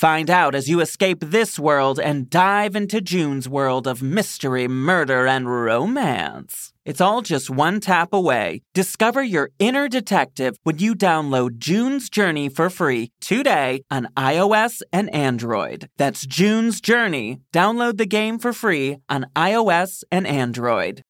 Find 0.00 0.30
out 0.30 0.54
as 0.54 0.66
you 0.66 0.80
escape 0.80 1.18
this 1.20 1.58
world 1.58 2.00
and 2.00 2.30
dive 2.30 2.74
into 2.74 3.02
June's 3.02 3.46
world 3.46 3.86
of 3.86 4.00
mystery, 4.02 4.66
murder, 4.66 5.26
and 5.26 5.46
romance. 5.46 6.72
It's 6.86 7.02
all 7.02 7.20
just 7.20 7.50
one 7.50 7.80
tap 7.80 8.14
away. 8.14 8.62
Discover 8.72 9.24
your 9.24 9.50
inner 9.58 9.90
detective 9.90 10.56
when 10.62 10.78
you 10.78 10.94
download 10.94 11.58
June's 11.58 12.08
Journey 12.08 12.48
for 12.48 12.70
free 12.70 13.10
today 13.20 13.82
on 13.90 14.08
iOS 14.16 14.80
and 14.90 15.12
Android. 15.12 15.88
That's 15.98 16.24
June's 16.24 16.80
Journey. 16.80 17.42
Download 17.52 17.98
the 17.98 18.06
game 18.06 18.38
for 18.38 18.54
free 18.54 18.96
on 19.10 19.26
iOS 19.36 20.02
and 20.10 20.26
Android. 20.26 21.02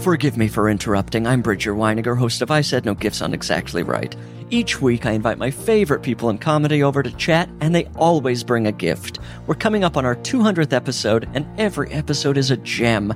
Forgive 0.00 0.38
me 0.38 0.48
for 0.48 0.70
interrupting. 0.70 1.26
I'm 1.26 1.42
Bridger 1.42 1.74
Winegar, 1.74 2.16
host 2.16 2.40
of 2.40 2.50
I 2.50 2.62
Said 2.62 2.86
No 2.86 2.94
Gifts 2.94 3.20
on 3.20 3.34
Exactly 3.34 3.82
Right. 3.82 4.16
Each 4.52 4.80
week, 4.80 5.06
I 5.06 5.12
invite 5.12 5.38
my 5.38 5.52
favorite 5.52 6.02
people 6.02 6.28
in 6.28 6.36
comedy 6.36 6.82
over 6.82 7.04
to 7.04 7.10
chat, 7.12 7.48
and 7.60 7.72
they 7.72 7.84
always 7.94 8.42
bring 8.42 8.66
a 8.66 8.72
gift. 8.72 9.20
We're 9.46 9.54
coming 9.54 9.84
up 9.84 9.96
on 9.96 10.04
our 10.04 10.16
200th 10.16 10.72
episode, 10.72 11.28
and 11.34 11.46
every 11.56 11.88
episode 11.92 12.36
is 12.36 12.50
a 12.50 12.56
gem. 12.56 13.14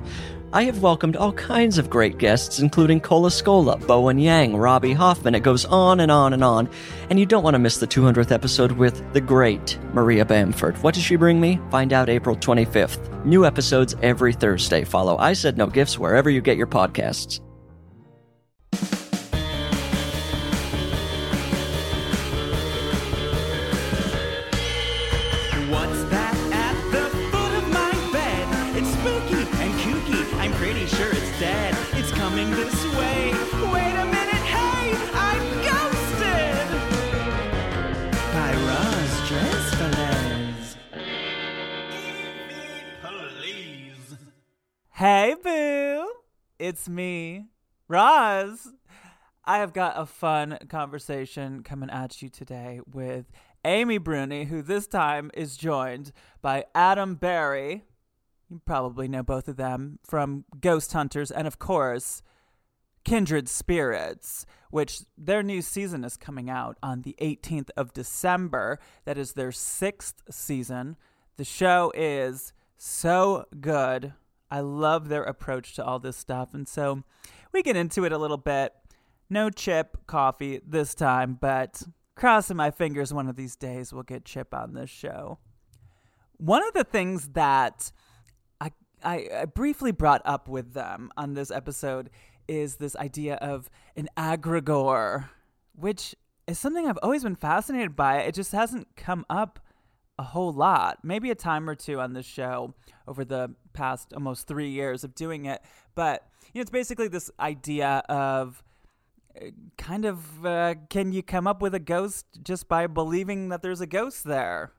I 0.53 0.63
have 0.63 0.81
welcomed 0.81 1.17
all 1.17 1.33
kinds 1.33 1.77
of 1.77 1.89
great 1.89 2.19
guests, 2.19 2.59
including 2.59 3.01
Cole 3.01 3.23
Escola, 3.23 3.85
Bowen 3.85 4.17
Yang, 4.17 4.55
Robbie 4.55 4.93
Hoffman. 4.93 5.35
It 5.35 5.43
goes 5.43 5.65
on 5.65 5.99
and 5.99 6.09
on 6.09 6.31
and 6.31 6.41
on. 6.41 6.69
And 7.09 7.19
you 7.19 7.25
don't 7.25 7.43
want 7.43 7.55
to 7.55 7.59
miss 7.59 7.79
the 7.79 7.87
200th 7.87 8.31
episode 8.31 8.71
with 8.71 9.03
the 9.11 9.19
great 9.19 9.77
Maria 9.91 10.23
Bamford. 10.23 10.81
What 10.83 10.93
does 10.93 11.03
she 11.03 11.17
bring 11.17 11.41
me? 11.41 11.59
Find 11.69 11.91
out 11.91 12.07
April 12.07 12.37
25th. 12.37 13.25
New 13.25 13.45
episodes 13.45 13.93
every 14.01 14.31
Thursday. 14.31 14.85
Follow 14.85 15.17
I 15.17 15.33
Said 15.33 15.57
No 15.57 15.67
Gifts 15.67 15.99
wherever 15.99 16.29
you 16.29 16.39
get 16.39 16.55
your 16.55 16.67
podcasts. 16.67 17.41
Hey, 45.07 45.35
boo! 45.43 46.11
It's 46.57 46.89
me, 46.89 47.45
Roz. 47.87 48.73
I 49.43 49.59
have 49.59 49.71
got 49.71 49.99
a 49.99 50.07
fun 50.07 50.57
conversation 50.67 51.61
coming 51.61 51.91
at 51.91 52.23
you 52.23 52.29
today 52.29 52.79
with 52.91 53.31
Amy 53.63 53.99
Bruni, 53.99 54.45
who 54.45 54.63
this 54.63 54.87
time 54.87 55.29
is 55.35 55.57
joined 55.57 56.11
by 56.41 56.65
Adam 56.73 57.13
Berry. 57.13 57.83
You 58.49 58.63
probably 58.65 59.07
know 59.07 59.21
both 59.21 59.47
of 59.47 59.57
them 59.57 59.99
from 60.03 60.45
Ghost 60.59 60.91
Hunters 60.93 61.29
and, 61.29 61.45
of 61.45 61.59
course, 61.59 62.23
Kindred 63.03 63.47
Spirits, 63.47 64.47
which 64.71 65.01
their 65.15 65.43
new 65.43 65.61
season 65.61 66.03
is 66.03 66.17
coming 66.17 66.49
out 66.49 66.79
on 66.81 67.03
the 67.03 67.15
18th 67.21 67.69
of 67.77 67.93
December. 67.93 68.79
That 69.03 69.19
is 69.19 69.33
their 69.33 69.51
sixth 69.51 70.23
season. 70.31 70.97
The 71.37 71.45
show 71.45 71.91
is 71.95 72.53
so 72.75 73.45
good. 73.61 74.13
I 74.55 74.61
love 74.61 75.09
their 75.09 75.23
approach 75.23 75.73
to 75.75 75.83
all 75.83 75.99
this 75.99 76.15
stuff. 76.15 76.53
And 76.53 76.65
so 76.65 77.03
we 77.51 77.61
get 77.61 77.75
into 77.75 78.05
it 78.05 78.13
a 78.13 78.17
little 78.17 78.37
bit. 78.37 78.73
No 79.29 79.49
chip 79.49 79.97
coffee 80.07 80.61
this 80.65 80.95
time, 80.95 81.37
but 81.41 81.83
crossing 82.15 82.55
my 82.55 82.71
fingers 82.71 83.13
one 83.13 83.27
of 83.27 83.35
these 83.35 83.57
days 83.57 83.91
we'll 83.91 84.03
get 84.03 84.23
chip 84.23 84.53
on 84.53 84.73
this 84.73 84.89
show. 84.89 85.39
One 86.37 86.65
of 86.65 86.73
the 86.73 86.85
things 86.85 87.27
that 87.33 87.91
I, 88.61 88.71
I, 89.03 89.27
I 89.41 89.45
briefly 89.45 89.91
brought 89.91 90.21
up 90.23 90.47
with 90.47 90.73
them 90.73 91.11
on 91.17 91.33
this 91.33 91.51
episode 91.51 92.09
is 92.47 92.77
this 92.77 92.95
idea 92.95 93.35
of 93.35 93.69
an 93.97 94.07
egregore, 94.15 95.27
which 95.73 96.15
is 96.47 96.57
something 96.57 96.87
I've 96.87 96.99
always 97.03 97.23
been 97.23 97.35
fascinated 97.35 97.93
by. 97.93 98.19
It 98.19 98.33
just 98.33 98.53
hasn't 98.53 98.95
come 98.95 99.25
up 99.29 99.59
a 100.17 100.23
whole 100.23 100.53
lot, 100.53 100.99
maybe 101.03 101.29
a 101.29 101.35
time 101.35 101.69
or 101.69 101.75
two 101.75 101.99
on 101.99 102.13
this 102.13 102.25
show 102.25 102.73
over 103.07 103.25
the 103.25 103.53
past 103.73 104.13
almost 104.13 104.47
three 104.47 104.69
years 104.69 105.03
of 105.03 105.13
doing 105.15 105.45
it. 105.45 105.61
But 105.93 106.27
you 106.53 106.59
know, 106.59 106.61
it's 106.61 106.71
basically 106.71 107.07
this 107.07 107.29
idea 107.39 108.03
of 108.07 108.63
uh, 109.39 109.47
kind 109.77 110.05
of 110.05 110.45
uh, 110.45 110.75
can 110.89 111.11
you 111.11 111.21
come 111.21 111.47
up 111.47 111.61
with 111.61 111.75
a 111.75 111.79
ghost 111.79 112.25
just 112.43 112.67
by 112.67 112.87
believing 112.87 113.49
that 113.49 113.61
there's 113.61 113.81
a 113.81 113.87
ghost 113.87 114.23
there? 114.23 114.71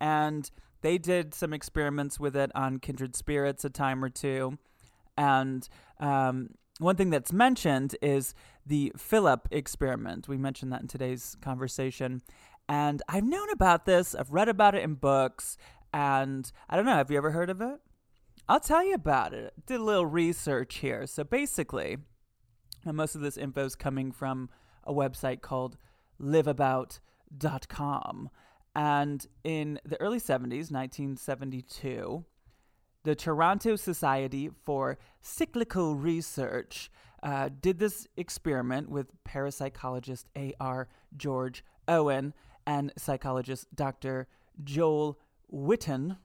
And 0.00 0.50
they 0.80 0.96
did 0.96 1.34
some 1.34 1.52
experiments 1.52 2.18
with 2.18 2.36
it 2.36 2.50
on 2.54 2.78
Kindred 2.78 3.16
Spirits 3.16 3.64
a 3.64 3.70
time 3.70 4.02
or 4.02 4.08
two. 4.08 4.58
And 5.16 5.68
um, 5.98 6.50
one 6.78 6.96
thing 6.96 7.10
that's 7.10 7.32
mentioned 7.32 7.96
is 8.00 8.34
the 8.64 8.92
Philip 8.96 9.48
experiment. 9.50 10.28
We 10.28 10.36
mentioned 10.36 10.72
that 10.72 10.80
in 10.80 10.88
today's 10.88 11.36
conversation. 11.40 12.22
And 12.68 13.02
I've 13.08 13.24
known 13.24 13.50
about 13.50 13.86
this, 13.86 14.14
I've 14.14 14.30
read 14.30 14.48
about 14.48 14.74
it 14.74 14.82
in 14.82 14.94
books, 14.94 15.56
and 15.92 16.50
I 16.68 16.76
don't 16.76 16.84
know, 16.84 16.94
have 16.94 17.10
you 17.10 17.16
ever 17.16 17.30
heard 17.30 17.50
of 17.50 17.60
it? 17.60 17.80
I'll 18.48 18.60
tell 18.60 18.84
you 18.84 18.94
about 18.94 19.32
it. 19.32 19.54
Did 19.66 19.80
a 19.80 19.84
little 19.84 20.06
research 20.06 20.76
here. 20.76 21.06
So 21.06 21.24
basically, 21.24 21.98
most 22.84 23.14
of 23.14 23.20
this 23.20 23.36
info 23.36 23.64
is 23.64 23.74
coming 23.74 24.12
from 24.12 24.50
a 24.84 24.92
website 24.92 25.40
called 25.40 25.76
liveabout.com. 26.20 28.30
And 28.74 29.26
in 29.44 29.80
the 29.84 30.00
early 30.00 30.20
70s, 30.20 30.70
1972, 30.70 32.24
the 33.04 33.14
Toronto 33.14 33.76
Society 33.76 34.50
for 34.64 34.98
Psychical 35.20 35.96
Research 35.96 36.90
uh, 37.22 37.48
did 37.60 37.78
this 37.78 38.06
experiment 38.16 38.88
with 38.88 39.12
parapsychologist 39.24 40.24
A.R. 40.36 40.88
George 41.16 41.64
Owen 41.86 42.34
and 42.68 42.92
psychologist 42.98 43.66
Dr. 43.74 44.28
Joel 44.62 45.18
Whitton. 45.48 46.18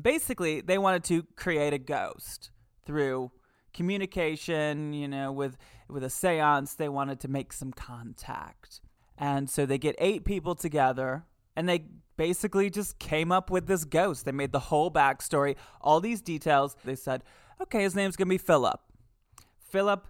Basically, 0.00 0.60
they 0.60 0.78
wanted 0.78 1.02
to 1.04 1.24
create 1.34 1.72
a 1.72 1.78
ghost 1.78 2.50
through 2.86 3.32
communication, 3.72 4.92
you 4.92 5.08
know, 5.08 5.32
with 5.32 5.56
with 5.88 6.04
a 6.04 6.08
séance, 6.08 6.76
they 6.76 6.88
wanted 6.88 7.18
to 7.20 7.28
make 7.28 7.52
some 7.52 7.72
contact. 7.72 8.80
And 9.18 9.50
so 9.50 9.66
they 9.66 9.76
get 9.76 9.96
eight 9.98 10.24
people 10.24 10.54
together 10.54 11.24
and 11.56 11.68
they 11.68 11.86
basically 12.16 12.70
just 12.70 12.98
came 12.98 13.32
up 13.32 13.50
with 13.50 13.66
this 13.66 13.84
ghost. 13.84 14.24
They 14.24 14.32
made 14.32 14.52
the 14.52 14.60
whole 14.70 14.90
backstory, 14.90 15.56
all 15.80 16.00
these 16.00 16.22
details. 16.22 16.76
They 16.84 16.96
said, 16.96 17.22
okay, 17.60 17.82
his 17.82 17.94
name's 17.94 18.16
going 18.16 18.28
to 18.28 18.30
be 18.30 18.38
Philip. 18.38 18.80
Philip 19.58 20.06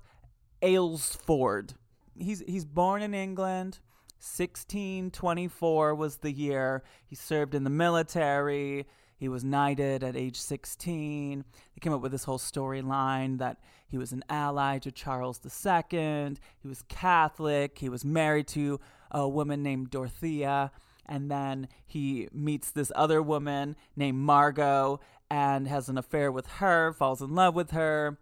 Aylesford. 0.63 1.73
He's 2.19 2.43
he's 2.47 2.67
born 2.67 3.01
in 3.03 3.15
England. 3.15 3.81
1624 4.25 5.95
was 5.95 6.17
the 6.17 6.33
year. 6.33 6.83
He 7.05 7.15
served 7.15 7.55
in 7.55 7.63
the 7.63 7.71
military. 7.71 8.87
He 9.17 9.29
was 9.29 9.45
knighted 9.45 10.03
at 10.03 10.17
age 10.17 10.41
16. 10.41 11.45
They 11.53 11.81
came 11.81 11.93
up 11.93 12.01
with 12.01 12.11
this 12.11 12.25
whole 12.25 12.39
storyline 12.39 13.39
that 13.39 13.59
he 13.87 13.99
was 13.99 14.13
an 14.13 14.25
ally 14.31 14.79
to 14.79 14.91
Charles 14.91 15.41
II. 15.45 16.37
He 16.59 16.69
was 16.69 16.83
Catholic. 16.89 17.79
He 17.79 17.91
was 17.91 18.05
married 18.05 18.49
to 18.49 18.81
a 19.11 19.29
woman 19.29 19.63
named 19.63 19.91
Dorothea. 19.91 20.73
And 21.07 21.31
then 21.31 21.69
he 21.87 22.29
meets 22.33 22.71
this 22.71 22.91
other 22.97 23.23
woman 23.23 23.77
named 23.95 24.19
Margot 24.19 25.01
and 25.31 25.69
has 25.69 25.89
an 25.91 25.99
affair 25.99 26.33
with 26.33 26.47
her, 26.47 26.93
falls 26.95 27.21
in 27.21 27.35
love 27.35 27.55
with 27.55 27.73
her. 27.73 28.19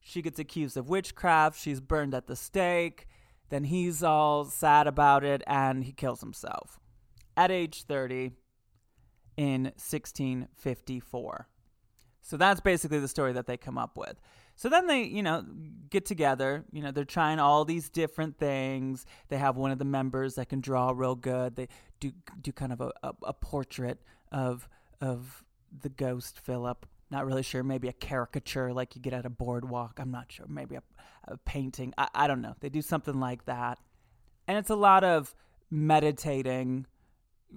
She 0.00 0.20
gets 0.20 0.40
accused 0.40 0.76
of 0.76 0.88
witchcraft. 0.88 1.58
She's 1.60 1.80
burned 1.80 2.12
at 2.12 2.26
the 2.26 2.36
stake. 2.36 3.06
Then 3.54 3.62
he's 3.62 4.02
all 4.02 4.46
sad 4.46 4.88
about 4.88 5.22
it 5.22 5.40
and 5.46 5.84
he 5.84 5.92
kills 5.92 6.20
himself 6.20 6.80
at 7.36 7.52
age 7.52 7.84
30 7.84 8.32
in 9.36 9.62
1654. 9.76 11.48
So 12.20 12.36
that's 12.36 12.60
basically 12.60 12.98
the 12.98 13.06
story 13.06 13.32
that 13.32 13.46
they 13.46 13.56
come 13.56 13.78
up 13.78 13.96
with. 13.96 14.20
So 14.56 14.68
then 14.68 14.88
they, 14.88 15.04
you 15.04 15.22
know, 15.22 15.44
get 15.88 16.04
together. 16.04 16.64
You 16.72 16.82
know, 16.82 16.90
they're 16.90 17.04
trying 17.04 17.38
all 17.38 17.64
these 17.64 17.88
different 17.88 18.38
things. 18.38 19.06
They 19.28 19.38
have 19.38 19.56
one 19.56 19.70
of 19.70 19.78
the 19.78 19.84
members 19.84 20.34
that 20.34 20.48
can 20.48 20.60
draw 20.60 20.90
real 20.92 21.14
good. 21.14 21.54
They 21.54 21.68
do 22.00 22.10
do 22.40 22.50
kind 22.50 22.72
of 22.72 22.80
a, 22.80 22.90
a, 23.04 23.12
a 23.22 23.32
portrait 23.32 24.02
of 24.32 24.68
of 25.00 25.44
the 25.80 25.90
ghost 25.90 26.40
Philip. 26.40 26.86
Not 27.10 27.26
really 27.26 27.42
sure. 27.42 27.62
Maybe 27.62 27.88
a 27.88 27.92
caricature 27.92 28.72
like 28.72 28.96
you 28.96 29.02
get 29.02 29.12
at 29.12 29.26
a 29.26 29.30
boardwalk. 29.30 29.98
I'm 29.98 30.10
not 30.10 30.32
sure. 30.32 30.46
Maybe 30.48 30.76
a, 30.76 30.82
a 31.28 31.36
painting. 31.38 31.94
I, 31.96 32.08
I 32.14 32.26
don't 32.26 32.40
know. 32.40 32.54
They 32.60 32.68
do 32.68 32.82
something 32.82 33.20
like 33.20 33.44
that. 33.46 33.78
And 34.46 34.58
it's 34.58 34.70
a 34.70 34.76
lot 34.76 35.04
of 35.04 35.34
meditating, 35.70 36.86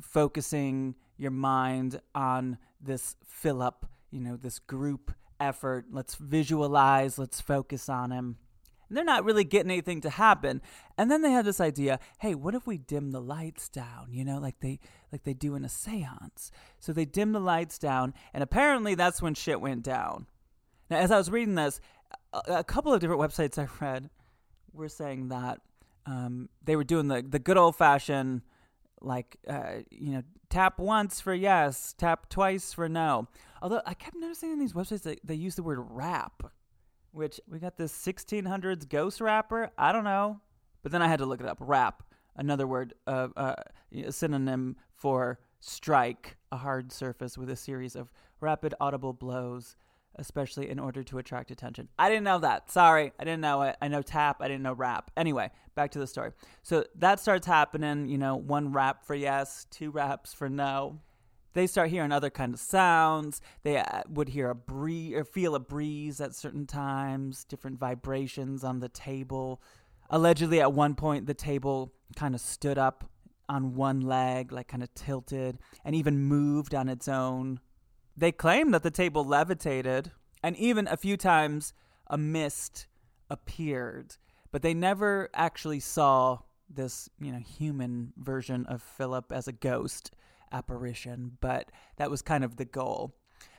focusing 0.01 0.95
your 1.17 1.31
mind 1.31 1.99
on 2.13 2.57
this 2.79 3.15
Philip, 3.25 3.85
you 4.11 4.19
know, 4.19 4.37
this 4.37 4.59
group 4.59 5.11
effort. 5.39 5.85
Let's 5.91 6.15
visualize, 6.15 7.17
let's 7.17 7.41
focus 7.41 7.89
on 7.89 8.11
him. 8.11 8.37
And 8.87 8.97
they're 8.97 9.03
not 9.03 9.25
really 9.25 9.43
getting 9.43 9.71
anything 9.71 10.01
to 10.01 10.09
happen. 10.09 10.61
And 10.97 11.11
then 11.11 11.21
they 11.21 11.31
had 11.31 11.45
this 11.45 11.59
idea, 11.59 11.99
hey, 12.19 12.35
what 12.35 12.55
if 12.55 12.65
we 12.65 12.77
dim 12.77 13.11
the 13.11 13.21
lights 13.21 13.69
down, 13.69 14.07
you 14.11 14.23
know, 14.23 14.39
like 14.39 14.59
they 14.61 14.79
like 15.11 15.23
they 15.23 15.33
do 15.33 15.55
in 15.55 15.65
a 15.65 15.69
séance. 15.69 16.51
So 16.79 16.93
they 16.93 17.05
dim 17.05 17.31
the 17.31 17.39
lights 17.39 17.77
down, 17.77 18.13
and 18.33 18.43
apparently 18.43 18.95
that's 18.95 19.21
when 19.21 19.33
shit 19.33 19.61
went 19.61 19.83
down. 19.83 20.27
Now, 20.89 20.97
as 20.97 21.11
I 21.11 21.17
was 21.17 21.29
reading 21.29 21.55
this, 21.55 21.81
a, 22.33 22.59
a 22.59 22.63
couple 22.63 22.93
of 22.93 22.99
different 23.01 23.21
websites 23.21 23.57
I 23.61 23.67
read 23.83 24.09
were 24.73 24.89
saying 24.89 25.29
that 25.29 25.61
um, 26.05 26.49
they 26.63 26.75
were 26.75 26.83
doing 26.83 27.07
the 27.07 27.21
the 27.21 27.39
good 27.39 27.57
old 27.57 27.75
fashioned 27.75 28.41
like 29.01 29.37
uh, 29.47 29.79
you 29.91 30.13
know 30.13 30.23
tap 30.49 30.79
once 30.79 31.19
for 31.19 31.33
yes 31.33 31.93
tap 31.97 32.29
twice 32.29 32.73
for 32.73 32.87
no 32.87 33.27
although 33.61 33.81
i 33.85 33.93
kept 33.93 34.15
noticing 34.15 34.51
in 34.51 34.59
these 34.59 34.71
websites 34.71 35.01
that 35.03 35.19
they 35.23 35.35
use 35.35 35.55
the 35.55 35.63
word 35.63 35.79
rap 35.89 36.51
which 37.17 37.41
we 37.49 37.59
got 37.59 37.77
this 37.77 37.91
1600s 37.91 38.87
ghost 38.87 39.19
rapper 39.19 39.71
i 39.77 39.91
don't 39.91 40.03
know 40.03 40.39
but 40.83 40.91
then 40.91 41.01
i 41.01 41.07
had 41.07 41.19
to 41.19 41.25
look 41.25 41.41
it 41.41 41.47
up 41.47 41.57
rap 41.59 42.03
another 42.35 42.67
word 42.67 42.93
uh, 43.07 43.27
uh, 43.35 43.55
a 44.05 44.11
synonym 44.11 44.75
for 44.93 45.39
strike 45.59 46.37
a 46.51 46.57
hard 46.57 46.91
surface 46.91 47.37
with 47.37 47.49
a 47.49 47.55
series 47.55 47.95
of 47.95 48.11
rapid 48.39 48.73
audible 48.79 49.13
blows 49.13 49.75
especially 50.17 50.69
in 50.69 50.79
order 50.79 51.03
to 51.03 51.17
attract 51.17 51.51
attention. 51.51 51.87
I 51.97 52.09
didn't 52.09 52.23
know 52.23 52.39
that. 52.39 52.71
Sorry, 52.71 53.13
I 53.19 53.23
didn't 53.23 53.41
know 53.41 53.61
it. 53.63 53.77
I 53.81 53.87
know 53.87 54.01
tap, 54.01 54.37
I 54.41 54.47
didn't 54.47 54.63
know 54.63 54.73
rap. 54.73 55.11
Anyway, 55.15 55.51
back 55.75 55.91
to 55.91 55.99
the 55.99 56.07
story. 56.07 56.31
So 56.63 56.85
that 56.95 57.19
starts 57.19 57.45
happening, 57.45 58.07
you 58.07 58.17
know, 58.17 58.35
one 58.35 58.73
rap 58.73 59.05
for 59.05 59.15
yes, 59.15 59.67
two 59.69 59.91
raps 59.91 60.33
for 60.33 60.49
no. 60.49 60.99
They 61.57 61.65
start 61.65 61.89
hearing 61.89 62.11
other 62.11 62.29
kind 62.29 62.53
of 62.53 62.59
sounds. 62.59 63.41
They 63.63 63.77
uh, 63.77 64.03
would 64.09 64.29
hear 64.29 64.51
a 64.51 64.55
breeze 64.55 65.15
or 65.15 65.23
feel 65.23 65.55
a 65.55 65.59
breeze 65.59 66.21
at 66.21 66.35
certain 66.35 66.67
times, 66.67 67.43
different 67.45 67.79
vibrations 67.79 68.63
on 68.63 68.79
the 68.79 68.89
table. 68.89 69.59
Allegedly, 70.11 70.61
at 70.61 70.71
one 70.71 70.93
point, 70.93 71.25
the 71.25 71.33
table 71.33 71.93
kind 72.15 72.35
of 72.35 72.41
stood 72.41 72.77
up 72.77 73.09
on 73.49 73.73
one 73.73 74.01
leg, 74.01 74.51
like 74.51 74.67
kind 74.67 74.83
of 74.83 74.93
tilted, 74.93 75.57
and 75.83 75.95
even 75.95 76.19
moved 76.19 76.75
on 76.75 76.89
its 76.89 77.07
own 77.07 77.59
they 78.17 78.31
claim 78.31 78.71
that 78.71 78.81
the 78.81 78.91
table 78.91 79.23
levitated, 79.23 80.11
and 80.41 80.57
even 80.57 80.87
a 80.87 80.97
few 80.97 81.15
times 81.15 81.73
a 82.07 82.17
mist 82.17 82.87
appeared, 83.29 84.15
but 84.51 84.63
they 84.63 84.73
never 84.73 85.29
actually 85.33 85.79
saw 85.79 86.39
this, 86.67 87.09
you 87.19 87.31
know, 87.31 87.39
human 87.39 88.11
version 88.17 88.65
of 88.65 88.81
Philip 88.81 89.31
as 89.31 89.47
a 89.47 89.51
ghost 89.51 90.11
apparition, 90.51 91.37
but 91.41 91.71
that 91.97 92.09
was 92.09 92.21
kind 92.21 92.43
of 92.43 92.57
the 92.57 92.65
goal. 92.65 93.15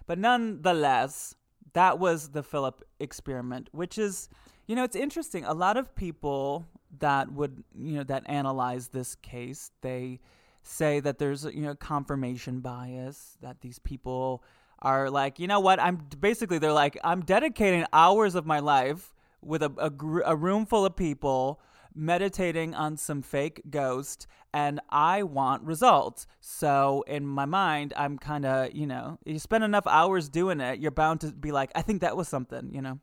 But 0.06 0.18
nonetheless, 0.18 1.34
that 1.74 1.98
was 1.98 2.30
the 2.30 2.42
Philip 2.42 2.82
experiment, 2.98 3.68
which 3.72 3.98
is, 3.98 4.28
you 4.66 4.74
know, 4.74 4.84
it's 4.84 4.96
interesting. 4.96 5.44
A 5.44 5.54
lot 5.54 5.76
of 5.76 5.94
people 5.94 6.66
that 6.98 7.30
would, 7.32 7.62
you 7.74 7.94
know, 7.94 8.04
that 8.04 8.22
analyze 8.26 8.88
this 8.88 9.14
case, 9.16 9.70
they 9.82 10.20
say 10.62 11.00
that 11.00 11.18
there's 11.18 11.44
you 11.44 11.62
know 11.62 11.74
confirmation 11.74 12.60
bias 12.60 13.36
that 13.40 13.60
these 13.60 13.78
people 13.78 14.42
are 14.80 15.10
like 15.10 15.38
you 15.38 15.46
know 15.46 15.60
what 15.60 15.80
i'm 15.80 15.96
basically 16.20 16.58
they're 16.58 16.72
like 16.72 16.98
i'm 17.02 17.22
dedicating 17.22 17.84
hours 17.92 18.34
of 18.34 18.44
my 18.44 18.58
life 18.58 19.14
with 19.40 19.62
a, 19.62 19.72
a, 19.78 19.88
gr- 19.88 20.20
a 20.26 20.36
room 20.36 20.66
full 20.66 20.84
of 20.84 20.94
people 20.94 21.60
meditating 21.98 22.74
on 22.74 22.96
some 22.96 23.22
fake 23.22 23.60
ghost 23.70 24.26
and 24.54 24.80
i 24.88 25.22
want 25.22 25.62
results 25.62 26.26
so 26.40 27.04
in 27.06 27.26
my 27.26 27.44
mind 27.44 27.92
i'm 27.96 28.16
kind 28.16 28.46
of 28.46 28.72
you 28.72 28.86
know 28.86 29.18
you 29.24 29.38
spend 29.38 29.64
enough 29.64 29.86
hours 29.86 30.28
doing 30.28 30.60
it 30.60 30.78
you're 30.78 30.90
bound 30.90 31.20
to 31.20 31.28
be 31.32 31.50
like 31.50 31.70
i 31.74 31.82
think 31.82 32.00
that 32.00 32.16
was 32.16 32.28
something 32.28 32.70
you 32.72 32.80
know 32.80 32.98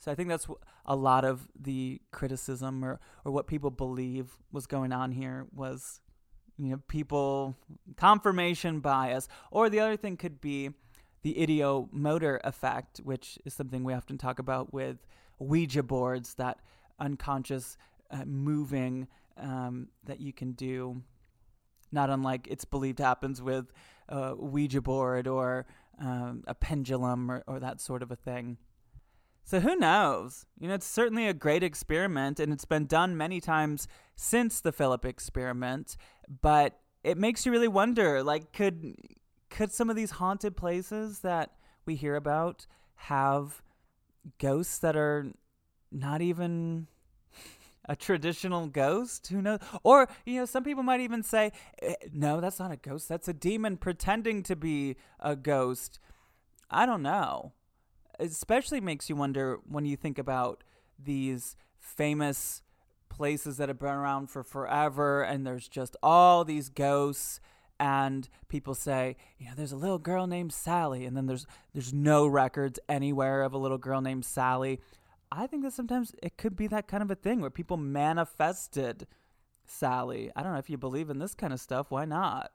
so 0.00 0.12
I 0.12 0.14
think 0.14 0.28
that's 0.28 0.46
a 0.86 0.96
lot 0.96 1.24
of 1.24 1.48
the 1.60 2.00
criticism 2.12 2.84
or, 2.84 3.00
or 3.24 3.32
what 3.32 3.46
people 3.46 3.70
believe 3.70 4.30
was 4.52 4.66
going 4.66 4.92
on 4.92 5.10
here 5.12 5.46
was 5.52 6.00
you 6.56 6.70
know, 6.70 6.80
people 6.88 7.56
confirmation 7.96 8.80
bias. 8.80 9.28
Or 9.50 9.70
the 9.70 9.80
other 9.80 9.96
thing 9.96 10.16
could 10.16 10.40
be 10.40 10.70
the 11.22 11.34
ideomotor 11.34 12.40
effect, 12.44 12.98
which 12.98 13.38
is 13.44 13.54
something 13.54 13.84
we 13.84 13.92
often 13.92 14.18
talk 14.18 14.38
about 14.38 14.72
with 14.72 15.06
Ouija 15.38 15.82
boards, 15.82 16.34
that 16.34 16.58
unconscious 16.98 17.76
uh, 18.10 18.24
moving 18.24 19.08
um, 19.36 19.88
that 20.04 20.20
you 20.20 20.32
can 20.32 20.52
do. 20.52 21.02
Not 21.90 22.10
unlike 22.10 22.46
it's 22.50 22.64
believed 22.64 22.98
happens 22.98 23.40
with 23.40 23.72
a 24.08 24.34
Ouija 24.34 24.80
board 24.80 25.26
or 25.26 25.66
um, 25.98 26.44
a 26.46 26.54
pendulum 26.54 27.30
or, 27.30 27.42
or 27.46 27.60
that 27.60 27.80
sort 27.80 28.02
of 28.02 28.10
a 28.10 28.16
thing. 28.16 28.58
So 29.44 29.60
who 29.60 29.76
knows? 29.76 30.44
You 30.60 30.68
know, 30.68 30.74
it's 30.74 30.86
certainly 30.86 31.26
a 31.26 31.32
great 31.32 31.62
experiment, 31.62 32.38
and 32.38 32.52
it's 32.52 32.66
been 32.66 32.84
done 32.84 33.16
many 33.16 33.40
times 33.40 33.88
since 34.14 34.60
the 34.60 34.72
Philip 34.72 35.06
experiment. 35.06 35.96
But 36.42 36.78
it 37.02 37.16
makes 37.16 37.46
you 37.46 37.52
really 37.52 37.68
wonder, 37.68 38.22
like, 38.22 38.52
could 38.52 38.94
could 39.48 39.72
some 39.72 39.88
of 39.88 39.96
these 39.96 40.10
haunted 40.10 40.54
places 40.54 41.20
that 41.20 41.52
we 41.86 41.94
hear 41.94 42.16
about 42.16 42.66
have 42.96 43.62
ghosts 44.38 44.78
that 44.80 44.96
are 44.96 45.32
not 45.90 46.20
even 46.20 46.86
a 47.88 47.96
traditional 47.96 48.66
ghost? 48.68 49.28
Who 49.28 49.42
knows? 49.42 49.60
Or 49.82 50.08
you 50.24 50.40
know 50.40 50.44
some 50.44 50.62
people 50.62 50.82
might 50.82 51.00
even 51.00 51.22
say 51.22 51.52
eh, 51.80 51.94
no 52.12 52.40
that's 52.40 52.58
not 52.58 52.70
a 52.70 52.76
ghost. 52.76 53.08
That's 53.08 53.28
a 53.28 53.32
demon 53.32 53.76
pretending 53.76 54.42
to 54.44 54.54
be 54.54 54.96
a 55.18 55.34
ghost. 55.34 55.98
I 56.70 56.86
don't 56.86 57.02
know. 57.02 57.52
It 58.20 58.30
especially 58.30 58.80
makes 58.80 59.08
you 59.08 59.16
wonder 59.16 59.58
when 59.66 59.84
you 59.84 59.96
think 59.96 60.18
about 60.18 60.62
these 60.98 61.56
famous 61.78 62.62
places 63.08 63.56
that 63.56 63.68
have 63.68 63.78
been 63.78 63.88
around 63.88 64.28
for 64.28 64.42
forever 64.44 65.22
and 65.22 65.46
there's 65.46 65.68
just 65.68 65.96
all 66.02 66.44
these 66.44 66.68
ghosts 66.68 67.40
and 67.80 68.28
people 68.48 68.74
say 68.74 69.16
you 69.38 69.46
know 69.46 69.52
there's 69.56 69.72
a 69.72 69.76
little 69.76 69.98
girl 69.98 70.26
named 70.26 70.52
Sally 70.52 71.04
and 71.04 71.16
then 71.16 71.26
there's 71.26 71.46
there's 71.72 71.92
no 71.92 72.26
records 72.26 72.78
anywhere 72.88 73.42
of 73.42 73.52
a 73.54 73.58
little 73.58 73.78
girl 73.78 74.00
named 74.00 74.24
Sally 74.24 74.80
I 75.30 75.46
think 75.46 75.62
that 75.64 75.72
sometimes 75.72 76.14
it 76.22 76.36
could 76.36 76.56
be 76.56 76.66
that 76.68 76.88
kind 76.88 77.02
of 77.02 77.10
a 77.10 77.14
thing 77.14 77.40
where 77.40 77.50
people 77.50 77.76
manifested 77.76 79.06
Sally. 79.66 80.30
I 80.34 80.42
don't 80.42 80.52
know 80.52 80.58
if 80.58 80.70
you 80.70 80.78
believe 80.78 81.10
in 81.10 81.18
this 81.18 81.34
kind 81.34 81.52
of 81.52 81.60
stuff. 81.60 81.90
Why 81.90 82.04
not? 82.04 82.52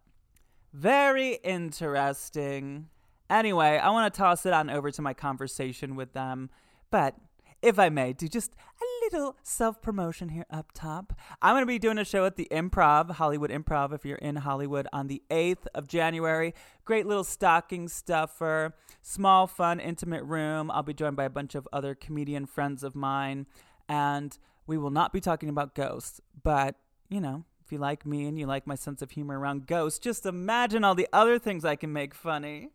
Very 0.74 1.36
interesting. 1.44 2.90
Anyway, 3.30 3.78
I 3.78 3.90
want 3.92 4.12
to 4.14 4.18
toss 4.18 4.46
it 4.46 4.54
on 4.54 4.70
over 4.70 4.92
to 4.92 5.02
my 5.02 5.14
conversation 5.14 5.96
with 5.96 6.14
them. 6.14 6.50
But 6.90 7.16
if 7.62 7.80
I 7.80 7.90
may, 7.90 8.14
do 8.14 8.28
just 8.28 8.52
a 8.52 8.93
little 9.14 9.38
self 9.44 9.82
promotion 9.82 10.30
here 10.30 10.46
up 10.50 10.72
top. 10.74 11.14
I'm 11.42 11.54
going 11.54 11.62
to 11.62 11.68
be 11.68 11.80
doing 11.80 11.98
a 11.98 12.04
show 12.06 12.26
at 12.26 12.36
the 12.36 12.48
Improv, 12.52 13.12
Hollywood 13.12 13.52
Improv, 13.52 13.94
if 13.94 14.04
you're 14.04 14.18
in 14.18 14.38
Hollywood, 14.38 14.88
on 14.92 15.08
the 15.08 15.22
8th 15.30 15.68
of 15.74 15.88
January. 15.88 16.54
Great 16.84 17.06
little 17.06 17.24
stocking 17.24 17.88
stuffer, 17.88 18.76
small, 19.02 19.48
fun, 19.48 19.80
intimate 19.80 20.24
room. 20.24 20.70
I'll 20.72 20.84
be 20.84 20.94
joined 20.94 21.16
by 21.16 21.26
a 21.26 21.30
bunch 21.30 21.56
of 21.56 21.68
other 21.72 21.96
comedian 21.96 22.46
friends 22.46 22.84
of 22.84 22.96
mine. 22.96 23.46
And 23.88 24.38
we 24.66 24.78
will 24.78 24.90
not 24.90 25.14
be 25.14 25.22
talking 25.22 25.50
about 25.50 25.76
ghosts, 25.76 26.20
but, 26.42 26.76
you 27.10 27.22
know, 27.22 27.46
if 27.66 27.72
you 27.72 27.78
like 27.78 28.06
me 28.06 28.26
and 28.26 28.40
you 28.40 28.46
like 28.46 28.66
my 28.66 28.76
sense 28.76 29.02
of 29.02 29.12
humor 29.12 29.40
around 29.40 29.68
ghosts, 29.68 30.00
just 30.00 30.26
imagine 30.26 30.84
all 30.84 30.96
the 30.96 31.08
other 31.14 31.38
things 31.38 31.64
I 31.64 31.76
can 31.76 31.94
make 31.94 32.14
funny. 32.14 32.70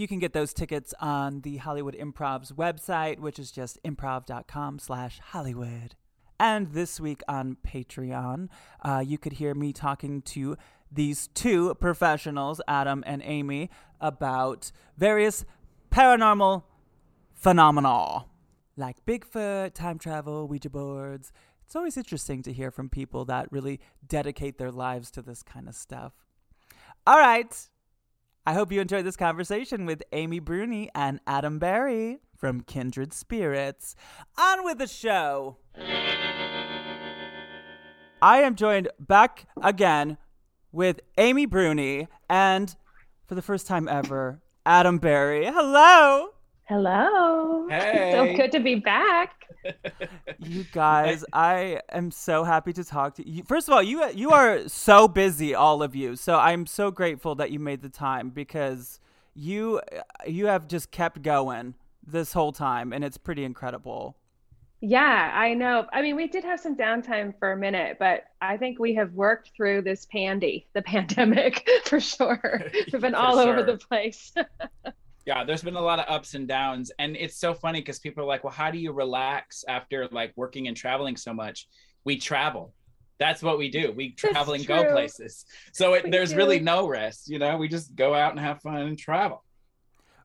You 0.00 0.08
can 0.08 0.18
get 0.18 0.32
those 0.32 0.54
tickets 0.54 0.94
on 0.98 1.42
the 1.42 1.58
Hollywood 1.58 1.94
Improv's 1.94 2.52
website, 2.52 3.18
which 3.18 3.38
is 3.38 3.50
just 3.50 3.78
improv.com 3.84 4.78
slash 4.78 5.18
Hollywood. 5.18 5.94
And 6.38 6.68
this 6.68 6.98
week 6.98 7.20
on 7.28 7.58
Patreon, 7.62 8.48
uh, 8.80 9.04
you 9.06 9.18
could 9.18 9.34
hear 9.34 9.54
me 9.54 9.74
talking 9.74 10.22
to 10.22 10.56
these 10.90 11.26
two 11.34 11.74
professionals, 11.74 12.62
Adam 12.66 13.04
and 13.06 13.20
Amy, 13.22 13.68
about 14.00 14.72
various 14.96 15.44
paranormal 15.90 16.62
phenomena 17.34 18.24
like 18.78 19.04
Bigfoot, 19.04 19.74
time 19.74 19.98
travel, 19.98 20.48
Ouija 20.48 20.70
boards. 20.70 21.30
It's 21.66 21.76
always 21.76 21.98
interesting 21.98 22.42
to 22.44 22.54
hear 22.54 22.70
from 22.70 22.88
people 22.88 23.26
that 23.26 23.52
really 23.52 23.80
dedicate 24.08 24.56
their 24.56 24.72
lives 24.72 25.10
to 25.10 25.20
this 25.20 25.42
kind 25.42 25.68
of 25.68 25.74
stuff. 25.74 26.14
All 27.06 27.18
right. 27.18 27.54
I 28.46 28.54
hope 28.54 28.72
you 28.72 28.80
enjoyed 28.80 29.04
this 29.04 29.16
conversation 29.16 29.84
with 29.84 30.02
Amy 30.12 30.38
Bruni 30.38 30.90
and 30.94 31.20
Adam 31.26 31.58
Berry 31.58 32.20
from 32.38 32.62
Kindred 32.62 33.12
Spirits. 33.12 33.94
On 34.38 34.64
with 34.64 34.78
the 34.78 34.86
show. 34.86 35.58
I 38.22 38.38
am 38.38 38.54
joined 38.54 38.88
back 38.98 39.46
again 39.62 40.16
with 40.72 41.00
Amy 41.18 41.44
Bruni 41.44 42.08
and, 42.30 42.74
for 43.26 43.34
the 43.34 43.42
first 43.42 43.66
time 43.66 43.86
ever, 43.88 44.40
Adam 44.64 44.98
Berry. 44.98 45.46
Hello. 45.46 46.28
Hello. 46.64 47.66
Hey. 47.70 48.10
So 48.12 48.36
good 48.36 48.52
to 48.52 48.60
be 48.60 48.74
back. 48.76 49.39
You 50.38 50.64
guys, 50.72 51.24
I 51.32 51.80
am 51.90 52.10
so 52.10 52.44
happy 52.44 52.72
to 52.72 52.84
talk 52.84 53.14
to 53.16 53.28
you. 53.28 53.42
First 53.44 53.68
of 53.68 53.74
all, 53.74 53.82
you 53.82 54.08
you 54.10 54.30
are 54.30 54.68
so 54.68 55.08
busy, 55.08 55.54
all 55.54 55.82
of 55.82 55.94
you. 55.94 56.16
So 56.16 56.36
I'm 56.36 56.66
so 56.66 56.90
grateful 56.90 57.34
that 57.36 57.50
you 57.50 57.58
made 57.58 57.82
the 57.82 57.88
time 57.88 58.30
because 58.30 59.00
you 59.34 59.80
you 60.26 60.46
have 60.46 60.68
just 60.68 60.90
kept 60.90 61.22
going 61.22 61.74
this 62.06 62.32
whole 62.32 62.52
time, 62.52 62.92
and 62.92 63.04
it's 63.04 63.18
pretty 63.18 63.44
incredible. 63.44 64.16
Yeah, 64.82 65.30
I 65.34 65.52
know. 65.52 65.86
I 65.92 66.00
mean, 66.00 66.16
we 66.16 66.26
did 66.26 66.42
have 66.44 66.58
some 66.58 66.74
downtime 66.74 67.34
for 67.38 67.52
a 67.52 67.56
minute, 67.56 67.98
but 67.98 68.24
I 68.40 68.56
think 68.56 68.78
we 68.78 68.94
have 68.94 69.12
worked 69.12 69.50
through 69.54 69.82
this 69.82 70.06
pandy, 70.06 70.66
the 70.72 70.82
pandemic 70.94 71.68
for 71.84 72.00
sure. 72.00 72.62
We've 72.92 73.02
been 73.02 73.12
For 73.12 73.18
all 73.18 73.38
over 73.38 73.62
the 73.62 73.76
place. 73.76 74.32
Yeah 75.26 75.44
there's 75.44 75.62
been 75.62 75.76
a 75.76 75.80
lot 75.80 75.98
of 75.98 76.06
ups 76.08 76.34
and 76.34 76.48
downs 76.48 76.90
and 76.98 77.16
it's 77.16 77.36
so 77.36 77.54
funny 77.54 77.80
because 77.80 77.98
people 77.98 78.24
are 78.24 78.26
like 78.26 78.44
well 78.44 78.52
how 78.52 78.70
do 78.70 78.78
you 78.78 78.92
relax 78.92 79.64
after 79.68 80.08
like 80.12 80.32
working 80.36 80.68
and 80.68 80.76
traveling 80.76 81.16
so 81.16 81.32
much? 81.32 81.68
We 82.04 82.16
travel. 82.16 82.72
That's 83.18 83.42
what 83.42 83.58
we 83.58 83.70
do. 83.70 83.92
We 83.92 84.12
travel 84.12 84.54
and 84.54 84.66
go 84.66 84.90
places. 84.90 85.44
So 85.72 85.92
it, 85.94 86.10
there's 86.10 86.34
really 86.34 86.60
no 86.60 86.88
rest 86.88 87.28
you 87.28 87.38
know? 87.38 87.56
We 87.56 87.68
just 87.68 87.94
go 87.94 88.14
out 88.14 88.32
and 88.32 88.40
have 88.40 88.60
fun 88.62 88.76
and 88.76 88.98
travel. 88.98 89.44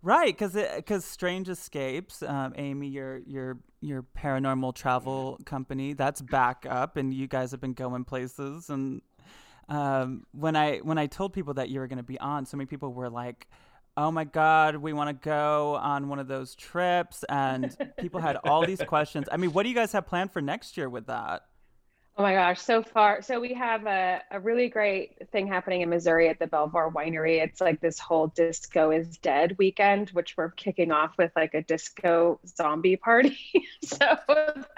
Right, 0.02 0.38
because 0.38 0.54
because 0.54 1.04
Strange 1.04 1.50
Escapes, 1.50 2.22
um, 2.22 2.54
Amy, 2.58 2.90
your 2.90 3.18
your 3.26 3.58
your 3.82 4.04
paranormal 4.04 4.76
travel 4.76 5.40
company, 5.46 5.94
that's 5.94 6.22
back 6.22 6.68
up, 6.70 6.96
and 6.98 7.12
you 7.12 7.26
guys 7.26 7.50
have 7.50 7.60
been 7.60 7.74
going 7.74 8.04
places. 8.04 8.70
And 8.70 9.02
um, 9.68 10.28
when 10.32 10.56
I 10.56 10.78
when 10.78 11.00
I 11.00 11.08
told 11.08 11.34
people 11.34 11.56
that 11.56 11.70
you 11.70 11.80
were 11.80 11.88
going 11.88 11.98
to 11.98 12.04
be 12.04 12.20
on, 12.20 12.46
so 12.46 12.56
many 12.56 12.68
people 12.68 12.94
were 12.94 13.10
like, 13.10 13.48
"Oh 13.98 14.12
my 14.12 14.24
God, 14.24 14.78
we 14.78 14.94
want 14.94 15.10
to 15.10 15.28
go 15.28 15.76
on 15.76 16.10
one 16.10 16.20
of 16.20 16.28
those 16.28 16.56
trips," 16.56 17.24
and 17.30 17.76
people 17.98 18.20
had 18.20 18.38
all 18.44 18.66
these 18.66 18.82
questions. 18.88 19.28
I 19.32 19.38
mean, 19.38 19.54
what 19.54 19.64
do 19.64 19.70
you 19.70 19.76
guys 19.76 19.92
have 19.92 20.08
planned 20.08 20.32
for 20.32 20.42
next 20.42 20.78
year 20.78 20.90
with 20.90 21.08
that? 21.08 21.44
Oh 22.18 22.24
my 22.24 22.34
gosh, 22.34 22.62
so 22.62 22.82
far. 22.82 23.22
So 23.22 23.42
we 23.42 23.54
have 23.56 23.86
a, 23.86 24.22
a 24.32 24.40
really 24.40 24.70
great 24.70 25.30
thing 25.34 25.48
happening 25.48 25.82
in 25.82 25.90
Missouri 25.90 26.30
at 26.30 26.40
the 26.40 26.48
Belvoir 26.48 26.90
Winery. 26.90 27.44
It's 27.44 27.60
like 27.60 27.82
this 27.82 28.00
whole 28.00 28.28
disco 28.28 28.90
is 28.92 29.18
dead 29.18 29.58
weekend, 29.58 30.12
which 30.12 30.38
we're 30.38 30.52
kicking 30.52 30.94
off 30.94 31.18
with 31.18 31.34
like 31.36 31.54
a 31.54 31.62
disco 31.62 32.40
zombie 32.48 32.96
party. 32.96 33.38
so 33.84 34.16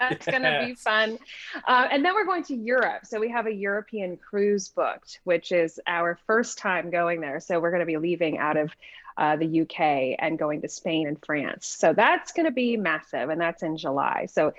that's 0.00 0.26
going 0.26 0.42
to 0.42 0.64
be 0.66 0.74
fun. 0.74 1.16
Uh, 1.64 1.86
and 1.92 2.04
then 2.04 2.14
we're 2.14 2.26
going 2.26 2.42
to 2.42 2.56
Europe. 2.56 3.06
So 3.06 3.20
we 3.20 3.30
have 3.30 3.46
a 3.46 3.54
European 3.54 4.16
cruise 4.16 4.70
booked, 4.70 5.20
which 5.22 5.52
is 5.52 5.78
our 5.86 6.18
first 6.26 6.58
time 6.58 6.90
going 6.90 7.20
there. 7.20 7.38
So 7.38 7.60
we're 7.60 7.70
going 7.70 7.80
to 7.80 7.86
be 7.86 7.98
leaving 7.98 8.38
out 8.38 8.56
of 8.56 8.72
uh, 9.18 9.36
the 9.36 9.62
UK 9.62 10.16
and 10.18 10.38
going 10.38 10.62
to 10.62 10.68
Spain 10.68 11.08
and 11.08 11.18
France. 11.24 11.66
So 11.66 11.92
that's 11.92 12.32
going 12.32 12.46
to 12.46 12.52
be 12.52 12.76
massive, 12.76 13.28
and 13.28 13.40
that's 13.40 13.62
in 13.62 13.76
July. 13.76 14.26
So 14.30 14.52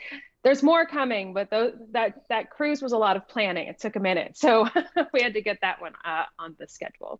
there's 0.44 0.62
more 0.62 0.86
coming, 0.86 1.34
but 1.34 1.50
those, 1.50 1.74
that 1.92 2.24
that 2.30 2.50
cruise 2.50 2.82
was 2.82 2.92
a 2.92 2.98
lot 2.98 3.18
of 3.18 3.28
planning. 3.28 3.68
It 3.68 3.80
took 3.80 3.96
a 3.96 4.00
minute, 4.00 4.38
so 4.38 4.68
we 5.14 5.22
had 5.22 5.34
to 5.34 5.42
get 5.42 5.58
that 5.62 5.82
one 5.82 5.94
uh, 6.06 6.26
on 6.38 6.56
the 6.60 6.68
schedule. 6.68 7.20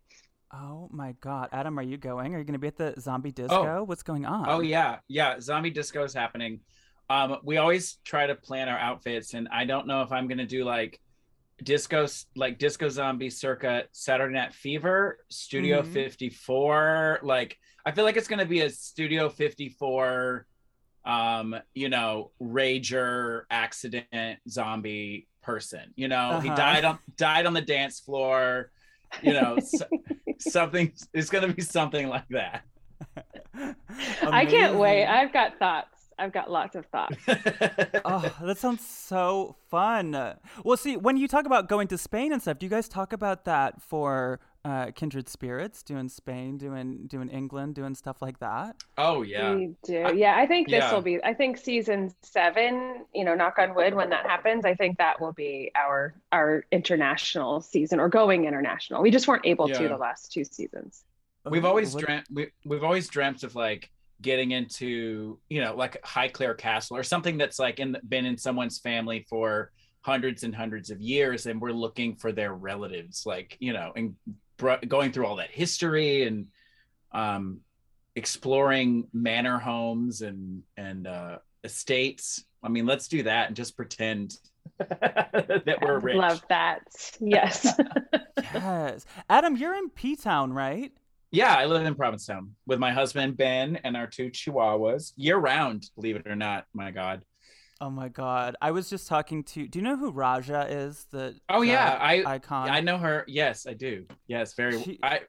Oh 0.52 0.88
my 0.92 1.14
God, 1.20 1.48
Adam, 1.52 1.78
are 1.78 1.82
you 1.82 1.96
going? 1.96 2.34
Are 2.34 2.38
you 2.38 2.44
going 2.44 2.54
to 2.54 2.58
be 2.58 2.68
at 2.68 2.76
the 2.76 2.94
zombie 3.00 3.32
disco? 3.32 3.78
Oh. 3.78 3.82
What's 3.84 4.02
going 4.02 4.24
on? 4.24 4.48
oh 4.48 4.60
yeah 4.60 4.98
yeah 5.08 5.40
zombie 5.40 5.70
disco 5.70 6.04
is 6.04 6.12
happening 6.12 6.60
um 7.08 7.36
we 7.42 7.56
always 7.56 7.98
try 8.04 8.26
to 8.26 8.34
plan 8.34 8.68
our 8.68 8.78
outfits 8.78 9.34
and 9.34 9.48
i 9.52 9.64
don't 9.64 9.86
know 9.86 10.02
if 10.02 10.12
i'm 10.12 10.28
gonna 10.28 10.46
do 10.46 10.64
like 10.64 11.00
disco 11.62 12.06
like 12.36 12.58
disco 12.58 12.88
zombie 12.88 13.30
circa 13.30 13.84
saturday 13.92 14.34
night 14.34 14.54
fever 14.54 15.18
studio 15.28 15.82
Mhm. 15.82 15.86
54 15.92 17.20
like 17.22 17.56
i 17.84 17.90
feel 17.90 18.04
like 18.04 18.16
it's 18.16 18.28
gonna 18.28 18.44
be 18.46 18.60
a 18.60 18.70
studio 18.70 19.28
54 19.28 20.46
um 21.04 21.56
you 21.74 21.88
know 21.88 22.30
rager 22.42 23.42
accident 23.50 24.38
zombie 24.48 25.28
person 25.42 25.92
you 25.96 26.08
know 26.08 26.40
he 26.40 26.48
Uh-huh. 26.48 26.56
died 26.56 26.84
on 26.84 26.98
died 27.16 27.46
on 27.46 27.54
the 27.54 27.62
dance 27.62 28.00
floor 28.00 28.70
you 29.22 29.32
know 29.32 29.58
so, 29.60 29.86
something 30.38 30.92
it's 31.14 31.30
gonna 31.30 31.52
be 31.52 31.62
something 31.62 32.08
like 32.08 32.28
that 32.30 32.62
I 34.22 34.44
can't 34.46 34.76
wait. 34.76 35.06
I've 35.06 35.32
got 35.32 35.58
thoughts. 35.58 35.99
I've 36.20 36.32
got 36.32 36.50
lots 36.50 36.76
of 36.76 36.86
thoughts. 36.86 37.16
oh, 38.04 38.36
that 38.42 38.58
sounds 38.58 38.86
so 38.86 39.56
fun. 39.70 40.12
Well, 40.64 40.76
see, 40.76 40.96
when 40.96 41.16
you 41.16 41.26
talk 41.26 41.46
about 41.46 41.68
going 41.68 41.88
to 41.88 41.98
Spain 41.98 42.32
and 42.32 42.42
stuff, 42.42 42.58
do 42.58 42.66
you 42.66 42.70
guys 42.70 42.88
talk 42.88 43.12
about 43.12 43.46
that 43.46 43.80
for 43.80 44.38
uh, 44.64 44.90
Kindred 44.94 45.28
Spirits, 45.28 45.82
doing 45.82 46.08
Spain, 46.08 46.58
doing 46.58 47.06
doing 47.06 47.30
England, 47.30 47.74
doing 47.74 47.94
stuff 47.94 48.20
like 48.20 48.38
that? 48.40 48.76
oh 48.98 49.22
yeah 49.22 49.54
We 49.54 49.74
do. 49.82 50.12
Yeah, 50.14 50.36
I 50.36 50.46
think 50.46 50.68
this 50.68 50.82
yeah. 50.82 50.92
will 50.92 51.00
be. 51.00 51.22
I 51.24 51.32
think 51.32 51.56
season 51.56 52.12
seven. 52.22 53.06
You 53.14 53.24
know, 53.24 53.34
knock 53.34 53.58
on 53.58 53.74
wood, 53.74 53.94
when 53.94 54.10
that 54.10 54.26
happens, 54.26 54.64
I 54.64 54.74
think 54.74 54.98
that 54.98 55.20
will 55.20 55.32
be 55.32 55.70
our 55.74 56.14
our 56.32 56.64
international 56.70 57.62
season 57.62 57.98
or 57.98 58.08
going 58.08 58.44
international. 58.44 59.02
We 59.02 59.10
just 59.10 59.26
weren't 59.26 59.46
able 59.46 59.68
to 59.68 59.88
the 59.88 59.96
last 59.96 60.32
two 60.32 60.44
seasons. 60.44 61.04
we've 61.48 61.64
always 61.64 61.94
what- 61.94 62.04
dreamt 62.04 62.26
we, 62.30 62.48
we've 62.66 62.84
always 62.84 63.08
dreamt 63.08 63.42
of 63.42 63.54
like 63.54 63.90
getting 64.22 64.50
into 64.50 65.38
you 65.48 65.60
know 65.60 65.74
like 65.74 66.00
highclere 66.02 66.56
castle 66.56 66.96
or 66.96 67.02
something 67.02 67.38
that's 67.38 67.58
like 67.58 67.78
in 67.80 67.96
been 68.08 68.26
in 68.26 68.36
someone's 68.36 68.78
family 68.78 69.24
for 69.28 69.70
hundreds 70.02 70.44
and 70.44 70.54
hundreds 70.54 70.90
of 70.90 71.00
years 71.00 71.46
and 71.46 71.60
we're 71.60 71.72
looking 71.72 72.16
for 72.16 72.32
their 72.32 72.54
relatives 72.54 73.24
like 73.26 73.56
you 73.60 73.72
know 73.72 73.92
and 73.96 74.14
br- 74.56 74.74
going 74.88 75.12
through 75.12 75.26
all 75.26 75.36
that 75.36 75.50
history 75.50 76.26
and 76.26 76.46
um 77.12 77.60
exploring 78.16 79.06
manor 79.12 79.58
homes 79.58 80.22
and 80.22 80.62
and 80.76 81.06
uh 81.06 81.38
estates 81.64 82.44
i 82.62 82.68
mean 82.68 82.86
let's 82.86 83.08
do 83.08 83.22
that 83.22 83.48
and 83.48 83.56
just 83.56 83.76
pretend 83.76 84.36
that 84.78 85.78
we're 85.82 85.98
rich 85.98 86.16
Love 86.16 86.42
that. 86.48 86.82
Yes. 87.20 87.66
Yes, 88.54 89.04
Adam, 89.28 89.56
you're 89.56 89.74
in 89.76 89.90
P 89.90 90.16
Town, 90.16 90.52
right? 90.52 90.92
Yeah, 91.32 91.54
I 91.54 91.66
live 91.66 91.84
in 91.86 91.94
Provincetown 91.94 92.56
with 92.66 92.80
my 92.80 92.90
husband 92.92 93.36
Ben 93.36 93.76
and 93.84 93.96
our 93.96 94.06
two 94.08 94.30
chihuahuas 94.30 95.12
year 95.16 95.36
round, 95.36 95.88
believe 95.94 96.16
it 96.16 96.26
or 96.26 96.34
not. 96.34 96.64
My 96.74 96.90
God. 96.90 97.24
Oh 97.80 97.88
my 97.88 98.08
God, 98.08 98.56
I 98.60 98.72
was 98.72 98.90
just 98.90 99.06
talking 99.08 99.42
to. 99.44 99.66
Do 99.68 99.78
you 99.78 99.82
know 99.84 99.96
who 99.96 100.10
Raja 100.10 100.66
is? 100.68 101.06
The 101.12 101.36
Oh, 101.48 101.62
yeah, 101.62 101.96
I- 102.00 102.24
icon. 102.26 102.68
I 102.68 102.80
know 102.80 102.98
her. 102.98 103.24
Yes, 103.26 103.66
I 103.66 103.74
do. 103.74 104.06
Yes, 104.26 104.54
very 104.54 104.82
She- 104.82 104.98
I 105.02 105.20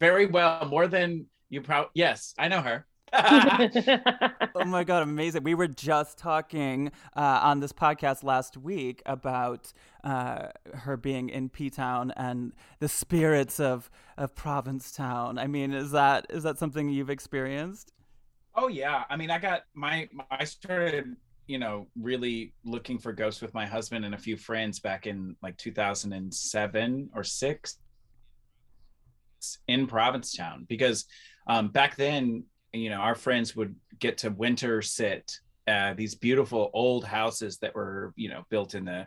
very 0.00 0.26
well, 0.26 0.64
more 0.66 0.88
than 0.88 1.26
you 1.50 1.60
probably 1.60 1.90
yes, 1.94 2.34
I 2.38 2.48
know 2.48 2.62
her. 2.62 2.86
Oh 4.56 4.64
my 4.64 4.84
god, 4.84 5.02
amazing! 5.02 5.42
We 5.42 5.54
were 5.54 5.68
just 5.68 6.16
talking 6.16 6.92
uh, 7.16 7.40
on 7.42 7.60
this 7.60 7.72
podcast 7.72 8.22
last 8.22 8.56
week 8.56 9.02
about 9.04 9.72
uh, 10.04 10.48
her 10.72 10.96
being 10.96 11.28
in 11.28 11.48
P 11.48 11.70
Town 11.70 12.12
and 12.16 12.52
the 12.78 12.88
spirits 12.88 13.58
of 13.58 13.90
of 14.16 14.34
Provincetown. 14.34 15.38
I 15.38 15.46
mean, 15.48 15.72
is 15.72 15.90
that 15.90 16.26
is 16.30 16.44
that 16.44 16.58
something 16.58 16.88
you've 16.88 17.10
experienced? 17.10 17.94
oh 18.54 18.68
yeah. 18.68 19.04
I 19.10 19.16
mean, 19.16 19.30
I 19.30 19.38
got 19.38 19.62
my 19.74 20.08
I 20.30 20.44
started, 20.44 21.16
you 21.46 21.58
know, 21.58 21.88
really 22.00 22.52
looking 22.64 22.98
for 22.98 23.12
ghosts 23.12 23.42
with 23.42 23.54
my 23.54 23.66
husband 23.66 24.04
and 24.04 24.14
a 24.14 24.18
few 24.18 24.36
friends 24.36 24.80
back 24.80 25.06
in 25.06 25.36
like 25.42 25.56
2007 25.58 27.10
or 27.14 27.24
6 27.24 27.78
in 29.68 29.86
Provincetown 29.86 30.64
because 30.68 31.06
um, 31.46 31.68
back 31.68 31.96
then, 31.96 32.44
you 32.74 32.90
know, 32.90 32.98
our 32.98 33.14
friends 33.14 33.54
would 33.56 33.74
get 33.98 34.18
to 34.18 34.30
winter 34.30 34.82
sit 34.82 35.38
uh, 35.66 35.94
these 35.94 36.14
beautiful 36.14 36.70
old 36.74 37.04
houses 37.04 37.58
that 37.58 37.74
were 37.74 38.12
you 38.16 38.28
know 38.28 38.44
built 38.50 38.74
in 38.74 38.84
the 38.84 39.06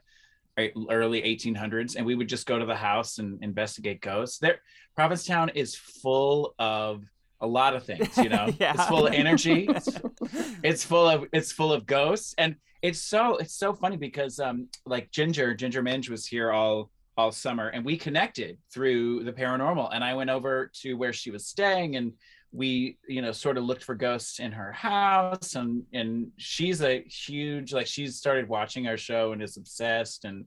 early 0.89 1.21
1800s 1.21 1.95
and 1.95 2.03
we 2.03 2.15
would 2.15 2.27
just 2.27 2.47
go 2.47 2.57
to 2.57 2.65
the 2.65 2.75
house 2.75 3.19
and 3.19 3.43
investigate 3.43 4.01
ghosts. 4.01 4.39
There 4.39 4.59
provincetown 4.95 5.49
is 5.49 5.75
full 5.75 6.55
of 6.57 7.03
a 7.41 7.45
lot 7.45 7.75
of 7.75 7.83
things 7.83 8.17
you 8.17 8.29
know? 8.29 8.49
Yeah. 8.59 8.73
it's 8.73 8.85
full 8.85 9.05
of 9.05 9.13
energy. 9.13 9.69
It's, 9.75 9.89
it's 10.63 10.83
full 10.83 11.07
of 11.07 11.25
it's 11.31 11.51
full 11.51 11.71
of 11.71 11.85
ghosts 11.85 12.33
and 12.39 12.55
it's 12.81 13.01
so 13.01 13.37
it's 13.37 13.53
so 13.53 13.73
funny 13.73 13.97
because 13.97 14.39
um 14.39 14.67
like 14.85 15.11
ginger 15.11 15.53
Ginger 15.53 15.83
Minj 15.83 16.09
was 16.09 16.25
here 16.25 16.51
all 16.51 16.89
all 17.17 17.31
summer 17.31 17.67
and 17.67 17.85
we 17.85 17.97
connected 17.97 18.57
through 18.71 19.23
the 19.23 19.33
paranormal 19.33 19.89
and 19.91 20.03
i 20.03 20.13
went 20.13 20.29
over 20.29 20.69
to 20.71 20.93
where 20.93 21.11
she 21.11 21.31
was 21.31 21.47
staying 21.47 21.95
and 21.95 22.13
we 22.57 22.97
you 23.07 23.21
know 23.21 23.31
sort 23.31 23.57
of 23.57 23.63
looked 23.63 23.83
for 23.83 23.93
ghosts 23.93 24.39
in 24.39 24.51
her 24.51 24.71
house 24.71 25.53
and 25.55 25.83
and 25.93 26.27
she's 26.37 26.81
a 26.81 27.03
huge 27.03 27.71
like 27.71 27.85
she's 27.85 28.17
started 28.17 28.49
watching 28.49 28.87
our 28.87 28.97
show 28.97 29.31
and 29.31 29.43
is 29.43 29.57
obsessed 29.57 30.25
and 30.25 30.43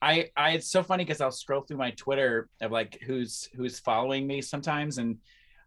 i 0.00 0.28
i 0.36 0.52
it's 0.52 0.70
so 0.70 0.82
funny 0.82 1.04
because 1.04 1.20
i'll 1.20 1.30
scroll 1.30 1.60
through 1.60 1.76
my 1.76 1.90
twitter 1.92 2.48
of 2.62 2.72
like 2.72 2.98
who's 3.06 3.48
who's 3.54 3.78
following 3.78 4.26
me 4.26 4.40
sometimes 4.40 4.96
and 4.96 5.18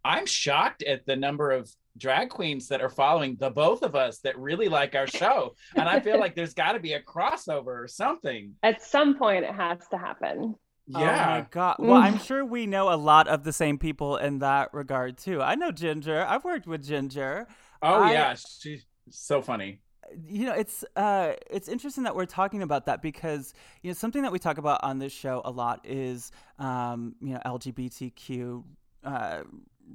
i'm 0.03 0.25
shocked 0.25 0.81
at 0.83 1.05
the 1.05 1.15
number 1.15 1.51
of 1.51 1.71
drag 1.95 2.29
queens 2.29 2.67
that 2.67 2.81
are 2.81 2.89
following 2.89 3.37
the 3.39 3.51
both 3.51 3.83
of 3.83 3.95
us 3.95 4.17
that 4.19 4.37
really 4.39 4.67
like 4.67 4.95
our 4.95 5.05
show 5.05 5.53
and 5.75 5.87
i 5.87 5.99
feel 5.99 6.19
like 6.23 6.33
there's 6.33 6.55
got 6.55 6.71
to 6.71 6.79
be 6.79 6.93
a 6.93 7.01
crossover 7.01 7.83
or 7.83 7.87
something 7.87 8.51
At 8.63 8.81
some 8.81 9.15
point, 9.15 9.45
it 9.45 9.53
has 9.53 9.87
to 9.91 9.97
happen. 9.97 10.55
Oh 10.93 10.99
yeah 10.99 11.25
my 11.41 11.47
god. 11.49 11.75
Well, 11.79 11.93
I'm 11.93 12.19
sure 12.19 12.43
we 12.43 12.65
know 12.65 12.91
a 12.91 12.95
lot 12.97 13.27
of 13.27 13.43
the 13.43 13.53
same 13.53 13.77
people 13.77 14.17
in 14.17 14.39
that 14.39 14.73
regard 14.73 15.17
too. 15.17 15.41
I 15.41 15.55
know 15.55 15.71
Ginger. 15.71 16.25
I've 16.27 16.43
worked 16.43 16.67
with 16.67 16.83
Ginger. 16.85 17.47
oh 17.81 18.03
I- 18.03 18.11
yeah 18.11 18.35
she's 18.35 18.85
so 19.09 19.41
funny 19.41 19.79
you 20.27 20.45
know 20.45 20.53
it's 20.53 20.85
uh 20.95 21.33
it's 21.49 21.67
interesting 21.67 22.03
that 22.03 22.15
we're 22.15 22.25
talking 22.25 22.61
about 22.61 22.85
that 22.85 23.01
because 23.01 23.53
you 23.81 23.89
know 23.89 23.93
something 23.93 24.21
that 24.21 24.31
we 24.31 24.37
talk 24.39 24.57
about 24.57 24.83
on 24.83 24.99
this 24.99 25.11
show 25.11 25.41
a 25.45 25.51
lot 25.51 25.79
is 25.85 26.31
um 26.59 27.15
you 27.21 27.33
know 27.33 27.39
lgbtq 27.45 28.63
uh 29.05 29.41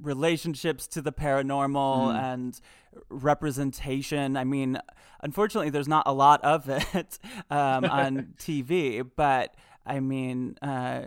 relationships 0.01 0.87
to 0.87 1.01
the 1.01 1.11
paranormal 1.11 2.13
Mm. 2.13 2.33
and 2.33 2.61
representation 3.09 4.35
i 4.37 4.43
mean 4.43 4.77
unfortunately 5.21 5.69
there's 5.69 5.87
not 5.87 6.03
a 6.05 6.13
lot 6.13 6.43
of 6.43 6.67
it 6.95 7.19
um 7.49 7.85
on 7.85 8.33
tv 8.37 9.07
but 9.15 9.55
i 9.85 9.99
mean 9.99 10.55
uh 10.61 11.01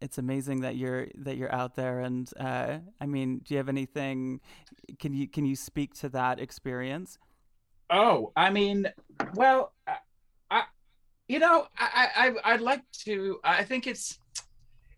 it's 0.00 0.16
amazing 0.18 0.62
that 0.62 0.76
you're 0.76 1.08
that 1.14 1.36
you're 1.36 1.54
out 1.54 1.74
there 1.74 2.00
and 2.00 2.30
uh 2.38 2.78
i 3.00 3.06
mean 3.06 3.38
do 3.44 3.54
you 3.54 3.58
have 3.58 3.68
anything 3.68 4.40
can 4.98 5.12
you 5.12 5.28
can 5.28 5.44
you 5.44 5.56
speak 5.56 5.94
to 5.94 6.08
that 6.08 6.40
experience 6.40 7.18
Oh, 7.90 8.32
I 8.36 8.50
mean, 8.50 8.86
well, 9.34 9.72
I, 9.86 9.96
I 10.50 10.62
you 11.28 11.40
know, 11.40 11.66
I, 11.76 12.08
I, 12.44 12.52
I'd 12.52 12.60
like 12.60 12.82
to. 13.04 13.40
I 13.42 13.64
think 13.64 13.86
it's, 13.86 14.18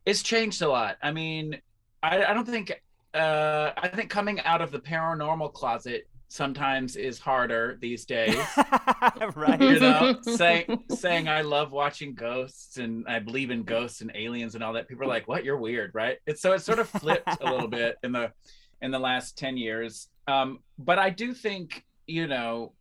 it's 0.05 0.23
changed 0.23 0.61
a 0.61 0.69
lot. 0.69 0.99
I 1.03 1.11
mean, 1.11 1.59
I, 2.03 2.25
I 2.25 2.35
don't 2.35 2.47
think, 2.47 2.71
uh, 3.15 3.71
I 3.77 3.89
think 3.89 4.11
coming 4.11 4.41
out 4.41 4.61
of 4.61 4.71
the 4.73 4.79
paranormal 4.79 5.55
closet 5.55 6.07
sometimes 6.33 6.97
is 6.97 7.19
harder 7.19 7.77
these 7.81 8.07
days. 8.07 8.35
right. 9.37 9.61
you 9.61 9.79
know, 9.79 10.17
saying 10.23 10.83
saying 10.89 11.29
I 11.29 11.43
love 11.43 11.73
watching 11.73 12.15
ghosts 12.15 12.79
and 12.79 13.07
I 13.07 13.19
believe 13.19 13.51
in 13.51 13.65
ghosts 13.65 14.01
and 14.01 14.11
aliens 14.15 14.55
and 14.55 14.65
all 14.65 14.73
that. 14.73 14.89
People 14.89 15.05
are 15.05 15.09
like, 15.09 15.29
"What? 15.29 15.45
You're 15.45 15.59
weird, 15.59 15.95
right?" 15.95 16.19
It's 16.27 16.41
so 16.41 16.53
it's 16.53 16.65
sort 16.65 16.79
of 16.79 16.89
flipped 16.89 17.29
a 17.43 17.51
little 17.51 17.69
bit 17.69 17.97
in 18.03 18.13
the 18.13 18.33
in 18.81 18.91
the 18.91 18.99
last 18.99 19.37
ten 19.37 19.59
years. 19.59 20.09
Um, 20.27 20.61
but 20.79 20.99
I 20.99 21.11
do 21.11 21.35
think 21.35 21.85
you 22.07 22.27
know, 22.27 22.73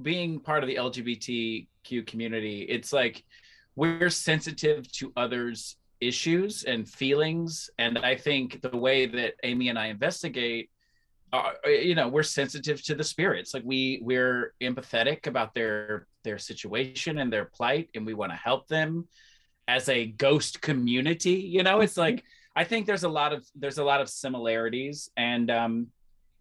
being 0.00 0.40
part 0.40 0.62
of 0.62 0.68
the 0.68 0.76
LGBTQ 0.76 2.06
community, 2.06 2.62
it's 2.62 2.92
like 2.92 3.24
we're 3.76 4.10
sensitive 4.10 4.90
to 4.92 5.12
others' 5.16 5.76
issues 6.00 6.64
and 6.64 6.88
feelings, 6.88 7.68
and 7.78 7.98
I 7.98 8.16
think 8.16 8.62
the 8.62 8.76
way 8.76 9.04
that 9.04 9.34
Amy 9.44 9.68
and 9.68 9.78
I 9.78 9.88
investigate 9.88 10.70
uh, 11.32 11.52
you 11.66 11.94
know 11.94 12.08
we're 12.08 12.22
sensitive 12.22 12.82
to 12.84 12.94
the 12.94 13.04
spirits. 13.04 13.52
Like 13.54 13.64
we 13.64 14.00
we're 14.02 14.54
empathetic 14.62 15.26
about 15.26 15.54
their 15.54 16.06
their 16.26 16.38
situation 16.38 17.18
and 17.18 17.32
their 17.32 17.46
plight 17.46 17.88
and 17.94 18.04
we 18.04 18.12
want 18.12 18.32
to 18.32 18.36
help 18.36 18.68
them 18.68 19.06
as 19.68 19.88
a 19.88 20.06
ghost 20.06 20.60
community 20.60 21.32
you 21.32 21.62
know? 21.62 21.80
It's 21.80 21.96
like 21.96 22.24
i 22.54 22.64
think 22.64 22.86
there's 22.86 23.04
a 23.04 23.08
lot 23.08 23.32
of 23.32 23.46
there's 23.54 23.78
a 23.78 23.84
lot 23.84 24.00
of 24.00 24.08
similarities 24.08 25.10
and 25.16 25.50
um 25.50 25.86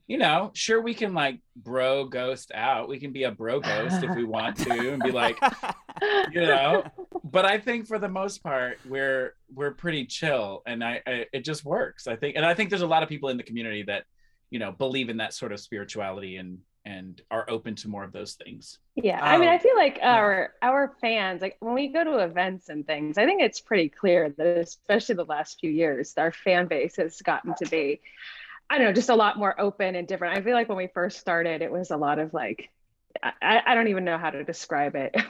you 0.08 0.18
know 0.18 0.52
sure 0.54 0.82
we 0.82 0.94
can 0.94 1.14
like 1.14 1.40
bro 1.56 2.06
ghost 2.06 2.52
out. 2.54 2.88
We 2.88 3.00
can 3.00 3.12
be 3.12 3.24
a 3.24 3.32
bro 3.32 3.60
ghost 3.60 4.04
if 4.04 4.16
we 4.16 4.24
want 4.24 4.58
to 4.58 4.94
and 4.94 5.04
be 5.04 5.12
like 5.12 5.38
you 6.32 6.42
know? 6.42 6.84
But 7.24 7.46
i 7.46 7.58
think 7.60 7.88
for 7.88 8.00
the 8.00 8.10
most 8.10 8.44
part 8.44 8.80
we're 8.86 9.36
we're 9.54 9.72
pretty 9.72 10.06
chill 10.06 10.64
and 10.66 10.84
I, 10.84 11.02
I 11.06 11.26
it 11.34 11.44
just 11.44 11.66
works 11.66 12.08
i 12.08 12.16
think 12.16 12.38
and 12.38 12.46
i 12.46 12.54
think 12.54 12.70
there's 12.70 12.82
a 12.82 12.88
lot 12.88 13.04
of 13.04 13.10
people 13.10 13.30
in 13.30 13.38
the 13.38 13.44
community 13.44 13.84
that 13.84 14.06
you 14.50 14.60
know 14.60 14.72
believe 14.72 15.10
in 15.10 15.18
that 15.18 15.34
sort 15.34 15.52
of 15.52 15.60
spirituality 15.60 16.38
and 16.38 16.60
and 16.86 17.22
are 17.32 17.50
open 17.50 17.76
to 17.76 17.88
more 17.88 18.04
of 18.04 18.12
those 18.12 18.34
things 18.34 18.80
Yeah, 18.96 19.20
I 19.22 19.38
mean, 19.38 19.50
I 19.50 19.58
feel 19.58 19.76
like 19.76 20.00
our 20.02 20.54
our 20.62 20.96
fans, 21.02 21.42
like 21.42 21.58
when 21.60 21.74
we 21.74 21.90
go 21.90 22.04
to 22.04 22.20
events 22.20 22.70
and 22.70 22.88
things, 22.88 23.18
I 23.18 23.26
think 23.26 23.42
it's 23.42 23.60
pretty 23.60 23.90
clear 23.90 24.30
that 24.30 24.58
especially 24.58 25.16
the 25.16 25.26
last 25.26 25.60
few 25.60 25.70
years, 25.70 26.14
our 26.18 26.32
fan 26.32 26.68
base 26.68 26.96
has 26.96 27.22
gotten 27.22 27.54
to 27.56 27.66
be, 27.66 28.00
I 28.70 28.78
don't 28.78 28.88
know, 28.88 28.94
just 28.94 29.10
a 29.10 29.16
lot 29.16 29.38
more 29.38 29.60
open 29.60 29.96
and 29.96 30.08
different. 30.08 30.38
I 30.38 30.42
feel 30.42 30.54
like 30.54 30.70
when 30.70 30.78
we 30.78 30.88
first 30.88 31.20
started, 31.20 31.62
it 31.62 31.72
was 31.72 31.92
a 31.92 31.98
lot 31.98 32.20
of 32.20 32.34
like, 32.34 32.70
I, 33.22 33.62
I 33.66 33.76
don't 33.76 33.90
even 33.90 34.06
know 34.06 34.18
how 34.18 34.30
to 34.30 34.46
describe 34.46 34.96
it, 34.96 35.14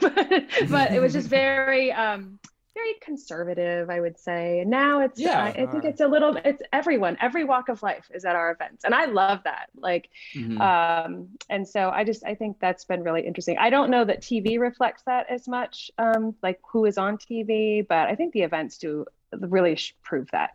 but 0.70 0.92
it 0.92 1.00
was 1.00 1.12
just 1.12 1.28
very 1.30 1.92
um 1.92 2.38
very 2.76 2.94
conservative, 3.00 3.90
I 3.90 4.00
would 4.00 4.18
say. 4.18 4.60
And 4.60 4.70
now 4.70 5.00
it's 5.00 5.18
Yeah. 5.18 5.42
I, 5.42 5.62
I 5.62 5.66
think 5.66 5.84
it's 5.84 6.00
a 6.00 6.06
little 6.08 6.36
it's 6.44 6.62
everyone, 6.72 7.16
every 7.20 7.44
walk 7.44 7.68
of 7.68 7.82
life 7.82 8.08
is 8.14 8.24
at 8.24 8.36
our 8.36 8.52
events. 8.52 8.84
And 8.84 8.94
I 8.94 9.06
love 9.06 9.40
that. 9.44 9.70
Like 9.76 10.08
Mm-hmm. 10.36 10.60
um, 10.60 11.28
and 11.48 11.66
so 11.66 11.90
I 11.90 12.04
just 12.04 12.24
I 12.24 12.34
think 12.34 12.58
that's 12.60 12.84
been 12.84 13.02
really 13.02 13.26
interesting. 13.26 13.58
I 13.58 13.70
don't 13.70 13.90
know 13.90 14.04
that 14.04 14.22
TV 14.22 14.58
reflects 14.60 15.02
that 15.06 15.26
as 15.30 15.48
much, 15.48 15.90
um, 15.98 16.34
like 16.42 16.60
who 16.70 16.84
is 16.84 16.98
on 16.98 17.18
TV, 17.18 17.86
but 17.86 18.08
I 18.08 18.14
think 18.14 18.32
the 18.34 18.42
events 18.42 18.78
do 18.78 19.06
really 19.32 19.76
sh- 19.76 19.96
prove 20.02 20.28
that. 20.32 20.50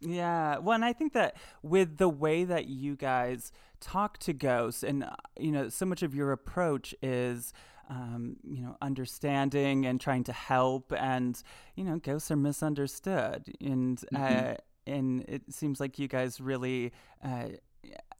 Yeah, 0.00 0.58
well, 0.58 0.74
and 0.76 0.84
I 0.84 0.92
think 0.92 1.12
that 1.14 1.36
with 1.62 1.96
the 1.98 2.08
way 2.08 2.44
that 2.44 2.66
you 2.68 2.94
guys 2.94 3.50
talk 3.80 4.18
to 4.18 4.32
ghosts, 4.32 4.84
and 4.84 5.02
uh, 5.04 5.16
you 5.38 5.50
know, 5.50 5.68
so 5.68 5.86
much 5.86 6.02
of 6.04 6.14
your 6.14 6.30
approach 6.30 6.94
is, 7.02 7.52
um, 7.88 8.36
you 8.44 8.62
know, 8.62 8.76
understanding 8.82 9.86
and 9.86 10.00
trying 10.00 10.24
to 10.24 10.32
help, 10.32 10.92
and 10.96 11.42
you 11.74 11.84
know, 11.84 11.98
ghosts 11.98 12.30
are 12.30 12.36
misunderstood, 12.36 13.46
and 13.60 14.02
uh, 14.14 14.54
and 14.86 15.24
it 15.28 15.42
seems 15.50 15.80
like 15.80 15.98
you 15.98 16.08
guys 16.08 16.40
really 16.40 16.92
uh, 17.24 17.48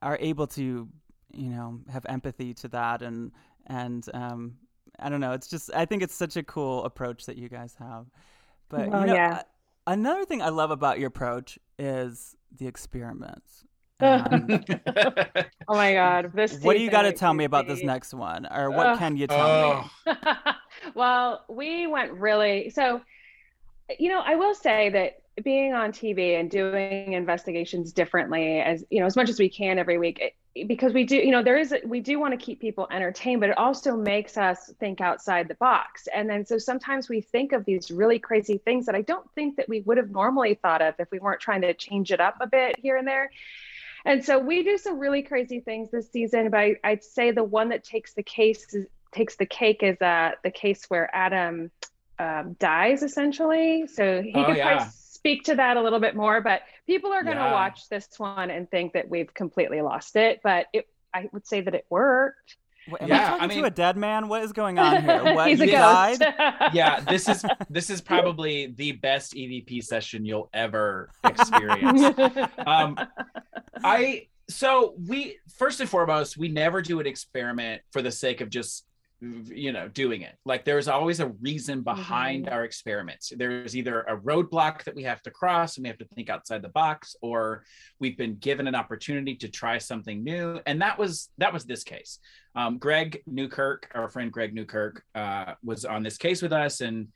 are 0.03 0.19
able 0.21 0.47
to, 0.49 0.89
you 1.33 1.49
know, 1.51 1.81
have 1.91 2.07
empathy 2.09 2.55
to 2.55 2.69
that, 2.69 3.03
and 3.03 3.33
and 3.67 4.09
um, 4.15 4.57
I 4.99 5.09
don't 5.09 5.21
know, 5.21 5.33
it's 5.33 5.49
just 5.49 5.71
I 5.75 5.85
think 5.85 6.03
it's 6.03 6.15
such 6.15 6.37
a 6.37 6.43
cool 6.43 6.85
approach 6.85 7.27
that 7.27 7.37
you 7.37 7.49
guys 7.49 7.75
have, 7.79 8.07
but 8.69 8.89
Well, 8.89 9.01
you 9.01 9.07
know, 9.09 9.15
yeah. 9.15 9.43
Another 9.87 10.27
thing 10.27 10.43
I 10.43 10.51
love 10.51 10.71
about 10.71 10.99
your 10.99 11.09
approach 11.09 11.59
is 11.79 12.37
the 12.55 12.67
experiments. 12.67 13.65
Ugh. 14.01 14.29
Um, 14.33 14.65
Oh 15.71 15.75
my 15.75 15.93
God! 15.93 16.33
This 16.33 16.61
what 16.61 16.77
do 16.77 16.83
you 16.83 16.91
got 16.91 17.03
to 17.03 17.13
tell 17.13 17.35
me 17.35 17.45
about 17.45 17.67
this 17.67 17.83
next 17.83 18.15
one, 18.15 18.47
or 18.47 18.71
what 18.71 18.87
Ugh. 18.87 18.99
can 18.99 19.17
you 19.17 19.27
tell 19.27 19.83
me? 19.83 19.91
oh 20.07 20.53
well, 20.95 21.45
we 21.49 21.87
went 21.87 22.13
really 22.13 22.71
so. 22.71 23.03
You 23.99 24.11
know, 24.11 24.21
I 24.21 24.35
will 24.35 24.55
say 24.55 24.91
that 24.91 25.23
being 25.43 25.73
on 25.73 25.93
TV 25.93 26.39
and 26.39 26.51
doing 26.51 27.13
investigations 27.15 27.93
differently, 27.93 28.61
as 28.61 28.85
you 28.91 29.01
know, 29.01 29.07
as 29.07 29.17
much 29.17 29.29
as 29.29 29.39
we 29.39 29.49
can 29.49 29.79
every 29.79 29.99
week, 29.99 30.19
it- 30.21 30.35
because 30.67 30.93
we 30.93 31.05
do, 31.05 31.17
you 31.17 31.31
know, 31.31 31.43
there 31.43 31.57
is 31.57 31.73
we 31.85 32.01
do 32.01 32.19
want 32.19 32.33
to 32.33 32.45
keep 32.45 32.61
people 32.61 32.89
entertained, 32.91 33.41
but 33.41 33.51
it 33.51 33.59
also 33.59 33.97
makes 33.97 34.37
us 34.37 34.73
think 34.81 35.01
outside 35.01 35.47
the 35.47 35.55
box. 35.57 36.09
And 36.13 36.29
then 36.29 36.45
so 36.45 36.59
sometimes 36.59 37.09
we 37.09 37.21
think 37.21 37.53
of 37.53 37.65
these 37.65 37.91
really 37.91 38.19
crazy 38.19 38.59
things 38.65 38.87
that 38.87 38.95
I 38.97 39.03
don't 39.03 39.31
think 39.35 39.57
that 39.57 39.69
we 39.69 39.83
would 39.83 39.99
have 39.99 40.11
normally 40.11 40.55
thought 40.55 40.83
of 40.83 40.95
if 40.99 41.09
we 41.13 41.21
weren't 41.21 41.41
trying 41.41 41.61
to 41.61 41.75
change 41.75 42.11
it 42.11 42.21
up 42.21 42.37
a 42.41 42.47
bit 42.47 42.77
here 42.79 42.97
and 42.97 43.07
there. 43.07 43.31
And 44.05 44.25
so 44.25 44.39
we 44.39 44.63
do 44.63 44.79
some 44.79 44.99
really 44.99 45.23
crazy 45.23 45.61
things 45.61 45.91
this 45.91 46.11
season, 46.11 46.51
but 46.51 46.59
I, 46.61 46.77
I'd 46.85 47.05
say 47.05 47.31
the 47.31 47.45
one 47.45 47.71
that 47.71 47.85
takes 47.85 48.15
the 48.15 48.23
case 48.23 48.73
is, 48.75 48.87
takes 49.13 49.37
the 49.37 49.47
cake 49.47 49.83
is 49.83 50.01
uh, 50.01 50.33
the 50.45 50.51
case 50.51 50.85
where 50.89 51.11
Adam 51.15 51.71
um, 52.19 52.57
dies 52.59 53.03
essentially. 53.03 53.87
So 53.87 54.23
he 54.23 54.33
Oh, 54.35 54.45
could 54.45 54.57
yeah. 54.57 54.67
probably 54.67 54.89
speak 54.93 55.45
to 55.45 55.57
that 55.57 55.77
a 55.77 55.83
little 55.83 56.01
bit 56.01 56.15
more, 56.17 56.41
but 56.41 56.63
people 56.87 57.13
are 57.13 57.25
going 57.25 57.37
to 57.37 57.43
Yeah. 57.45 57.53
watch 57.53 57.89
this 57.89 58.09
one 58.19 58.51
and 58.51 58.71
think 58.71 58.93
that 58.93 59.09
we've 59.09 59.33
completely 59.33 59.81
lost 59.83 60.17
it. 60.17 60.41
But 60.43 60.67
it, 60.73 60.87
I 61.13 61.29
would 61.33 61.47
say 61.47 61.61
that 61.61 61.75
it 61.75 61.87
worked. 61.91 62.57
What, 62.89 63.03
am 63.03 63.09
Yeah, 63.09 63.37
I 63.41 63.45
I 63.45 63.47
mean- 63.47 63.59
to 63.61 63.65
a 63.67 63.71
dead 63.71 63.97
man? 63.97 64.29
What 64.29 64.43
is 64.43 64.53
going 64.53 64.79
on 64.79 65.03
here? 65.03 65.23
What, 65.35 65.49
He's 65.49 65.61
a 65.61 65.65
he 65.67 65.71
ghost. 65.73 66.21
died? 66.21 66.71
yeah 66.75 67.01
this 67.01 67.29
is 67.29 67.45
this 67.71 67.91
is 67.91 68.01
probably 68.01 68.67
the 68.77 68.93
best 68.93 69.35
evp 69.35 69.83
session 69.83 70.25
you'll 70.25 70.49
ever 70.53 71.11
experience 71.25 72.19
um 72.67 72.99
i 73.85 74.27
so 74.49 74.95
we 75.07 75.37
first 75.57 75.81
and 75.81 75.89
foremost 75.89 76.37
we 76.37 76.49
never 76.49 76.81
do 76.83 77.01
an 77.01 77.07
experiment 77.07 77.83
for 77.93 78.03
the 78.03 78.11
sake 78.11 78.41
of 78.41 78.49
just 78.51 78.85
you 79.21 79.73
know 79.73 79.89
doing 79.89 80.23
it. 80.23 80.37
Like 80.45 80.65
there's 80.65 80.87
always 80.87 81.19
a 81.21 81.29
reason 81.41 81.83
behind 81.83 82.47
Mhm. 82.47 82.53
our 82.53 82.65
experiments. 82.65 83.33
There's 83.37 83.77
either 83.77 84.03
a 84.03 84.17
roadblock 84.17 84.85
that 84.85 84.95
we 84.95 85.03
have 85.03 85.23
to 85.23 85.31
cross 85.31 85.77
and 85.77 85.83
we 85.85 85.89
have 85.89 85.99
to 85.99 86.05
think 86.15 86.31
outside 86.31 86.63
the 86.63 86.69
box 86.69 87.17
or 87.21 87.65
we've 87.99 88.17
been 88.17 88.37
given 88.37 88.69
an 88.69 88.77
opportunity 88.77 89.35
to 89.37 89.49
try 89.49 89.79
something 89.79 90.23
new. 90.23 90.61
And 90.67 90.81
that 90.83 90.99
was 90.99 91.31
that 91.39 91.53
was 91.53 91.65
this 91.65 91.83
case. 91.83 92.21
Um, 92.55 92.79
greg 92.79 93.23
newkirk 93.27 93.91
our 93.95 94.09
friend 94.09 94.31
greg 94.33 94.55
newkirk 94.55 95.03
uh, 95.15 95.55
was 95.65 95.85
on 95.85 96.03
this 96.05 96.17
case 96.17 96.41
with 96.41 96.53
us. 96.53 96.81
And 96.81 97.09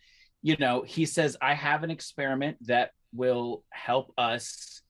you 0.42 0.56
know 0.58 0.82
he 0.82 1.06
says 1.06 1.36
i 1.40 1.54
have 1.54 1.84
an 1.84 1.90
experiment 1.92 2.56
that 2.66 2.90
will 3.14 3.62
help 3.70 4.12
us 4.18 4.81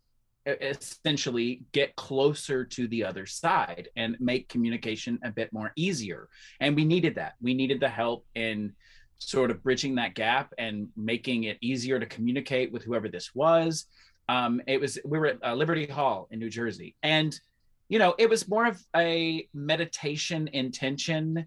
essentially 0.46 1.62
get 1.72 1.94
closer 1.96 2.64
to 2.64 2.88
the 2.88 3.04
other 3.04 3.26
side 3.26 3.88
and 3.96 4.16
make 4.18 4.48
communication 4.48 5.18
a 5.24 5.30
bit 5.30 5.52
more 5.52 5.72
easier. 5.76 6.28
And 6.60 6.74
we 6.74 6.84
needed 6.84 7.14
that. 7.16 7.34
We 7.40 7.54
needed 7.54 7.80
the 7.80 7.88
help 7.88 8.26
in 8.34 8.72
sort 9.18 9.50
of 9.50 9.62
bridging 9.62 9.94
that 9.96 10.14
gap 10.14 10.52
and 10.58 10.88
making 10.96 11.44
it 11.44 11.58
easier 11.60 12.00
to 12.00 12.06
communicate 12.06 12.72
with 12.72 12.82
whoever 12.82 13.08
this 13.08 13.34
was. 13.34 13.86
Um, 14.28 14.60
it 14.66 14.80
was 14.80 14.98
we 15.04 15.18
were 15.18 15.26
at 15.26 15.38
uh, 15.44 15.54
liberty 15.54 15.86
hall 15.86 16.28
in 16.30 16.38
new 16.38 16.50
jersey. 16.50 16.96
And 17.02 17.38
you 17.88 17.98
know 17.98 18.14
it 18.18 18.28
was 18.28 18.48
more 18.48 18.66
of 18.66 18.82
a 18.96 19.48
meditation 19.54 20.48
intention 20.52 21.46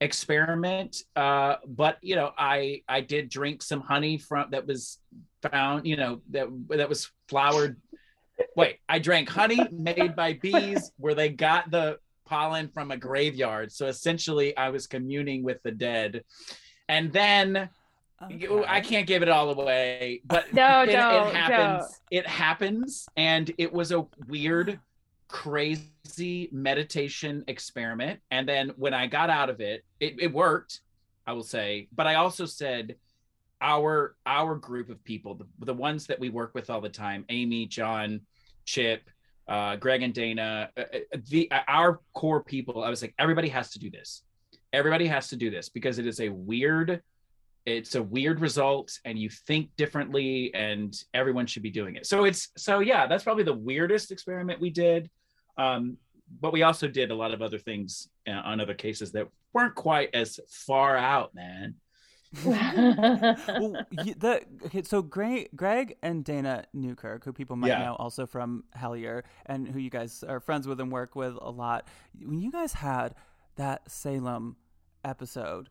experiment. 0.00 1.02
Uh 1.14 1.56
but 1.66 1.96
you 2.02 2.16
know 2.16 2.32
i 2.36 2.82
i 2.88 3.00
did 3.00 3.30
drink 3.30 3.62
some 3.62 3.80
honey 3.80 4.18
from 4.18 4.50
that 4.50 4.66
was 4.66 4.98
found 5.42 5.86
you 5.86 5.96
know 5.96 6.20
that 6.30 6.48
that 6.68 6.88
was 6.88 7.10
flowered 7.28 7.80
wait 8.56 8.78
i 8.88 8.98
drank 8.98 9.28
honey 9.28 9.60
made 9.70 10.14
by 10.16 10.32
bees 10.34 10.92
where 10.98 11.14
they 11.14 11.28
got 11.28 11.70
the 11.70 11.98
pollen 12.26 12.68
from 12.68 12.90
a 12.90 12.96
graveyard 12.96 13.70
so 13.70 13.86
essentially 13.86 14.56
i 14.56 14.68
was 14.68 14.86
communing 14.86 15.42
with 15.42 15.62
the 15.62 15.70
dead 15.70 16.22
and 16.88 17.12
then 17.12 17.68
I 18.20 18.80
can't 18.80 19.06
give 19.06 19.22
it 19.22 19.28
all 19.28 19.50
away, 19.50 20.22
but 20.24 20.52
No, 20.52 20.82
it, 20.88 20.92
don't, 20.92 21.28
it 21.28 21.34
happens. 21.34 22.00
It 22.10 22.26
happens, 22.26 23.06
and 23.16 23.52
it 23.58 23.72
was 23.72 23.92
a 23.92 24.06
weird, 24.26 24.80
crazy 25.28 26.48
meditation 26.50 27.44
experiment. 27.46 28.20
And 28.30 28.48
then 28.48 28.72
when 28.76 28.94
I 28.94 29.06
got 29.06 29.28
out 29.28 29.50
of 29.50 29.60
it, 29.60 29.84
it, 30.00 30.16
it 30.18 30.32
worked, 30.32 30.80
I 31.26 31.32
will 31.32 31.42
say. 31.42 31.88
But 31.94 32.06
I 32.06 32.14
also 32.14 32.46
said, 32.46 32.96
our 33.60 34.16
our 34.26 34.54
group 34.54 34.90
of 34.90 35.02
people, 35.04 35.34
the, 35.34 35.46
the 35.64 35.74
ones 35.74 36.06
that 36.06 36.20
we 36.20 36.28
work 36.28 36.54
with 36.54 36.70
all 36.70 36.80
the 36.80 36.88
time, 36.88 37.24
Amy, 37.28 37.66
John, 37.66 38.20
Chip, 38.64 39.08
uh, 39.48 39.76
Greg, 39.76 40.02
and 40.02 40.14
Dana, 40.14 40.70
uh, 40.76 40.80
uh, 40.80 40.98
the 41.28 41.50
uh, 41.50 41.60
our 41.68 42.00
core 42.14 42.42
people. 42.42 42.84
I 42.84 42.90
was 42.90 43.02
like, 43.02 43.14
everybody 43.18 43.48
has 43.48 43.70
to 43.72 43.78
do 43.78 43.90
this. 43.90 44.22
Everybody 44.72 45.06
has 45.06 45.28
to 45.28 45.36
do 45.36 45.50
this 45.50 45.68
because 45.68 45.98
it 45.98 46.06
is 46.06 46.20
a 46.20 46.28
weird 46.28 47.02
it's 47.66 47.96
a 47.96 48.02
weird 48.02 48.40
result 48.40 48.98
and 49.04 49.18
you 49.18 49.28
think 49.28 49.68
differently 49.76 50.54
and 50.54 51.02
everyone 51.12 51.46
should 51.46 51.64
be 51.64 51.70
doing 51.70 51.96
it 51.96 52.06
so 52.06 52.24
it's 52.24 52.48
so 52.56 52.78
yeah 52.78 53.06
that's 53.06 53.24
probably 53.24 53.42
the 53.42 53.52
weirdest 53.52 54.12
experiment 54.12 54.60
we 54.60 54.70
did 54.70 55.10
um, 55.58 55.96
but 56.40 56.52
we 56.52 56.62
also 56.62 56.86
did 56.86 57.10
a 57.10 57.14
lot 57.14 57.34
of 57.34 57.42
other 57.42 57.58
things 57.58 58.08
uh, 58.28 58.32
on 58.32 58.60
other 58.60 58.74
cases 58.74 59.12
that 59.12 59.26
weren't 59.52 59.74
quite 59.74 60.14
as 60.14 60.38
far 60.48 60.96
out 60.96 61.34
man 61.34 61.74
well, 62.44 63.84
you, 64.04 64.14
the 64.14 64.42
okay, 64.66 64.82
so 64.82 65.02
Greg, 65.02 65.48
Greg 65.54 65.96
and 66.02 66.24
Dana 66.24 66.64
Newkirk, 66.74 67.24
who 67.24 67.32
people 67.32 67.56
might 67.56 67.68
Yeah. 67.68 67.84
know 67.84 67.94
also 67.96 68.26
from 68.26 68.64
Hellier, 68.76 69.22
and 69.46 69.68
who 69.68 69.78
you 69.78 69.90
guys 69.90 70.22
are 70.24 70.40
friends 70.40 70.66
with 70.66 70.80
and 70.80 70.90
work 70.92 71.14
with 71.16 71.36
a 71.40 71.50
lot. 71.50 71.86
When 72.20 72.40
you 72.40 72.50
guys 72.50 72.74
had 72.74 73.14
that 73.56 73.90
Salem 73.90 74.56
episode 75.04 75.70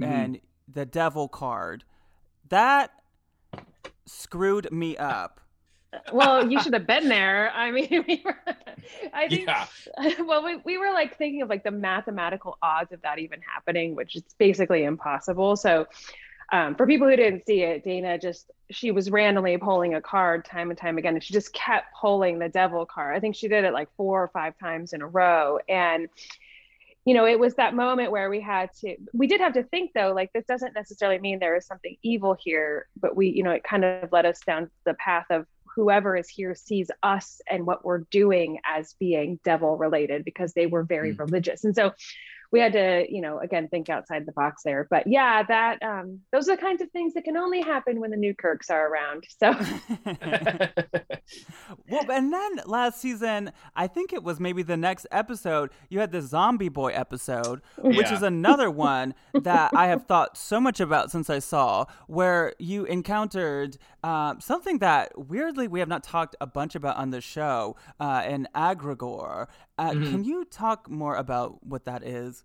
Mhm. 0.00 0.06
and 0.06 0.40
the 0.66 0.86
devil 0.86 1.28
card, 1.28 1.84
that 2.48 2.92
screwed 4.06 4.70
me 4.72 4.96
up. 4.96 5.40
Well, 6.12 6.50
you 6.50 6.60
should 6.62 6.72
have 6.72 6.86
been 6.86 7.08
there. 7.08 7.50
I 7.54 7.70
mean, 7.70 7.88
we 8.08 8.22
were, 8.24 8.38
I 9.12 9.28
think, 9.28 9.46
yeah 9.46 9.66
well, 10.24 10.44
we, 10.44 10.56
we 10.56 10.78
were 10.78 10.92
like 10.92 11.16
thinking 11.16 11.42
of 11.42 11.48
like 11.48 11.64
the 11.64 11.70
mathematical 11.70 12.58
odds 12.62 12.92
of 12.92 13.02
that 13.02 13.18
even 13.18 13.40
happening, 13.42 13.94
which 13.94 14.16
is 14.16 14.22
basically 14.38 14.84
impossible. 14.84 15.56
So, 15.56 15.86
um, 16.52 16.74
for 16.74 16.84
people 16.84 17.08
who 17.08 17.14
didn't 17.14 17.46
see 17.46 17.62
it, 17.62 17.84
Dana 17.84 18.18
just, 18.18 18.50
she 18.72 18.90
was 18.90 19.08
randomly 19.08 19.56
pulling 19.56 19.94
a 19.94 20.00
card 20.00 20.44
time 20.44 20.70
and 20.70 20.78
time 20.78 20.98
again, 20.98 21.14
and 21.14 21.22
she 21.22 21.32
just 21.32 21.52
kept 21.52 21.94
pulling 22.00 22.40
the 22.40 22.48
devil 22.48 22.84
card. 22.84 23.16
I 23.16 23.20
think 23.20 23.36
she 23.36 23.46
did 23.46 23.64
it 23.64 23.72
like 23.72 23.88
four 23.96 24.24
or 24.24 24.28
five 24.28 24.58
times 24.58 24.92
in 24.92 25.00
a 25.00 25.06
row. 25.06 25.60
And, 25.68 26.08
you 27.04 27.14
know, 27.14 27.24
it 27.24 27.38
was 27.38 27.54
that 27.54 27.74
moment 27.74 28.10
where 28.10 28.28
we 28.28 28.40
had 28.40 28.74
to, 28.80 28.96
we 29.12 29.28
did 29.28 29.40
have 29.40 29.52
to 29.52 29.62
think 29.62 29.92
though, 29.94 30.12
like 30.12 30.32
this 30.32 30.44
doesn't 30.46 30.74
necessarily 30.74 31.20
mean 31.20 31.38
there 31.38 31.56
is 31.56 31.66
something 31.66 31.96
evil 32.02 32.36
here, 32.38 32.88
but 33.00 33.14
we, 33.14 33.28
you 33.28 33.44
know, 33.44 33.52
it 33.52 33.62
kind 33.62 33.84
of 33.84 34.10
led 34.10 34.26
us 34.26 34.40
down 34.40 34.70
the 34.84 34.94
path 34.94 35.26
of 35.30 35.46
whoever 35.76 36.16
is 36.16 36.28
here 36.28 36.54
sees 36.54 36.90
us 37.02 37.40
and 37.50 37.66
what 37.66 37.84
we're 37.84 38.04
doing 38.10 38.58
as 38.64 38.94
being 38.98 39.38
devil 39.44 39.76
related 39.78 40.24
because 40.24 40.52
they 40.54 40.66
were 40.66 40.82
very 40.84 41.14
Mm. 41.14 41.18
religious. 41.20 41.64
And 41.64 41.74
so 41.74 41.92
we 42.52 42.58
had 42.58 42.72
to, 42.72 43.06
you 43.08 43.20
know, 43.20 43.38
again, 43.38 43.68
think 43.68 43.88
outside 43.88 44.26
the 44.26 44.32
box 44.32 44.62
there. 44.64 44.88
But 44.90 45.06
yeah, 45.06 45.44
that, 45.44 45.80
um, 45.84 46.18
those 46.32 46.48
are 46.48 46.56
the 46.56 46.60
kinds 46.60 46.82
of 46.82 46.90
things 46.90 47.14
that 47.14 47.22
can 47.22 47.36
only 47.36 47.62
happen 47.62 48.00
when 48.00 48.10
the 48.10 48.16
Newkirks 48.16 48.70
are 48.70 48.88
around. 48.88 49.22
So, 49.38 49.52
well, 51.88 52.10
and 52.10 52.32
then 52.32 52.60
last 52.66 53.00
season, 53.00 53.52
I 53.76 53.86
think 53.86 54.12
it 54.12 54.22
was 54.24 54.40
maybe 54.40 54.62
the 54.62 54.76
next 54.76 55.06
episode, 55.12 55.70
you 55.88 56.00
had 56.00 56.10
the 56.12 56.20
Zombie 56.22 56.68
Boy 56.68 56.88
episode, 56.88 57.60
which 57.76 58.08
Yeah. 58.08 58.14
is 58.16 58.22
another 58.22 58.68
one 58.70 59.14
that 59.34 59.70
I 59.74 59.86
have 59.86 60.06
thought 60.06 60.36
so 60.36 60.60
much 60.60 60.80
about 60.80 61.10
since 61.12 61.30
I 61.30 61.38
saw, 61.38 61.84
where 62.08 62.54
you 62.58 62.84
encountered 62.84 63.78
uh, 64.02 64.38
something 64.38 64.78
that 64.78 65.12
weirdly 65.16 65.68
we 65.68 65.80
have 65.80 65.88
not 65.88 66.02
talked 66.02 66.36
a 66.40 66.46
bunch 66.46 66.74
about 66.74 66.96
on 66.96 67.10
the 67.10 67.20
show, 67.20 67.76
uh, 68.00 68.22
an 68.24 68.48
egregore. 68.54 69.48
Uh, 69.78 69.90
Mhm. 69.92 70.10
Can 70.10 70.24
you 70.24 70.44
talk 70.44 70.88
more 70.90 71.16
about 71.16 71.64
what 71.64 71.84
that 71.84 72.02
is? 72.02 72.44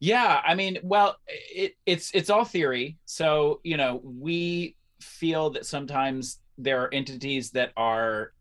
Yeah, 0.00 0.40
I 0.44 0.54
mean, 0.54 0.78
well, 0.82 1.16
it, 1.28 1.74
it's 1.86 2.10
it's 2.14 2.30
all 2.30 2.44
theory. 2.44 2.98
So 3.04 3.60
you 3.64 3.76
know, 3.76 4.00
we 4.04 4.76
feel 5.00 5.50
that 5.50 5.66
sometimes 5.66 6.40
there 6.58 6.82
are 6.82 6.92
entities 6.92 7.50
that 7.52 7.72
are 7.76 8.32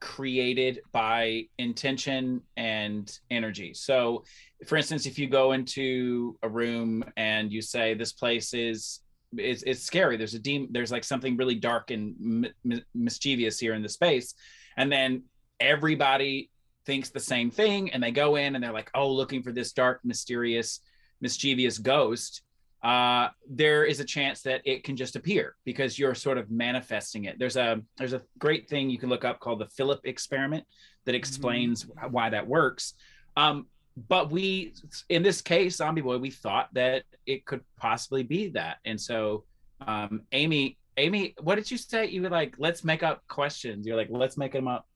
created 0.00 0.80
by 0.92 1.44
intention 1.58 2.42
and 2.56 3.18
energy. 3.30 3.72
So, 3.74 4.24
for 4.66 4.76
instance, 4.76 5.06
if 5.06 5.18
you 5.18 5.28
go 5.28 5.52
into 5.52 6.38
a 6.42 6.48
room 6.48 7.04
and 7.16 7.52
you 7.52 7.62
say 7.62 7.94
this 7.94 8.12
place 8.12 8.52
is 8.54 9.00
it's, 9.38 9.62
it's 9.62 9.82
scary, 9.82 10.16
there's 10.16 10.34
a 10.34 10.38
demon, 10.38 10.68
there's 10.70 10.92
like 10.92 11.04
something 11.04 11.36
really 11.36 11.54
dark 11.54 11.90
and 11.90 12.14
mi- 12.18 12.52
mi- 12.64 12.84
mischievous 12.94 13.58
here 13.58 13.74
in 13.74 13.82
the 13.82 13.88
space, 13.88 14.34
and 14.76 14.90
then 14.90 15.22
everybody 15.60 16.50
thinks 16.86 17.10
the 17.10 17.20
same 17.20 17.50
thing, 17.50 17.90
and 17.92 18.02
they 18.02 18.10
go 18.10 18.36
in 18.36 18.54
and 18.54 18.62
they're 18.62 18.72
like, 18.72 18.90
oh, 18.94 19.10
looking 19.10 19.42
for 19.42 19.52
this 19.52 19.72
dark, 19.72 20.00
mysterious 20.04 20.80
mischievous 21.20 21.78
ghost, 21.78 22.42
uh, 22.82 23.28
there 23.48 23.84
is 23.84 23.98
a 23.98 24.04
chance 24.04 24.42
that 24.42 24.60
it 24.66 24.84
can 24.84 24.94
just 24.94 25.16
appear 25.16 25.56
because 25.64 25.98
you're 25.98 26.14
sort 26.14 26.36
of 26.36 26.50
manifesting 26.50 27.24
it. 27.24 27.38
There's 27.38 27.56
a 27.56 27.80
there's 27.96 28.12
a 28.12 28.20
great 28.38 28.68
thing 28.68 28.90
you 28.90 28.98
can 28.98 29.08
look 29.08 29.24
up 29.24 29.40
called 29.40 29.60
the 29.60 29.68
Philip 29.68 30.00
experiment 30.04 30.64
that 31.06 31.14
explains 31.14 31.86
why 32.10 32.28
that 32.28 32.46
works. 32.46 32.92
Um, 33.36 33.66
but 33.96 34.30
we, 34.30 34.74
in 35.08 35.22
this 35.22 35.40
case, 35.40 35.76
Zombie 35.76 36.00
Boy, 36.02 36.18
we 36.18 36.30
thought 36.30 36.68
that 36.74 37.04
it 37.26 37.44
could 37.44 37.60
possibly 37.78 38.22
be 38.22 38.48
that, 38.50 38.78
and 38.84 39.00
so 39.00 39.44
um, 39.86 40.22
Amy, 40.32 40.78
Amy, 40.96 41.34
what 41.40 41.56
did 41.56 41.70
you 41.70 41.76
say? 41.76 42.06
You 42.06 42.22
were 42.22 42.30
like, 42.30 42.54
let's 42.58 42.84
make 42.84 43.02
up 43.02 43.22
questions. 43.28 43.86
You're 43.86 43.96
like, 43.96 44.08
let's 44.10 44.36
make 44.36 44.52
them 44.52 44.68
up. 44.68 44.86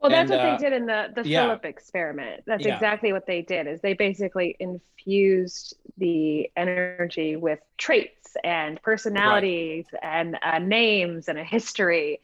Well, 0.00 0.10
that's 0.10 0.30
And, 0.30 0.40
what 0.40 0.48
uh, 0.48 0.56
they 0.56 0.64
did 0.64 0.72
in 0.72 0.86
the 0.86 1.08
the 1.14 1.28
yeah. 1.28 1.44
Philip 1.44 1.64
experiment. 1.64 2.44
That's 2.46 2.64
Yeah. 2.64 2.74
exactly 2.74 3.12
what 3.12 3.26
they 3.26 3.42
did. 3.42 3.66
Is 3.66 3.80
they 3.80 3.94
basically 3.94 4.56
infused 4.60 5.74
the 5.96 6.50
energy 6.56 7.36
with 7.36 7.58
traits 7.76 8.36
and 8.44 8.80
personalities 8.82 9.86
and 10.00 10.38
uh, 10.42 10.58
names 10.60 11.28
and 11.28 11.38
a 11.38 11.44
history. 11.44 12.20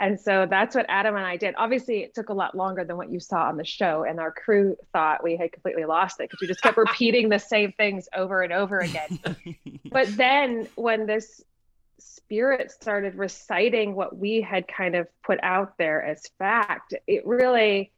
And 0.00 0.18
so 0.18 0.46
that's 0.48 0.74
what 0.74 0.86
Adam 0.88 1.16
and 1.16 1.24
I 1.24 1.36
did. 1.36 1.54
Obviously, 1.58 2.00
it 2.02 2.14
took 2.14 2.28
a 2.28 2.32
lot 2.34 2.56
longer 2.56 2.84
than 2.84 2.96
what 2.96 3.10
you 3.10 3.20
saw 3.20 3.42
on 3.48 3.56
the 3.56 3.64
show, 3.64 4.04
and 4.04 4.18
our 4.18 4.32
crew 4.32 4.76
thought 4.92 5.22
we 5.22 5.36
had 5.36 5.52
completely 5.52 5.84
lost 5.84 6.18
it 6.20 6.24
because 6.30 6.40
we 6.40 6.46
just 6.46 6.62
kept 6.62 6.76
repeating 6.76 7.28
the 7.28 7.38
same 7.38 7.72
things 7.72 8.08
over 8.16 8.42
and 8.42 8.52
over 8.52 8.78
again. 8.78 9.20
but 9.90 10.08
then 10.16 10.66
when 10.76 11.06
this 11.06 11.42
spirit 11.98 12.70
started 12.70 13.14
reciting 13.14 13.94
what 13.94 14.16
we 14.16 14.40
had 14.40 14.66
kind 14.66 14.94
of 14.96 15.06
put 15.22 15.38
out 15.42 15.76
there 15.78 16.02
as 16.02 16.22
fact 16.38 16.94
it 17.06 17.24
really 17.26 17.92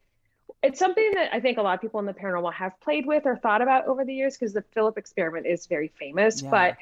it's 0.61 0.77
something 0.77 1.11
that 1.15 1.33
i 1.33 1.39
think 1.39 1.57
a 1.57 1.61
lot 1.61 1.73
of 1.73 1.81
people 1.81 1.99
in 1.99 2.05
the 2.05 2.13
paranormal 2.13 2.53
have 2.53 2.79
played 2.81 3.05
with 3.05 3.25
or 3.25 3.35
thought 3.37 3.61
about 3.61 3.87
over 3.87 4.05
the 4.05 4.13
years 4.13 4.37
because 4.37 4.53
the 4.53 4.63
philip 4.73 4.97
experiment 4.97 5.47
is 5.47 5.65
very 5.65 5.91
famous 5.99 6.41
Yeah. 6.41 6.51
but 6.51 6.77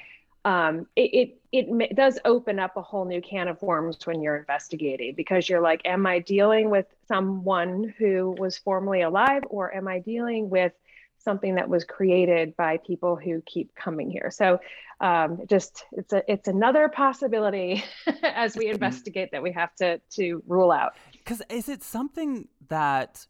um, 0.46 0.88
it, 0.96 1.40
it 1.52 1.68
it 1.70 1.96
does 1.96 2.20
open 2.26 2.60
up 2.60 2.76
a 2.78 2.82
whole 2.82 3.06
new 3.06 3.22
can 3.22 3.48
of 3.48 3.62
worms 3.62 3.98
when 4.06 4.22
you're 4.22 4.38
investigating 4.38 5.14
because 5.16 5.48
you're 5.48 5.62
like, 5.62 5.82
am 5.86 6.06
I 6.06 6.20
dealing 6.20 6.70
with 6.70 6.88
someone 7.08 7.94
who 7.98 8.36
was 8.38 8.58
formerly 8.58 9.02
alive, 9.02 9.44
or 9.50 9.74
am 9.74 9.88
I 9.88 10.00
dealing 10.00 10.50
with 10.50 10.74
something 11.20 11.56
that 11.56 11.70
was 11.70 11.86
created 11.86 12.58
by 12.58 12.78
people 12.78 13.16
who 13.16 13.42
keep 13.46 13.74
coming 13.76 14.10
here? 14.10 14.32
So, 14.32 14.60
um, 15.00 15.42
just 15.48 15.86
it's 15.92 16.12
a 16.12 16.30
it's 16.30 16.48
another 16.48 16.90
possibility 16.90 17.84
as 18.24 18.58
we 18.58 18.70
investigate 18.70 19.32
that 19.32 19.44
we 19.44 19.52
have 19.52 19.74
to 19.76 20.00
to 20.16 20.44
rule 20.48 20.72
out. 20.72 20.94
Because 21.12 21.42
is 21.50 21.70
it 21.70 21.84
something 21.84 22.48
that 22.68 23.28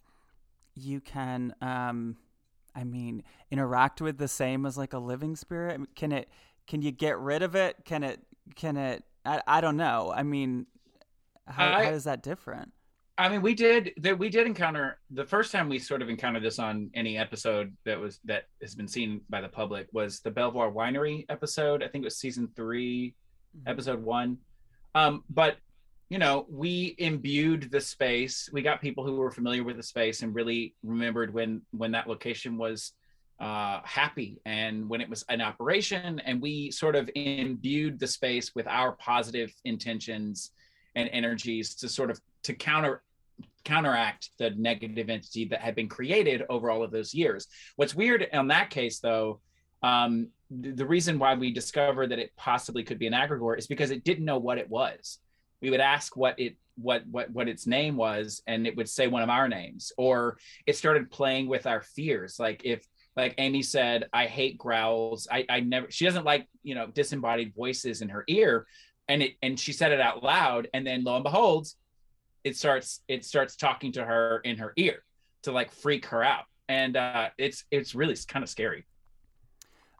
you 0.76 1.00
can, 1.00 1.54
um, 1.62 2.18
I 2.74 2.84
mean, 2.84 3.24
interact 3.52 4.02
with 4.02 4.18
the 4.18 4.28
same 4.28 4.66
as 4.66 4.78
like 4.78 4.94
a 4.94 5.00
living 5.00 5.36
spirit? 5.36 5.80
Can 5.96 6.12
it? 6.12 6.30
Can 6.68 6.82
you 6.82 6.92
get 6.92 7.18
rid 7.20 7.42
of 7.44 7.56
it? 7.56 7.78
Can 7.86 8.04
it? 8.04 8.22
Can 8.56 8.78
it? 8.78 9.04
I, 9.26 9.42
I 9.48 9.62
don't 9.62 9.78
know. 9.78 10.12
I 10.16 10.24
mean, 10.24 10.66
how, 11.48 11.66
I- 11.66 11.86
how 11.86 11.92
is 11.92 12.04
that 12.06 12.24
different? 12.24 12.72
I 13.16 13.30
mean, 13.30 13.44
we 13.44 13.54
did 13.54 13.92
that. 13.98 14.18
We 14.18 14.30
did 14.30 14.48
encounter 14.48 14.98
the 15.12 15.24
first 15.24 15.52
time 15.52 15.70
we 15.70 15.78
sort 15.78 16.02
of 16.02 16.10
encountered 16.10 16.42
this 16.42 16.58
on 16.58 16.90
any 16.96 17.16
episode 17.16 17.72
that 17.86 18.00
was 18.00 18.20
that 18.26 18.46
has 18.60 18.74
been 18.74 18.88
seen 18.88 19.22
by 19.30 19.40
the 19.40 19.48
public 19.48 19.88
was 19.94 20.20
the 20.22 20.32
Belvoir 20.32 20.72
Winery 20.72 21.26
episode. 21.30 21.84
I 21.84 21.88
think 21.90 22.04
it 22.04 22.06
was 22.08 22.18
season 22.18 22.50
3 22.56 23.14
episode 23.68 24.02
one. 24.04 24.38
Um, 24.96 25.24
but 25.30 25.58
you 26.10 26.18
know, 26.18 26.48
we 26.50 26.96
imbued 26.98 27.70
the 27.72 27.82
space. 27.82 28.50
We 28.52 28.64
got 28.64 28.82
people 28.82 29.06
who 29.06 29.16
were 29.16 29.32
familiar 29.32 29.64
with 29.64 29.78
the 29.78 29.84
space 29.84 30.24
and 30.24 30.34
really 30.34 30.74
remembered 30.84 31.32
when 31.36 31.62
when 31.70 31.92
that 31.92 32.08
location 32.08 32.58
was 32.58 32.94
uh, 33.40 33.82
happy 33.84 34.40
and 34.46 34.88
when 34.88 35.02
it 35.02 35.10
was 35.10 35.26
an 35.30 35.42
operation, 35.42 36.20
and 36.20 36.42
we 36.42 36.72
sort 36.72 36.96
of 36.96 37.10
imbued 37.16 38.00
the 38.00 38.08
space 38.08 38.54
with 38.56 38.68
our 38.68 38.94
positive 38.94 39.54
intentions 39.66 40.52
and 40.96 41.10
energies 41.12 41.76
to 41.76 41.90
sort 41.90 42.12
of 42.12 42.20
to 42.44 42.54
counter 42.54 43.04
counteract 43.64 44.30
the 44.40 44.52
negative 44.52 45.10
entity 45.10 45.46
that 45.46 45.62
had 45.62 45.76
been 45.76 45.88
created 45.88 46.44
over 46.50 46.70
all 46.70 46.84
of 46.84 46.92
those 46.92 47.14
years. 47.14 47.48
What's 47.76 47.96
weird 47.96 48.28
on 48.34 48.48
that 48.50 48.70
case, 48.70 49.00
though, 49.00 49.40
um, 49.82 50.28
th- 50.62 50.76
the 50.76 50.86
reason 50.86 51.18
why 51.18 51.34
we 51.34 51.52
discovered 51.52 52.12
that 52.12 52.20
it 52.20 52.36
possibly 52.36 52.84
could 52.84 53.00
be 53.00 53.08
an 53.08 53.14
egregore 53.14 53.58
is 53.58 53.68
because 53.68 53.92
it 53.92 54.04
didn't 54.04 54.26
know 54.26 54.38
what 54.38 54.58
it 54.58 54.70
was. 54.70 55.20
We 55.62 55.70
would 55.70 55.80
ask 55.80 56.16
what 56.16 56.40
it 56.40 56.58
what 56.76 57.04
what 57.08 57.30
what 57.32 57.48
its 57.48 57.68
name 57.68 57.96
was, 57.96 58.42
and 58.48 58.68
it 58.68 58.76
would 58.76 58.90
say 58.90 59.08
one 59.08 59.24
of 59.24 59.30
our 59.30 59.48
names, 59.48 59.92
or 59.98 60.38
it 60.66 60.76
started 60.76 61.12
playing 61.12 61.48
with 61.48 61.66
our 61.68 61.82
fears. 61.82 62.40
Like 62.40 62.62
if 62.66 62.86
like 63.16 63.36
Amy 63.38 63.62
said, 63.62 64.10
I 64.14 64.26
hate 64.26 64.58
growls. 64.58 65.28
I 65.32 65.46
I 65.50 65.60
never. 65.62 65.90
She 65.90 66.06
doesn't 66.06 66.26
like 66.26 66.48
you 66.64 66.76
know 66.76 66.88
disembodied 66.88 67.54
voices 67.56 68.02
in 68.02 68.10
her 68.10 68.24
ear, 68.28 68.66
and 69.08 69.24
it 69.24 69.34
and 69.42 69.60
she 69.60 69.74
said 69.74 69.92
it 69.92 70.00
out 70.00 70.24
loud, 70.24 70.68
and 70.74 70.86
then 70.86 71.04
lo 71.04 71.16
and 71.16 71.24
behold, 71.24 71.68
it 72.44 72.58
starts 72.58 73.02
it 73.08 73.26
starts 73.26 73.56
talking 73.56 73.92
to 73.94 74.04
her 74.06 74.40
in 74.44 74.58
her 74.58 74.74
ear 74.76 75.04
to 75.44 75.52
like 75.52 75.72
freak 75.72 76.06
her 76.06 76.24
out 76.24 76.46
and 76.70 76.96
uh 76.96 77.30
it's 77.38 77.66
it's 77.72 77.94
really 77.96 78.16
kind 78.28 78.44
of 78.44 78.50
scary 78.50 78.86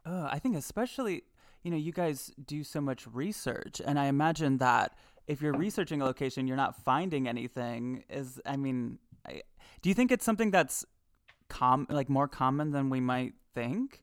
Uh, 0.06 0.28
I 0.30 0.38
think 0.38 0.56
especially, 0.56 1.24
you 1.62 1.70
know, 1.70 1.76
you 1.78 1.92
guys 1.92 2.30
do 2.44 2.62
so 2.62 2.80
much 2.80 3.06
research, 3.06 3.80
and 3.84 3.98
I 3.98 4.06
imagine 4.06 4.58
that 4.58 4.96
if 5.26 5.40
you're 5.40 5.54
researching 5.54 6.02
a 6.02 6.04
location, 6.04 6.46
you're 6.46 6.58
not 6.58 6.76
finding 6.84 7.26
anything. 7.26 8.04
Is 8.10 8.40
I 8.44 8.56
mean, 8.56 8.98
I, 9.26 9.42
do 9.80 9.88
you 9.88 9.94
think 9.94 10.12
it's 10.12 10.24
something 10.24 10.50
that's 10.50 10.84
com 11.48 11.86
like 11.90 12.08
more 12.08 12.28
common 12.28 12.70
than 12.70 12.90
we 12.90 13.00
might 13.00 13.34
think? 13.54 14.02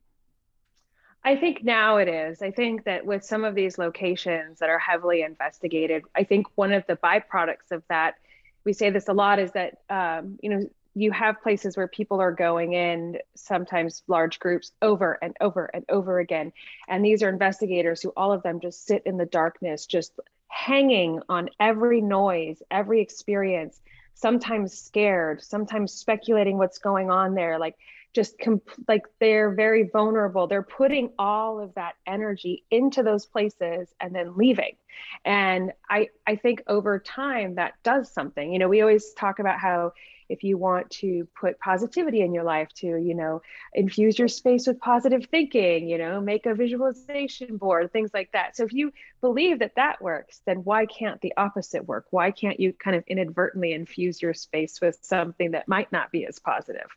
I 1.24 1.36
think 1.36 1.62
now 1.62 1.98
it 1.98 2.08
is. 2.08 2.42
I 2.42 2.50
think 2.50 2.84
that 2.84 3.06
with 3.06 3.24
some 3.24 3.44
of 3.44 3.54
these 3.54 3.78
locations 3.78 4.58
that 4.58 4.70
are 4.70 4.78
heavily 4.78 5.22
investigated, 5.22 6.02
I 6.16 6.24
think 6.24 6.46
one 6.56 6.72
of 6.72 6.84
the 6.88 6.96
byproducts 6.96 7.70
of 7.70 7.84
that, 7.88 8.16
we 8.64 8.72
say 8.72 8.90
this 8.90 9.08
a 9.08 9.12
lot, 9.12 9.38
is 9.38 9.52
that 9.52 9.78
um, 9.88 10.38
you 10.42 10.50
know 10.50 10.68
you 10.94 11.10
have 11.12 11.40
places 11.42 11.76
where 11.76 11.88
people 11.88 12.20
are 12.20 12.32
going 12.32 12.74
in, 12.74 13.18
sometimes 13.34 14.02
large 14.08 14.38
groups, 14.40 14.72
over 14.82 15.18
and 15.22 15.36
over 15.40 15.70
and 15.72 15.84
over 15.88 16.18
again, 16.18 16.52
and 16.88 17.04
these 17.04 17.22
are 17.22 17.28
investigators 17.28 18.02
who 18.02 18.10
all 18.16 18.32
of 18.32 18.42
them 18.42 18.60
just 18.60 18.84
sit 18.84 19.02
in 19.06 19.16
the 19.16 19.26
darkness, 19.26 19.86
just 19.86 20.12
hanging 20.48 21.20
on 21.28 21.48
every 21.60 22.00
noise, 22.00 22.62
every 22.70 23.00
experience, 23.00 23.80
sometimes 24.14 24.78
scared, 24.78 25.42
sometimes 25.42 25.92
speculating 25.92 26.58
what's 26.58 26.78
going 26.78 27.10
on 27.10 27.34
there, 27.34 27.58
like 27.58 27.76
just 28.14 28.38
comp- 28.38 28.68
like 28.88 29.02
they're 29.20 29.54
very 29.54 29.88
vulnerable. 29.90 30.46
They're 30.46 30.62
putting 30.62 31.10
all 31.18 31.60
of 31.60 31.74
that 31.74 31.94
energy 32.06 32.64
into 32.70 33.02
those 33.02 33.26
places 33.26 33.88
and 34.00 34.14
then 34.14 34.36
leaving. 34.36 34.76
And 35.24 35.72
i 35.88 36.08
i 36.26 36.36
think 36.36 36.62
over 36.66 36.98
time 36.98 37.54
that 37.56 37.74
does 37.82 38.12
something. 38.12 38.52
You 38.52 38.58
know 38.58 38.68
we 38.68 38.82
always 38.82 39.12
talk 39.14 39.38
about 39.38 39.58
how 39.58 39.92
if 40.32 40.42
you 40.42 40.56
want 40.56 40.90
to 40.90 41.28
put 41.38 41.58
positivity 41.60 42.22
in 42.22 42.32
your 42.34 42.44
life 42.44 42.68
to 42.74 42.86
you 42.86 43.14
know 43.14 43.42
infuse 43.74 44.18
your 44.18 44.28
space 44.28 44.66
with 44.66 44.80
positive 44.80 45.26
thinking 45.30 45.88
you 45.88 45.98
know 45.98 46.20
make 46.20 46.46
a 46.46 46.54
visualization 46.54 47.56
board 47.56 47.92
things 47.92 48.10
like 48.14 48.30
that. 48.32 48.56
So 48.56 48.64
if 48.64 48.72
you 48.72 48.92
believe 49.20 49.58
that 49.60 49.76
that 49.76 50.00
works 50.00 50.40
then 50.46 50.58
why 50.58 50.86
can't 50.86 51.20
the 51.20 51.32
opposite 51.36 51.86
work? 51.86 52.06
Why 52.10 52.30
can't 52.30 52.58
you 52.58 52.72
kind 52.72 52.96
of 52.96 53.04
inadvertently 53.06 53.72
infuse 53.72 54.20
your 54.22 54.34
space 54.34 54.80
with 54.80 54.98
something 55.02 55.52
that 55.52 55.68
might 55.68 55.92
not 55.92 56.10
be 56.10 56.26
as 56.26 56.38
positive? 56.38 56.88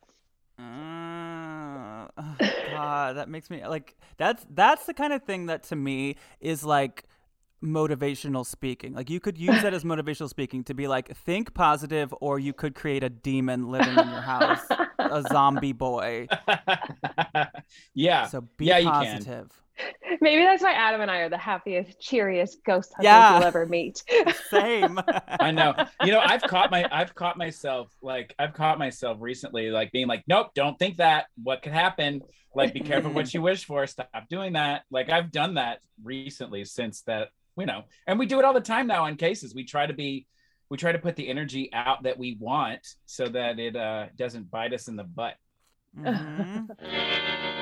Uh, 2.17 2.21
oh, 2.21 2.36
God, 2.71 3.17
that 3.17 3.30
makes 3.30 3.50
me 3.50 3.65
like 3.67 3.95
that's 4.17 4.45
that's 4.50 4.86
the 4.86 4.93
kind 4.93 5.12
of 5.12 5.24
thing 5.24 5.48
that 5.48 5.63
to 5.63 5.76
me 5.76 6.15
is 6.39 6.63
like 6.63 7.04
motivational 7.63 8.46
speaking. 8.46 8.94
Like 8.94 9.10
you 9.10 9.20
could 9.20 9.38
use 9.38 9.62
that 9.62 9.74
as 9.74 9.84
motivational 9.84 10.30
speaking 10.30 10.63
to 10.65 10.74
be 10.74 10.88
like 10.88 11.15
think 11.15 11.54
positive, 11.54 12.13
or 12.22 12.39
you 12.39 12.54
could 12.54 12.76
create 12.76 13.04
a 13.04 13.10
demon 13.10 13.70
living 13.70 14.00
in 14.00 14.10
your 14.10 14.22
house, 14.22 14.76
a 15.10 15.22
zombie 15.28 15.74
boy. 15.74 16.28
yeah 17.94 18.26
So 18.26 18.41
be 18.58 18.65
Yeah, 18.68 18.80
positive. 18.82 19.64
maybe 20.22 20.44
that's 20.44 20.64
why 20.64 20.72
adam 20.74 21.02
and 21.02 21.12
i 21.12 21.18
are 21.18 21.30
the 21.30 21.38
happiest 21.38 22.00
cheeriest 22.00 22.64
ghost 22.64 22.92
hunters 22.96 23.06
Yeah. 23.06 23.36
you'll 23.36 23.44
ever 23.48 23.66
meet. 23.66 24.04
Same. 24.50 25.00
i 25.40 25.52
know. 25.52 25.74
You 26.04 26.12
know 26.12 26.22
i've 26.24 26.42
caught 26.44 26.72
my 26.72 26.88
i've 26.92 27.14
caught 27.16 27.38
myself 27.38 27.92
like 28.02 28.34
i've 28.40 28.54
caught 28.54 28.80
myself 28.80 29.18
recently 29.20 29.70
like 29.72 29.92
being 29.92 30.08
like 30.08 30.24
nope 30.28 30.52
don't 30.56 30.78
think 30.80 30.98
that. 30.98 31.26
What 31.44 31.62
could 31.62 31.74
happen? 31.74 32.22
Like 32.54 32.74
be 32.74 32.80
careful 32.80 33.12
what 33.12 33.34
you 33.34 33.42
wish 33.42 33.66
for. 33.66 33.86
Stop 33.86 34.10
doing 34.30 34.54
that. 34.54 34.84
Like 34.90 35.10
i've 35.10 35.32
done 35.32 35.56
that 35.56 35.80
recently 36.04 36.64
since 36.66 37.02
that 37.04 37.30
you 37.58 37.66
know 37.66 37.84
and 38.08 38.18
we 38.20 38.26
do 38.26 38.40
it 38.40 38.46
all 38.46 38.54
the 38.54 38.62
time 38.62 38.88
now 38.88 39.04
on 39.06 39.16
cases. 39.18 39.54
We 39.54 39.66
try 39.66 39.86
to 39.86 39.94
be 39.94 40.26
we 40.70 40.78
try 40.78 40.92
to 40.94 41.00
put 41.00 41.16
the 41.16 41.28
energy 41.28 41.70
out 41.74 42.04
that 42.04 42.18
we 42.18 42.38
want 42.40 42.86
so 43.06 43.28
that 43.28 43.60
it 43.60 43.76
uh 43.76 44.06
doesn't 44.16 44.50
bite 44.50 44.74
us 44.74 44.88
in 44.88 44.96
the 44.96 45.04
butt. 45.04 45.36
Mhm. 45.98 47.62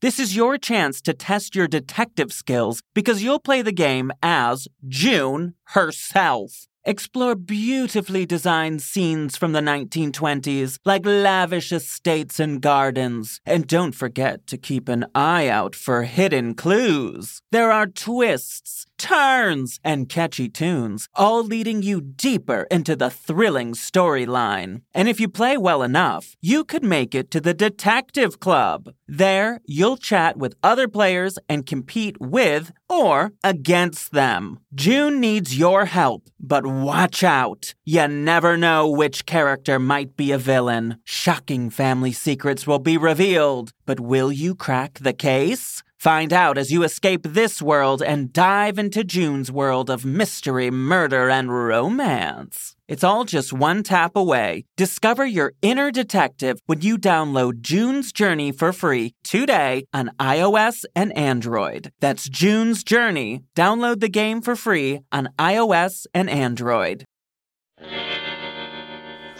This 0.00 0.20
is 0.20 0.36
your 0.36 0.58
chance 0.58 1.00
to 1.02 1.12
test 1.12 1.56
your 1.56 1.66
detective 1.66 2.32
skills 2.32 2.82
because 2.94 3.20
you'll 3.24 3.40
play 3.40 3.62
the 3.62 3.72
game 3.72 4.12
as 4.22 4.68
June 4.86 5.54
herself. 5.74 6.68
Explore 6.84 7.34
beautifully 7.34 8.24
designed 8.24 8.80
scenes 8.80 9.36
from 9.36 9.50
the 9.52 9.60
1920s, 9.60 10.78
like 10.84 11.04
lavish 11.04 11.72
estates 11.72 12.38
and 12.38 12.62
gardens. 12.62 13.40
And 13.44 13.66
don't 13.66 13.92
forget 13.92 14.46
to 14.46 14.56
keep 14.56 14.88
an 14.88 15.04
eye 15.16 15.48
out 15.48 15.74
for 15.74 16.04
hidden 16.04 16.54
clues. 16.54 17.42
There 17.50 17.72
are 17.72 17.88
twists, 17.88 18.86
turns, 18.98 19.80
and 19.82 20.08
catchy 20.08 20.48
tunes, 20.48 21.08
all 21.16 21.42
leading 21.42 21.82
you 21.82 22.00
deeper 22.00 22.68
into 22.70 22.94
the 22.94 23.10
thrilling 23.10 23.72
storyline. 23.72 24.82
And 24.94 25.08
if 25.08 25.18
you 25.18 25.28
play 25.28 25.58
well 25.58 25.82
enough, 25.82 26.36
you 26.40 26.62
could 26.62 26.84
make 26.84 27.16
it 27.16 27.32
to 27.32 27.40
the 27.40 27.52
Detective 27.52 28.38
Club. 28.38 28.94
There, 29.10 29.60
you'll 29.64 29.96
chat 29.96 30.36
with 30.36 30.54
other 30.62 30.86
players 30.86 31.38
and 31.48 31.64
compete 31.64 32.20
with 32.20 32.72
or 32.90 33.32
against 33.42 34.12
them. 34.12 34.60
June 34.74 35.18
needs 35.18 35.58
your 35.58 35.86
help, 35.86 36.28
but 36.38 36.66
watch 36.66 37.24
out. 37.24 37.74
You 37.86 38.06
never 38.06 38.58
know 38.58 38.86
which 38.86 39.24
character 39.24 39.78
might 39.78 40.14
be 40.14 40.30
a 40.30 40.36
villain. 40.36 40.98
Shocking 41.04 41.70
family 41.70 42.12
secrets 42.12 42.66
will 42.66 42.80
be 42.80 42.98
revealed, 42.98 43.72
but 43.86 43.98
will 43.98 44.30
you 44.30 44.54
crack 44.54 44.98
the 45.00 45.14
case? 45.14 45.82
Find 45.98 46.32
out 46.32 46.56
as 46.56 46.70
you 46.70 46.84
escape 46.84 47.22
this 47.24 47.60
world 47.60 48.02
and 48.04 48.32
dive 48.32 48.78
into 48.78 49.02
June's 49.02 49.50
world 49.50 49.90
of 49.90 50.04
mystery, 50.04 50.70
murder, 50.70 51.28
and 51.28 51.52
romance. 51.52 52.76
It's 52.86 53.02
all 53.02 53.24
just 53.24 53.52
one 53.52 53.82
tap 53.82 54.14
away. 54.14 54.64
Discover 54.76 55.26
your 55.26 55.54
inner 55.60 55.90
detective 55.90 56.60
when 56.66 56.82
you 56.82 56.98
download 56.98 57.62
June's 57.62 58.12
Journey 58.12 58.52
for 58.52 58.72
free 58.72 59.12
today 59.24 59.86
on 59.92 60.12
iOS 60.20 60.84
and 60.94 61.12
Android. 61.16 61.90
That's 61.98 62.28
June's 62.28 62.84
Journey. 62.84 63.42
Download 63.56 63.98
the 63.98 64.08
game 64.08 64.40
for 64.40 64.54
free 64.54 65.00
on 65.10 65.30
iOS 65.36 66.06
and 66.14 66.30
Android. 66.30 67.04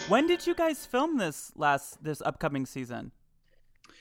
When 0.08 0.26
did 0.26 0.44
you 0.44 0.56
guys 0.56 0.86
film 0.86 1.18
this 1.18 1.52
last 1.54 2.02
this 2.02 2.20
upcoming 2.20 2.66
season? 2.66 3.12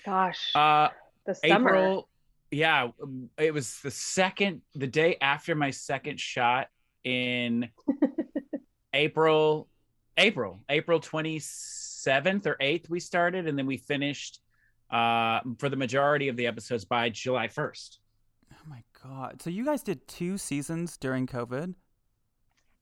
Gosh, 0.04 0.52
Uh, 0.56 0.88
the 1.26 1.36
summer. 1.36 1.70
April. 1.70 2.08
Yeah, 2.52 2.90
um, 3.02 3.30
it 3.38 3.54
was 3.54 3.80
the 3.82 3.92
second, 3.92 4.62
the 4.74 4.88
day 4.88 5.18
after 5.22 5.56
my 5.56 5.72
second 5.72 6.20
shot 6.20 6.68
in 7.04 7.70
April, 8.94 9.68
April, 10.18 10.64
April 10.70 11.00
27th 11.00 12.46
or 12.46 12.56
8th, 12.62 12.90
we 12.90 13.00
started, 13.00 13.48
and 13.48 13.58
then 13.58 13.66
we 13.66 13.78
finished 13.78 14.40
uh, 14.90 15.42
for 15.60 15.70
the 15.70 15.76
majority 15.76 16.30
of 16.30 16.38
the 16.38 16.48
episodes 16.48 16.86
by 16.86 17.10
July 17.10 17.48
1st. 17.48 17.98
Oh 18.54 18.70
my 18.70 18.84
god! 19.04 19.42
So 19.42 19.50
you 19.50 19.66
guys 19.66 19.84
did 19.84 20.08
two 20.08 20.38
seasons 20.38 20.98
during 20.98 21.28
COVID. 21.28 21.74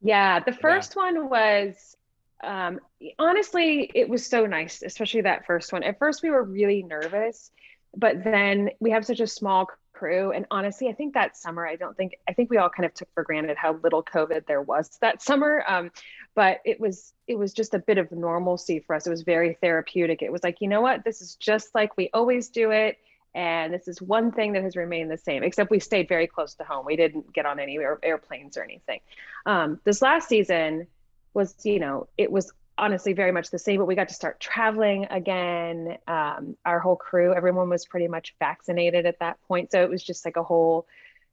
Yeah, 0.01 0.39
the 0.39 0.53
first 0.53 0.95
one 0.95 1.29
was 1.29 1.95
um 2.43 2.79
honestly 3.17 3.89
it 3.95 4.07
was 4.07 4.25
so 4.25 4.45
nice, 4.45 4.83
especially 4.83 5.21
that 5.21 5.45
first 5.45 5.73
one. 5.73 5.83
At 5.83 5.97
first 5.97 6.21
we 6.21 6.29
were 6.29 6.43
really 6.43 6.83
nervous, 6.83 7.51
but 7.97 8.23
then 8.23 8.71
we 8.79 8.91
have 8.91 9.05
such 9.05 9.19
a 9.19 9.27
small 9.27 9.69
crew 9.93 10.31
and 10.31 10.45
honestly, 10.51 10.89
I 10.89 10.93
think 10.93 11.13
that 11.13 11.37
summer 11.37 11.65
I 11.65 11.75
don't 11.75 11.95
think 11.95 12.17
I 12.27 12.33
think 12.33 12.49
we 12.49 12.57
all 12.57 12.69
kind 12.69 12.85
of 12.85 12.93
took 12.93 13.07
for 13.13 13.23
granted 13.23 13.57
how 13.57 13.79
little 13.81 14.03
COVID 14.03 14.45
there 14.45 14.61
was 14.61 14.89
that 15.01 15.21
summer. 15.21 15.63
Um 15.67 15.91
but 16.35 16.59
it 16.65 16.79
was 16.79 17.13
it 17.27 17.37
was 17.37 17.53
just 17.53 17.73
a 17.73 17.79
bit 17.79 17.97
of 17.97 18.11
normalcy 18.11 18.79
for 18.79 18.95
us. 18.95 19.07
It 19.07 19.09
was 19.09 19.23
very 19.23 19.57
therapeutic. 19.61 20.21
It 20.21 20.31
was 20.31 20.43
like, 20.43 20.61
you 20.61 20.67
know 20.67 20.81
what? 20.81 21.03
This 21.03 21.21
is 21.21 21.35
just 21.35 21.73
like 21.73 21.95
we 21.97 22.09
always 22.13 22.49
do 22.49 22.71
it. 22.71 22.97
And 23.33 23.73
this 23.73 23.89
is 23.89 24.01
one 24.01 24.31
thing 24.31 24.53
that 24.53 24.63
has 24.63 24.77
remained 24.77 25.11
the 25.11 25.17
same, 25.17 25.43
except 25.43 25.69
we 25.69 25.79
stayed 25.79 26.07
very 26.07 26.25
close 26.25 26.53
to 26.55 26.63
home. 26.63 26.85
We 26.85 26.95
didn't 26.95 27.33
get 27.33 27.45
on 27.45 27.59
any 27.59 27.77
air- 27.77 27.99
airplanes 28.01 28.55
or 28.55 28.63
anything. 28.63 29.01
Um, 29.45 29.81
this 29.83 30.01
last 30.01 30.29
season 30.29 30.87
was, 31.33 31.53
you 31.65 31.79
know, 31.79 32.07
it 32.17 32.31
was 32.31 32.53
honestly 32.77 33.13
very 33.13 33.31
much 33.31 33.51
the 33.51 33.59
same, 33.59 33.79
but 33.79 33.85
we 33.85 33.95
got 33.95 34.09
to 34.09 34.13
start 34.13 34.39
traveling 34.39 35.05
again. 35.09 35.97
Um, 36.07 36.57
our 36.65 36.79
whole 36.79 36.95
crew, 36.95 37.33
everyone 37.33 37.69
was 37.69 37.85
pretty 37.85 38.07
much 38.07 38.35
vaccinated 38.39 39.05
at 39.05 39.19
that 39.19 39.41
point. 39.47 39.71
So 39.71 39.81
it 39.81 39.89
was 39.89 40.03
just 40.03 40.25
like 40.25 40.37
a 40.37 40.43
whole, 40.43 40.87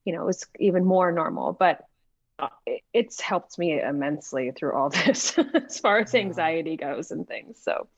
you 0.05 0.13
know, 0.13 0.23
it 0.23 0.27
was 0.27 0.47
even 0.59 0.85
more 0.85 1.13
normal. 1.13 1.53
But 1.53 1.85
uh, 2.39 2.49
it's 2.93 3.21
helped 3.21 3.59
me 3.59 3.81
immensely 3.81 4.51
through 4.51 4.75
all 4.75 4.91
this 5.07 5.39
as 5.39 5.79
far 5.79 5.99
as 6.01 6.15
anxiety 6.15 6.77
goes 6.77 7.11
and 7.11 7.27
things. 7.27 7.59
So 7.63 7.89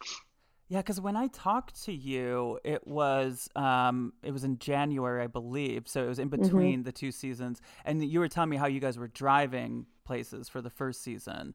Yeah, 0.69 0.79
because 0.79 1.01
when 1.01 1.17
I 1.17 1.29
talked 1.29 1.85
to 1.85 1.93
you, 1.93 2.59
it 2.65 2.87
was 2.87 3.49
um, 3.55 4.15
it 4.23 4.33
was 4.33 4.45
in 4.45 4.59
January, 4.59 5.23
I 5.23 5.27
believe. 5.27 5.87
So 5.87 6.05
it 6.05 6.09
was 6.09 6.19
in 6.19 6.29
between 6.29 6.83
the 6.83 6.93
two 6.93 7.13
seasons, 7.13 7.61
and 7.85 8.03
you 8.05 8.19
were 8.21 8.29
telling 8.29 8.51
me 8.51 8.57
how 8.57 8.67
you 8.67 8.81
guys 8.81 8.99
were 8.99 9.09
driving 9.09 9.87
places 10.05 10.49
for 10.49 10.61
the 10.61 10.71
first 10.71 11.03
season, 11.03 11.55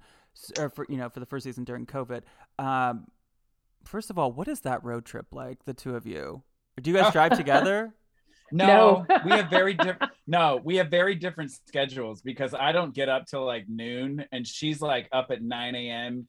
or 0.58 0.70
for 0.70 0.86
you 0.90 0.98
know 0.98 1.10
for 1.10 1.20
the 1.20 1.26
first 1.26 1.44
season 1.44 1.64
during 1.64 1.86
COVID. 1.86 2.22
Um, 2.58 3.08
first 3.86 4.10
of 4.10 4.18
all, 4.18 4.32
what 4.32 4.48
is 4.48 4.62
that 4.62 4.84
road 4.84 5.06
trip 5.06 5.28
like? 5.32 5.64
The 5.66 5.74
two 5.74 5.96
of 5.96 6.06
you, 6.06 6.44
do 6.82 6.92
you 6.92 6.98
guys 6.98 7.12
drive 7.14 7.38
together? 7.38 7.94
No, 8.52 9.06
No. 9.08 9.20
we 9.26 9.32
have 9.32 9.50
very 9.50 9.76
different. 9.76 10.12
No, 10.26 10.60
we 10.64 10.78
have 10.78 10.90
very 10.90 11.14
different 11.16 11.52
schedules 11.52 12.22
because 12.22 12.54
I 12.54 12.72
don't 12.72 12.94
get 12.96 13.08
up 13.10 13.26
till 13.28 13.46
like 13.46 13.66
noon, 13.70 14.26
and 14.32 14.46
she's 14.46 14.82
like 14.82 15.08
up 15.12 15.28
at 15.32 15.42
nine 15.42 15.76
a.m. 15.76 16.28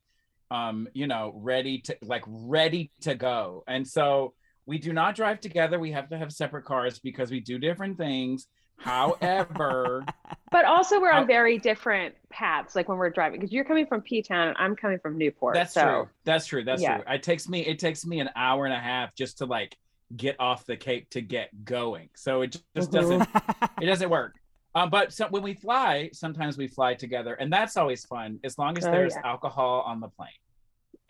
Um, 0.50 0.88
you 0.92 1.06
know, 1.06 1.32
ready 1.36 1.80
to 1.82 1.96
like 2.02 2.24
ready 2.26 2.90
to 3.02 3.14
go, 3.14 3.62
and 3.66 3.86
so 3.86 4.34
we 4.66 4.78
do 4.78 4.92
not 4.92 5.14
drive 5.16 5.40
together. 5.40 5.78
We 5.78 5.92
have 5.92 6.10
to 6.10 6.18
have 6.18 6.30
separate 6.32 6.64
cars 6.64 6.98
because 6.98 7.30
we 7.30 7.40
do 7.40 7.58
different 7.58 7.96
things. 7.96 8.46
However, 8.80 10.04
But 10.52 10.64
also, 10.64 11.00
we're 11.00 11.12
on 11.12 11.28
very 11.28 11.58
different 11.58 12.16
paths, 12.28 12.74
like 12.74 12.88
when 12.88 12.98
we're 12.98 13.10
driving, 13.10 13.38
because 13.38 13.52
you're 13.52 13.64
coming 13.64 13.86
from 13.86 14.00
P 14.00 14.20
Town 14.20 14.48
and 14.48 14.56
I'm 14.58 14.74
coming 14.74 14.98
from 14.98 15.16
Newport. 15.16 15.54
that's 15.54 15.72
so 15.74 15.82
true. 15.82 16.08
That's 16.24 16.46
true. 16.46 16.64
That's 16.64 16.82
Yeah. 16.82 16.96
true. 16.98 17.04
It 17.14 17.22
takes 17.22 17.48
me. 17.48 17.60
It 17.64 17.78
takes 17.78 18.04
me 18.04 18.18
an 18.18 18.30
hour 18.34 18.64
and 18.64 18.74
a 18.74 18.78
half 18.80 19.14
just 19.14 19.38
to 19.38 19.46
like 19.46 19.76
get 20.16 20.34
off 20.40 20.66
the 20.66 20.76
Cape 20.76 21.08
to 21.10 21.20
get 21.20 21.50
going. 21.64 22.08
So 22.16 22.42
it 22.42 22.56
just 22.74 22.90
Mhm. 22.90 22.92
doesn't. 22.92 23.28
it 23.80 23.86
doesn't 23.86 24.10
work. 24.10 24.34
Um, 24.74 24.90
but 24.90 25.12
so, 25.12 25.28
when 25.28 25.42
we 25.42 25.54
fly, 25.54 26.10
sometimes 26.12 26.58
we 26.58 26.66
fly 26.66 26.94
together, 26.94 27.34
and 27.34 27.52
that's 27.52 27.76
always 27.76 28.04
fun 28.04 28.40
as 28.42 28.58
long 28.58 28.76
as 28.76 28.84
Oh, 28.86 28.90
there's 28.90 29.14
yeah. 29.14 29.30
alcohol 29.30 29.82
on 29.86 30.00
the 30.00 30.08
plane. 30.08 30.30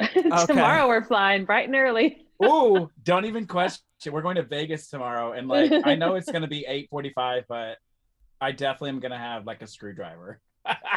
tomorrow 0.47 0.87
we're 0.87 1.05
flying 1.05 1.45
bright 1.47 1.67
and 1.67 1.77
early. 1.77 2.27
Ooh, 2.45 2.91
don't 3.05 3.25
even 3.25 3.47
question. 3.47 3.83
We're 4.11 4.23
going 4.23 4.37
to 4.37 4.43
Vegas 4.43 4.89
tomorrow, 4.89 5.33
and 5.33 5.49
like 5.49 5.73
I 5.85 5.95
know 5.95 6.15
it's 6.15 6.31
going 6.31 6.43
to 6.43 6.49
be 6.49 6.65
eight 6.69 6.89
forty-five, 6.91 7.45
but 7.49 7.79
I 8.41 8.53
definitely 8.53 8.91
am 8.91 9.01
going 9.01 9.13
to 9.13 9.19
have 9.19 9.47
like 9.47 9.63
a 9.63 9.67
screwdriver. 9.67 10.41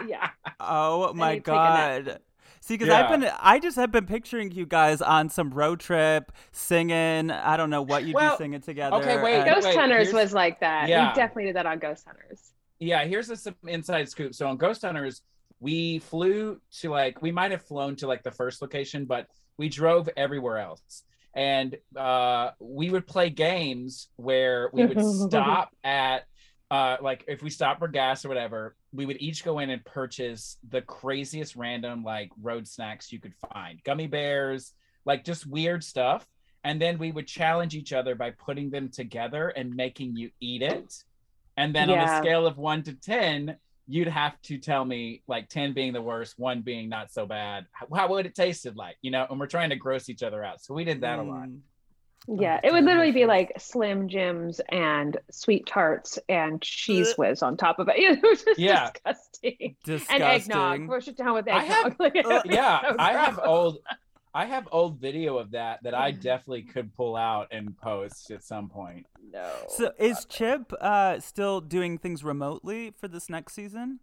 yeah. 0.07 0.29
Oh 0.65 1.13
my 1.13 1.33
need 1.33 1.45
to 1.45 1.51
take 1.51 1.55
a 1.55 1.59
nap. 1.59 2.05
god. 2.05 2.19
See, 2.61 2.75
because 2.77 2.89
I've 2.89 3.09
been, 3.19 3.29
I 3.37 3.59
just 3.59 3.75
have 3.75 3.91
been 3.91 4.05
picturing 4.05 4.51
you 4.51 4.65
guys 4.65 5.01
on 5.01 5.27
some 5.27 5.49
road 5.49 5.81
trip 5.81 6.31
singing. 6.53 7.29
I 7.31 7.57
don't 7.57 7.69
know 7.69 7.81
what 7.81 8.05
you'd 8.05 8.15
Well, 8.15 8.37
be 8.37 8.43
singing 8.43 8.61
together. 8.61 8.95
okay, 8.97 9.21
wait, 9.21 9.39
and- 9.41 9.53
Ghost 9.53 9.67
wait, 9.67 9.75
Hunters 9.77 10.13
was 10.13 10.33
like 10.33 10.61
that. 10.61 10.87
Yeah. 10.87 11.09
We 11.09 11.15
definitely 11.15 11.45
did 11.45 11.57
that 11.57 11.65
on 11.65 11.79
Ghost 11.79 12.05
Hunters. 12.07 12.53
yeah, 12.79 13.03
here's 13.03 13.29
a, 13.29 13.35
some 13.35 13.55
inside 13.67 14.07
scoop. 14.07 14.33
So 14.33 14.47
on 14.47 14.55
Ghost 14.55 14.83
Hunters, 14.83 15.21
we 15.59 15.99
flew 15.99 16.61
to 16.79 16.89
like 16.89 17.21
we 17.21 17.31
might 17.31 17.51
have 17.51 17.63
flown 17.63 17.97
to 17.97 18.07
like 18.07 18.23
the 18.23 18.31
first 18.31 18.61
location, 18.61 19.03
but 19.03 19.27
we 19.57 19.67
drove 19.67 20.07
everywhere 20.15 20.59
else. 20.59 21.03
And 21.35 21.77
uh, 21.95 22.51
we 22.59 22.89
would 22.89 23.07
play 23.07 23.29
games 23.29 24.09
where 24.17 24.69
we 24.71 24.85
would 24.85 25.03
stop 25.29 25.75
at 25.83 26.25
uh, 26.73 26.97
like 27.01 27.23
if 27.27 27.43
we 27.43 27.51
stopped 27.51 27.79
for 27.79 27.87
gas 27.87 28.25
or 28.25 28.29
whatever, 28.29 28.75
we 28.91 29.05
would 29.05 29.21
each 29.21 29.43
go 29.43 29.59
in 29.59 29.69
and 29.69 29.85
purchase 29.85 30.57
the 30.69 30.81
craziest 30.81 31.55
random 31.55 32.03
like 32.03 32.31
road 32.41 32.67
snacks 32.67 33.11
you 33.11 33.19
could 33.19 33.35
find, 33.53 33.83
gummy 33.83 34.07
bears, 34.07 34.73
like 35.05 35.23
just 35.23 35.45
weird 35.45 35.83
stuff. 35.83 36.25
And 36.63 36.81
then 36.81 36.97
we 36.97 37.11
would 37.11 37.27
challenge 37.27 37.75
each 37.75 37.93
other 37.93 38.15
by 38.15 38.31
putting 38.31 38.71
them 38.71 38.89
together 38.89 39.49
and 39.49 39.75
making 39.75 40.15
you 40.15 40.31
eat 40.39 40.63
it. 40.63 40.95
And 41.57 41.75
then 41.75 41.91
on 41.91 41.99
a 41.99 42.17
scale 42.17 42.47
of 42.47 42.57
one 42.57 42.81
to 42.83 42.93
10, 42.93 43.55
you'd 43.87 44.07
have 44.07 44.39
to 44.43 44.57
tell 44.57 44.83
me, 44.85 45.21
like 45.27 45.49
10 45.49 45.73
being 45.73 45.93
the 45.93 46.01
worst, 46.01 46.35
one 46.39 46.61
being 46.61 46.87
not 46.89 47.11
so 47.11 47.25
bad, 47.25 47.65
how, 47.71 47.87
how 47.93 48.07
would 48.09 48.25
it 48.25 48.33
tasted 48.35 48.75
like, 48.77 48.97
you 49.01 49.11
know? 49.11 49.25
And 49.29 49.39
we're 49.39 49.47
trying 49.47 49.69
to 49.71 49.75
gross 49.75 50.09
each 50.09 50.23
other 50.23 50.43
out. 50.43 50.61
So 50.61 50.73
we 50.73 50.83
did 50.83 51.01
that 51.01 51.19
a 51.19 51.23
lot. 51.23 51.47
Mm. 51.49 51.59
Yeah, 52.39 52.61
it 52.63 52.71
would 52.71 52.85
literally 52.85 53.11
be 53.11 53.25
like 53.25 53.51
Slim 53.59 54.07
Jims 54.07 54.61
and 54.69 55.17
sweet 55.29 55.67
tarts 55.67 56.17
and 56.29 56.61
Cheez 56.61 57.17
Whiz 57.17 57.41
on 57.43 57.57
top 57.57 57.79
of 57.79 57.89
it. 57.89 57.95
It 57.97 58.21
was 58.23 58.43
just 58.43 58.57
Yeah. 58.59 58.91
disgusting. 58.93 59.75
Disgusting. 59.83 60.21
And 60.21 60.23
eggnog. 60.23 60.87
We're 60.87 61.01
just 61.01 61.17
down 61.17 61.33
with 61.33 61.49
I 61.49 61.59
have- 61.63 61.85
eggnog. 61.87 61.99
Like, 61.99 62.15
uh, 62.25 62.41
yeah 62.45 62.81
so 62.91 62.95
i 62.99 63.11
have 63.11 63.39
old 63.43 63.79
i 64.33 64.45
have 64.45 64.67
old 64.71 64.99
video 64.99 65.37
of 65.37 65.51
that 65.51 65.81
that 65.83 65.93
i 65.93 66.11
definitely 66.11 66.63
could 66.63 66.93
pull 66.95 67.15
out 67.15 67.47
and 67.51 67.77
post 67.77 68.31
at 68.31 68.43
some 68.43 68.69
point 68.69 69.05
No. 69.31 69.49
So 69.67 69.91
is 69.97 70.25
Chip 70.25 70.71
uh, 70.79 71.19
still 71.19 71.59
doing 71.61 71.97
things 71.97 72.23
remotely 72.23 72.91
for 72.91 73.07
this 73.07 73.29
next 73.29 73.53
season? 73.53 73.99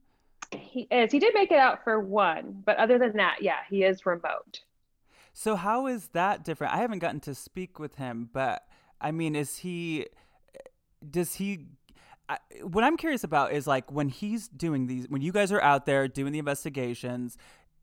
He 0.51 0.89
is. 0.91 1.13
He 1.13 1.21
did 1.21 1.35
make 1.35 1.53
it 1.53 1.59
out 1.59 1.85
for 1.85 2.01
one, 2.01 2.63
but 2.65 2.77
other 2.79 2.99
than 2.99 3.13
that, 3.19 3.37
yeah, 3.41 3.59
he 3.69 3.85
is 3.85 4.05
remote. 4.05 4.63
So 5.33 5.55
how 5.55 5.87
is 5.87 6.09
that 6.09 6.45
different? 6.45 6.75
I 6.75 6.79
haven't 6.79 6.99
gotten 6.99 7.21
to 7.21 7.35
speak 7.37 7.79
with 7.79 7.95
him, 7.97 8.29
but 8.33 8.67
I 9.01 9.13
mean, 9.13 9.37
is 9.37 9.59
he? 9.59 10.07
Does 11.09 11.35
he? 11.37 11.67
I, 12.29 12.39
what 12.63 12.83
I'm 12.83 12.97
curious 12.97 13.23
about 13.23 13.53
is 13.53 13.67
like 13.69 13.93
when 13.93 14.09
he's 14.09 14.49
doing 14.49 14.89
these, 14.89 15.09
when 15.09 15.23
you 15.23 15.31
guys 15.33 15.53
are 15.53 15.61
out 15.63 15.87
there 15.87 16.09
doing 16.09 16.33
the 16.33 16.41
investigations. 16.41 17.37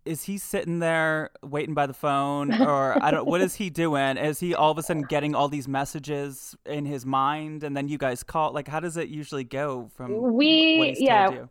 Is 0.08 0.24
he 0.24 0.38
sitting 0.38 0.80
there 0.80 1.32
waiting 1.44 1.74
by 1.74 1.86
the 1.86 1.94
phone, 1.94 2.54
or 2.62 3.02
I 3.04 3.12
don't? 3.12 3.28
What 3.28 3.42
is 3.42 3.56
he 3.56 3.70
doing? 3.70 4.18
Is 4.18 4.40
he 4.40 4.56
all 4.56 4.72
of 4.72 4.78
a 4.78 4.84
sudden 4.84 5.04
getting 5.04 5.36
all 5.36 5.50
these 5.50 5.68
messages 5.68 6.56
in 6.66 6.86
his 6.86 7.06
mind, 7.06 7.64
and 7.64 7.76
then 7.76 7.88
you 7.88 7.98
guys 7.98 8.24
call? 8.24 8.54
Like, 8.54 8.68
how 8.68 8.80
does 8.80 8.98
it 8.98 9.10
usually 9.10 9.44
go 9.44 9.90
from 9.96 10.34
We 10.34 10.96
yeah, 11.00 11.46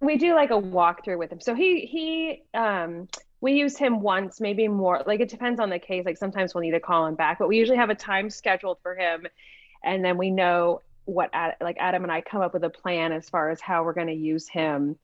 we 0.00 0.16
do 0.16 0.34
like 0.34 0.50
a 0.50 0.60
walkthrough 0.60 1.18
with 1.18 1.30
him. 1.30 1.40
So 1.40 1.54
he 1.54 1.86
he 1.86 2.42
um 2.54 3.08
we 3.40 3.54
use 3.54 3.76
him 3.76 4.00
once, 4.00 4.40
maybe 4.40 4.68
more. 4.68 5.02
Like 5.06 5.20
it 5.20 5.28
depends 5.28 5.60
on 5.60 5.70
the 5.70 5.78
case. 5.78 6.04
Like 6.04 6.18
sometimes 6.18 6.54
we'll 6.54 6.62
need 6.62 6.72
to 6.72 6.80
call 6.80 7.06
him 7.06 7.14
back, 7.14 7.38
but 7.38 7.48
we 7.48 7.56
usually 7.56 7.78
have 7.78 7.90
a 7.90 7.94
time 7.94 8.28
scheduled 8.28 8.78
for 8.82 8.94
him. 8.94 9.26
and 9.84 10.04
then 10.04 10.16
we 10.16 10.30
know 10.30 10.82
what 11.04 11.30
like 11.60 11.76
Adam 11.80 12.02
and 12.04 12.12
I 12.12 12.20
come 12.20 12.40
up 12.40 12.54
with 12.54 12.64
a 12.64 12.70
plan 12.70 13.12
as 13.12 13.28
far 13.28 13.50
as 13.50 13.60
how 13.60 13.84
we're 13.84 13.92
going 13.92 14.06
to 14.08 14.12
use 14.12 14.48
him. 14.48 14.96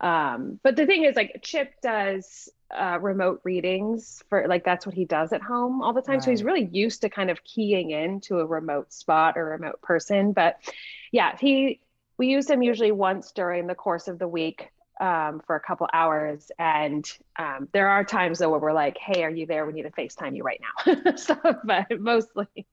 Um, 0.00 0.58
but 0.62 0.76
the 0.76 0.86
thing 0.86 1.04
is, 1.04 1.16
like 1.16 1.40
Chip 1.42 1.74
does 1.82 2.48
uh, 2.70 2.98
remote 3.00 3.40
readings 3.44 4.22
for 4.28 4.46
like 4.48 4.64
that's 4.64 4.86
what 4.86 4.94
he 4.94 5.04
does 5.04 5.32
at 5.32 5.42
home 5.42 5.82
all 5.82 5.92
the 5.92 6.02
time. 6.02 6.16
Right. 6.16 6.24
So 6.24 6.30
he's 6.30 6.42
really 6.42 6.68
used 6.72 7.02
to 7.02 7.08
kind 7.08 7.30
of 7.30 7.42
keying 7.44 7.90
in 7.90 8.20
to 8.22 8.38
a 8.40 8.46
remote 8.46 8.92
spot 8.92 9.36
or 9.36 9.46
remote 9.46 9.80
person. 9.82 10.32
But 10.32 10.56
yeah, 11.12 11.36
he 11.38 11.80
we 12.16 12.28
use 12.28 12.48
him 12.48 12.62
usually 12.62 12.92
once 12.92 13.32
during 13.32 13.66
the 13.66 13.74
course 13.74 14.08
of 14.08 14.18
the 14.18 14.28
week 14.28 14.70
um, 15.00 15.40
for 15.46 15.56
a 15.56 15.60
couple 15.60 15.88
hours. 15.92 16.50
And 16.58 17.10
um, 17.38 17.68
there 17.72 17.88
are 17.88 18.04
times 18.04 18.38
though 18.38 18.50
where 18.50 18.60
we're 18.60 18.72
like, 18.72 18.98
"Hey, 18.98 19.24
are 19.24 19.30
you 19.30 19.46
there? 19.46 19.66
We 19.66 19.72
need 19.72 19.82
to 19.82 19.90
Facetime 19.90 20.36
you 20.36 20.44
right 20.44 20.60
now." 20.60 21.12
so, 21.16 21.36
but 21.64 22.00
mostly, 22.00 22.66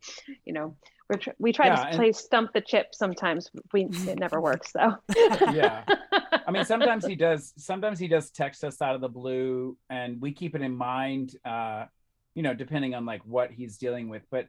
you 0.45 0.53
know, 0.53 0.75
we're 1.09 1.17
tr- 1.17 1.29
we 1.39 1.53
try 1.53 1.67
yeah, 1.67 1.75
to 1.75 1.87
and- 1.87 1.95
play 1.95 2.11
stump 2.11 2.53
the 2.53 2.61
chip 2.61 2.93
sometimes. 2.93 3.49
We 3.73 3.85
it 3.91 4.19
never 4.19 4.41
works 4.41 4.71
though. 4.73 4.95
yeah, 5.15 5.83
I 6.45 6.51
mean 6.51 6.65
sometimes 6.65 7.05
he 7.05 7.15
does. 7.27 7.53
Sometimes 7.57 7.99
he 7.99 8.07
does 8.07 8.29
text 8.31 8.63
us 8.63 8.81
out 8.81 8.95
of 8.95 9.01
the 9.01 9.09
blue, 9.09 9.77
and 9.89 10.19
we 10.21 10.33
keep 10.33 10.55
it 10.55 10.61
in 10.61 10.75
mind. 10.75 11.35
Uh, 11.45 11.85
you 12.35 12.43
know, 12.43 12.53
depending 12.53 12.93
on 12.93 13.05
like 13.05 13.21
what 13.25 13.51
he's 13.51 13.77
dealing 13.77 14.09
with. 14.09 14.21
But 14.29 14.47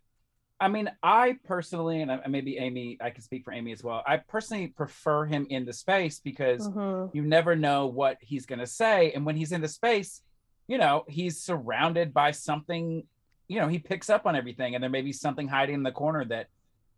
I 0.61 0.69
mean, 0.69 0.91
I 1.03 1.37
personally, 1.45 2.03
and 2.03 2.21
maybe 2.29 2.59
Amy, 2.59 2.99
I 3.01 3.11
can 3.11 3.23
speak 3.23 3.45
for 3.45 3.53
Amy 3.53 3.73
as 3.73 3.83
well. 3.83 4.03
I 4.07 4.17
personally 4.17 4.67
prefer 4.67 5.25
him 5.25 5.47
in 5.51 5.65
the 5.65 5.73
space 5.73 6.21
because 6.21 6.69
mm-hmm. 6.69 7.17
you 7.17 7.23
never 7.23 7.55
know 7.55 7.87
what 7.87 8.19
he's 8.21 8.45
going 8.45 8.59
to 8.59 8.67
say. 8.67 9.13
And 9.13 9.25
when 9.25 9.37
he's 9.37 9.53
in 9.53 9.61
the 9.61 9.69
space, 9.69 10.21
you 10.67 10.77
know, 10.77 11.05
he's 11.09 11.41
surrounded 11.41 12.13
by 12.13 12.33
something 12.33 13.05
you 13.49 13.59
know 13.59 13.67
he 13.67 13.79
picks 13.79 14.09
up 14.09 14.27
on 14.27 14.37
everything 14.37 14.75
and 14.75 14.83
there 14.83 14.91
may 14.91 15.03
be 15.03 15.13
something 15.13 15.49
hiding 15.49 15.77
in 15.77 15.83
the 15.83 15.93
corner 15.93 16.25
that 16.25 16.49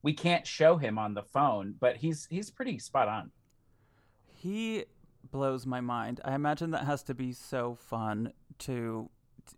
we 0.03 0.12
can't 0.12 0.46
show 0.46 0.76
him 0.76 0.98
on 0.98 1.14
the 1.14 1.22
phone 1.22 1.74
but 1.78 1.96
he's 1.96 2.26
he's 2.30 2.51
pretty 2.51 2.78
spot 2.78 3.09
on. 3.09 3.30
He 4.32 4.84
blows 5.30 5.66
my 5.66 5.80
mind. 5.80 6.20
I 6.24 6.34
imagine 6.34 6.70
that 6.72 6.84
has 6.84 7.03
to 7.05 7.14
be 7.14 7.32
so 7.32 7.76
fun 7.88 8.32
to 8.61 9.09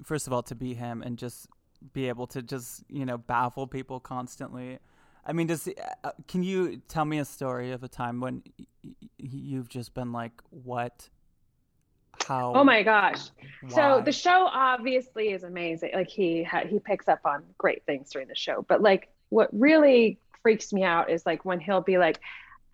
first 0.03 0.27
of 0.27 0.33
all 0.33 0.43
to 0.45 0.55
be 0.55 0.75
him 0.75 1.03
and 1.03 1.17
just 1.17 1.49
be 1.93 2.09
able 2.09 2.27
to 2.29 2.43
just 2.43 2.85
you 2.89 3.07
know 3.07 3.19
baffle 3.19 3.67
people 3.67 4.01
constantly. 4.01 4.79
I 5.25 5.33
mean 5.33 5.47
does 5.47 5.69
uh, 6.05 6.11
can 6.29 6.43
you 6.43 6.83
tell 6.89 7.05
me 7.05 7.19
a 7.19 7.25
story 7.25 7.73
of 7.73 7.83
a 7.83 7.89
time 7.89 8.21
when 8.21 8.43
you've 9.19 9.69
just 9.69 9.95
been 9.95 10.13
like 10.13 10.43
what 10.51 11.09
how 12.27 12.53
oh 12.55 12.65
my 12.65 12.83
gosh 12.83 13.21
why? 13.63 13.69
so 13.69 14.03
the 14.05 14.13
show 14.13 14.49
obviously 14.53 15.29
is 15.29 15.43
amazing 15.43 15.91
like 15.95 16.09
he 16.09 16.43
ha- 16.43 16.65
he 16.69 16.79
picks 16.79 17.09
up 17.09 17.21
on 17.25 17.43
great 17.59 17.85
things 17.85 18.11
during 18.11 18.29
the 18.29 18.35
show 18.35 18.65
but 18.69 18.81
like 18.81 19.09
what 19.29 19.49
really 19.53 20.19
freaks 20.43 20.73
me 20.73 20.83
out 20.83 21.11
is 21.11 21.25
like 21.25 21.45
when 21.45 21.61
he'll 21.61 21.81
be 21.81 21.99
like 21.99 22.21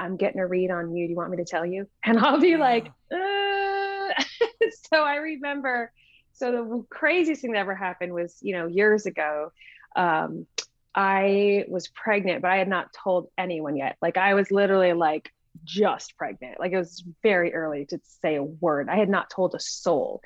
i'm 0.00 0.16
getting 0.16 0.40
a 0.40 0.46
read 0.46 0.70
on 0.70 0.94
you 0.94 1.06
do 1.06 1.10
you 1.10 1.16
want 1.16 1.30
me 1.30 1.36
to 1.36 1.44
tell 1.44 1.66
you 1.66 1.86
and 2.04 2.18
i'll 2.18 2.40
be 2.40 2.50
yeah. 2.50 2.58
like 2.58 2.86
uh. 3.12 4.22
so 4.92 5.02
i 5.02 5.16
remember 5.16 5.92
so 6.32 6.52
the 6.52 6.84
craziest 6.88 7.42
thing 7.42 7.52
that 7.52 7.58
ever 7.58 7.74
happened 7.74 8.12
was 8.12 8.36
you 8.40 8.54
know 8.54 8.66
years 8.66 9.06
ago 9.06 9.52
um, 9.96 10.46
i 10.94 11.64
was 11.68 11.88
pregnant 11.88 12.42
but 12.42 12.50
i 12.50 12.56
had 12.56 12.68
not 12.68 12.92
told 12.92 13.28
anyone 13.36 13.76
yet 13.76 13.96
like 14.00 14.16
i 14.16 14.34
was 14.34 14.50
literally 14.50 14.92
like 14.92 15.32
just 15.64 16.16
pregnant. 16.16 16.60
Like 16.60 16.72
it 16.72 16.78
was 16.78 17.04
very 17.22 17.54
early 17.54 17.86
to 17.86 17.98
say 18.22 18.36
a 18.36 18.42
word. 18.42 18.88
I 18.88 18.96
had 18.96 19.08
not 19.08 19.30
told 19.30 19.54
a 19.54 19.60
soul. 19.60 20.20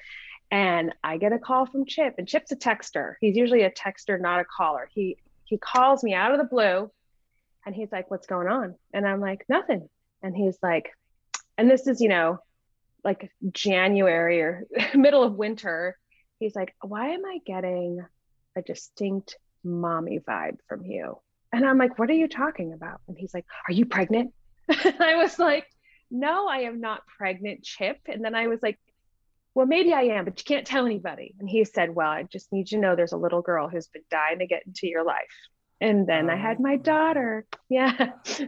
And 0.51 0.93
I 1.03 1.17
get 1.17 1.33
a 1.33 1.39
call 1.39 1.65
from 1.65 1.87
Chip, 1.87 2.17
and 2.19 2.29
Chip's 2.29 2.53
a 2.53 2.57
texter. 2.57 3.15
He's 3.23 3.37
usually 3.37 3.63
a 3.63 3.71
texter, 3.71 4.21
not 4.21 4.41
a 4.41 4.45
caller. 4.45 4.89
He 4.93 5.17
he 5.45 5.59
calls 5.59 6.03
me 6.03 6.15
out 6.15 6.33
of 6.33 6.39
the 6.39 6.45
blue 6.45 6.91
and 7.65 7.75
he's 7.75 7.93
like, 7.93 8.11
What's 8.11 8.27
going 8.27 8.49
on? 8.49 8.75
And 8.93 9.07
I'm 9.07 9.21
like, 9.21 9.45
Nothing. 9.49 9.89
And 10.23 10.37
he's 10.37 10.59
like, 10.63 10.91
and 11.59 11.71
this 11.71 11.87
is, 11.87 12.01
you 12.01 12.09
know, 12.09 12.39
like 13.05 13.31
January 13.53 14.41
or 14.41 14.65
middle 14.95 15.23
of 15.23 15.35
winter. 15.35 15.97
He's 16.39 16.55
like, 16.55 16.75
Why 16.81 17.11
am 17.11 17.25
I 17.25 17.39
getting 17.45 18.05
a 18.57 18.63
distinct 18.63 19.37
mommy 19.65 20.19
vibe 20.19 20.57
from 20.69 20.85
you? 20.85 21.19
And 21.53 21.67
I'm 21.67 21.79
like, 21.79 21.99
What 21.99 22.11
are 22.11 22.15
you 22.15 22.29
talking 22.29 22.73
about? 22.73 23.01
And 23.09 23.17
he's 23.17 23.35
like, 23.35 23.47
Are 23.69 23.73
you 23.73 23.87
pregnant? 23.87 24.33
I 25.01 25.17
was 25.17 25.39
like, 25.39 25.67
no, 26.11 26.47
I 26.49 26.63
am 26.63 26.81
not 26.81 27.07
pregnant, 27.19 27.63
Chip. 27.63 27.99
And 28.07 28.25
then 28.25 28.35
I 28.35 28.49
was 28.49 28.63
like, 28.63 28.79
well, 29.55 29.67
maybe 29.67 29.93
I 29.93 30.03
am, 30.03 30.25
but 30.25 30.39
you 30.39 30.45
can't 30.45 30.67
tell 30.67 30.87
anybody. 30.87 31.35
And 31.39 31.49
he 31.49 31.65
said, 31.65 31.95
well, 31.95 32.11
I 32.11 32.23
just 32.25 32.53
need 32.53 32.71
you 32.71 32.79
to 32.79 32.83
know 32.83 32.97
there's 32.97 33.13
a 33.13 33.19
little 33.19 33.43
girl 33.43 33.69
who's 33.69 33.89
been 33.89 34.03
dying 34.11 34.39
to 34.39 34.47
get 34.47 34.63
into 34.67 34.87
your 34.87 35.05
life. 35.05 35.19
And 35.81 36.07
then 36.07 36.31
I 36.31 36.37
had 36.37 36.61
my 36.61 36.75
oh. 36.75 36.79
daughter. 36.79 37.45
Yeah. 37.69 38.13
so, 38.25 38.47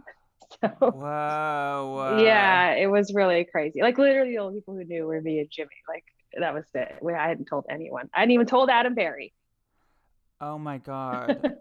wow, 0.81 2.17
Yeah, 2.19 2.73
it 2.75 2.87
was 2.87 3.13
really 3.13 3.45
crazy. 3.45 3.83
Like 3.83 3.99
literally 3.99 4.31
the 4.31 4.39
only 4.39 4.61
people 4.61 4.75
who 4.75 4.85
knew 4.85 5.07
were 5.07 5.21
me 5.21 5.41
and 5.41 5.51
Jimmy. 5.51 5.71
Like 5.89 6.05
that 6.39 6.55
was 6.55 6.65
it. 6.75 6.97
I 7.07 7.29
hadn't 7.29 7.47
told 7.47 7.67
anyone. 7.69 8.09
I 8.15 8.21
hadn't 8.21 8.33
even 8.33 8.47
told 8.47 8.71
Adam 8.71 8.95
Berry. 8.95 9.35
Oh 10.41 10.59
my 10.59 10.79
God. 10.85 11.55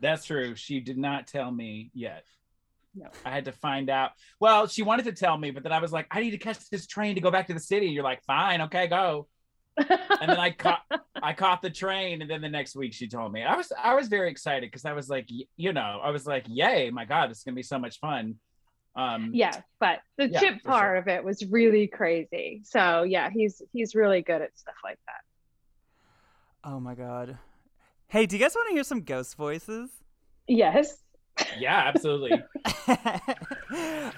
That's 0.00 0.26
true. 0.26 0.54
She 0.56 0.80
did 0.80 0.98
not 0.98 1.26
tell 1.26 1.50
me 1.50 1.90
yet. 1.94 2.24
No. 2.94 3.06
I 3.24 3.30
had 3.30 3.46
to 3.46 3.52
find 3.52 3.88
out. 3.88 4.10
Well, 4.38 4.66
she 4.66 4.82
wanted 4.82 5.04
to 5.06 5.12
tell 5.12 5.38
me, 5.38 5.50
but 5.50 5.62
then 5.62 5.72
I 5.72 5.78
was 5.78 5.92
like, 5.92 6.06
I 6.10 6.20
need 6.20 6.32
to 6.32 6.38
catch 6.38 6.68
this 6.70 6.86
train 6.86 7.14
to 7.14 7.20
go 7.20 7.30
back 7.30 7.46
to 7.46 7.54
the 7.54 7.60
city. 7.60 7.86
And 7.86 7.94
you're 7.94 8.04
like, 8.04 8.22
fine, 8.24 8.60
okay, 8.62 8.86
go. 8.86 9.28
and 9.78 9.88
then 10.28 10.38
I 10.38 10.50
caught 10.58 10.82
I 11.22 11.32
caught 11.32 11.62
the 11.62 11.70
train, 11.70 12.20
and 12.20 12.30
then 12.30 12.42
the 12.42 12.48
next 12.48 12.76
week 12.76 12.92
she 12.92 13.08
told 13.08 13.32
me. 13.32 13.42
I 13.42 13.56
was 13.56 13.72
I 13.82 13.94
was 13.94 14.08
very 14.08 14.30
excited 14.30 14.70
because 14.70 14.84
I 14.84 14.92
was 14.92 15.08
like, 15.08 15.28
you 15.56 15.72
know, 15.72 16.00
I 16.02 16.10
was 16.10 16.26
like, 16.26 16.44
yay, 16.48 16.90
my 16.90 17.06
God, 17.06 17.30
this 17.30 17.38
is 17.38 17.44
gonna 17.44 17.54
be 17.54 17.62
so 17.62 17.78
much 17.78 17.98
fun. 17.98 18.36
Um, 18.94 19.30
yeah, 19.32 19.62
but 19.80 20.00
the 20.18 20.28
yeah, 20.28 20.40
chip 20.40 20.62
part 20.62 20.82
sure. 20.82 20.96
of 20.96 21.08
it 21.08 21.24
was 21.24 21.46
really 21.46 21.86
crazy. 21.86 22.60
So 22.64 23.04
yeah, 23.04 23.30
he's 23.32 23.62
he's 23.72 23.94
really 23.94 24.20
good 24.20 24.42
at 24.42 24.56
stuff 24.58 24.74
like 24.84 24.98
that. 25.06 26.70
Oh 26.70 26.78
my 26.78 26.94
God. 26.94 27.38
Hey, 28.08 28.26
do 28.26 28.36
you 28.36 28.42
guys 28.42 28.54
want 28.54 28.68
to 28.68 28.74
hear 28.74 28.84
some 28.84 29.00
ghost 29.00 29.36
voices? 29.36 29.88
Yes. 30.46 30.98
Yeah, 31.58 31.90
absolutely. 31.94 32.32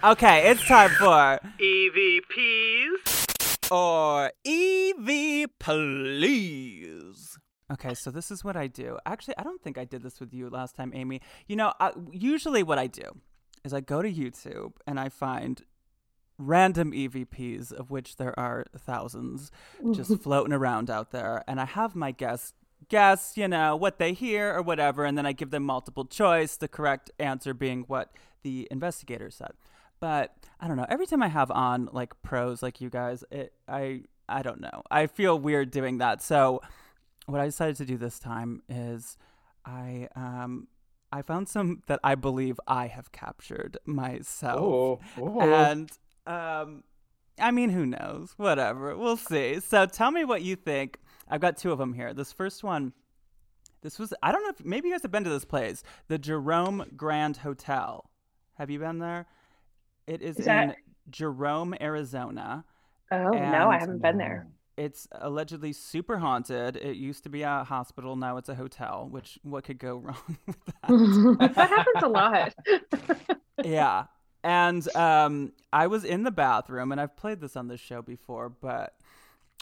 okay, 0.05 0.51
it's 0.51 0.64
time 0.66 0.91
for 0.91 1.41
EVPs 1.61 3.14
or 3.70 4.33
EV 4.47 5.49
Please. 5.59 7.39
Okay, 7.72 7.95
so 7.95 8.11
this 8.11 8.31
is 8.31 8.45
what 8.45 8.57
I 8.57 8.66
do. 8.66 8.99
Actually, 9.07 9.35
I 9.39 9.43
don't 9.43 9.62
think 9.62 9.79
I 9.79 9.85
did 9.85 10.03
this 10.03 10.20
with 10.20 10.35
you 10.35 10.51
last 10.51 10.77
time, 10.77 10.93
Amy. 10.95 11.20
You 11.49 11.57
know, 11.57 11.72
I, 11.81 11.93
usually 12.12 12.62
what 12.62 12.79
I 12.79 12.87
do 12.87 13.05
is 13.64 13.72
I 13.72 13.81
go 13.81 14.03
to 14.03 14.12
YouTube 14.12 14.72
and 14.87 15.01
I 15.01 15.09
find 15.09 15.62
random 16.39 16.93
EVPs, 16.93 17.72
of 17.72 17.91
which 17.91 18.16
there 18.16 18.39
are 18.39 18.66
thousands, 18.77 19.51
just 19.93 20.18
floating 20.22 20.53
around 20.53 20.91
out 20.91 21.11
there, 21.11 21.43
and 21.49 21.61
I 21.61 21.64
have 21.64 21.95
my 21.95 22.11
guests 22.11 22.53
guess, 22.89 23.37
you 23.37 23.49
know, 23.49 23.76
what 23.76 23.99
they 23.99 24.12
hear 24.12 24.55
or 24.55 24.62
whatever, 24.62 25.05
and 25.05 25.16
then 25.16 25.26
I 25.26 25.32
give 25.32 25.51
them 25.51 25.64
multiple 25.64 26.05
choice, 26.05 26.57
the 26.57 26.68
correct 26.68 27.11
answer 27.18 27.55
being 27.55 27.85
what 27.87 28.12
the 28.43 28.68
investigator 28.70 29.30
said. 29.30 29.53
But 30.01 30.35
I 30.61 30.68
don't 30.68 30.76
know. 30.76 30.87
Every 30.89 31.07
time 31.07 31.22
I 31.22 31.28
have 31.28 31.51
on 31.51 31.89
like 31.93 32.20
pros 32.22 32.62
like 32.62 32.80
you 32.80 32.91
guys, 32.91 33.24
it 33.30 33.53
I 33.68 34.03
I 34.28 34.43
don't 34.43 34.61
know. 34.61 34.82
I 34.91 35.07
feel 35.07 35.39
weird 35.39 35.70
doing 35.70 35.99
that. 35.99 36.22
So 36.22 36.61
what 37.26 37.41
I 37.41 37.47
decided 37.47 37.76
to 37.76 37.85
do 37.85 37.97
this 37.97 38.18
time 38.18 38.62
is 38.68 39.16
I 39.64 40.09
um 40.14 40.68
I 41.11 41.22
found 41.22 41.49
some 41.49 41.82
that 41.87 42.01
I 42.03 42.16
believe 42.16 42.61
I 42.66 42.89
have 42.89 43.12
captured 43.12 43.78
myself. 43.87 44.61
Oh, 44.61 45.01
oh. 45.18 45.41
And 45.41 45.91
um 46.26 46.85
I 47.41 47.51
mean, 47.51 47.70
who 47.70 47.87
knows? 47.87 48.35
Whatever. 48.37 48.97
We'll 48.97 49.16
see. 49.16 49.59
So 49.61 49.87
tell 49.87 50.11
me 50.11 50.24
what 50.24 50.43
you 50.43 50.55
think 50.55 50.99
I've 51.29 51.41
got 51.41 51.57
two 51.57 51.72
of 51.72 51.79
them 51.79 51.93
here. 51.93 52.14
This 52.14 52.33
first 52.33 52.64
one, 52.64 52.93
this 53.83 53.99
was 53.99 54.14
I 54.22 54.33
don't 54.33 54.43
know 54.43 54.51
if 54.51 54.64
maybe 54.64 54.89
you 54.89 54.95
guys 54.95 55.03
have 55.03 55.12
been 55.12 55.25
to 55.25 55.31
this 55.31 55.45
place, 55.45 55.83
the 56.09 56.18
Jerome 56.18 56.85
Grand 56.97 57.37
Hotel. 57.39 58.11
Have 58.55 58.70
you 58.70 58.79
been 58.79 58.99
there? 58.99 59.27
It 60.07 60.22
is, 60.22 60.37
is 60.39 60.47
in. 60.47 60.75
Jerome, 61.11 61.75
Arizona. 61.81 62.64
Oh 63.11 63.31
no, 63.31 63.70
I 63.70 63.79
haven't 63.79 64.03
been 64.03 64.18
there. 64.18 64.49
It's 64.77 65.07
allegedly 65.12 65.72
super 65.72 66.18
haunted. 66.18 66.77
It 66.77 66.97
used 66.97 67.22
to 67.25 67.29
be 67.29 67.43
a 67.43 67.62
hospital, 67.62 68.16
now 68.16 68.39
it's 68.39 68.49
a 68.49 68.55
hotel. 68.55 69.07
Which 69.11 69.39
what 69.43 69.64
could 69.64 69.79
go 69.79 69.97
wrong 69.99 70.39
with 70.47 70.57
that? 70.66 71.55
that 71.55 71.68
happens 71.68 72.03
a 72.03 72.09
lot. 72.09 72.55
yeah, 73.64 74.05
and 74.43 74.97
um, 74.97 75.53
I 75.72 75.87
was 75.87 76.05
in 76.05 76.25
the 76.25 76.31
bathroom, 76.31 76.91
and 76.91 77.01
I've 77.01 77.16
played 77.16 77.41
this 77.41 77.57
on 77.57 77.68
this 77.68 77.81
show 77.81 78.03
before, 78.03 78.49
but 78.49 78.95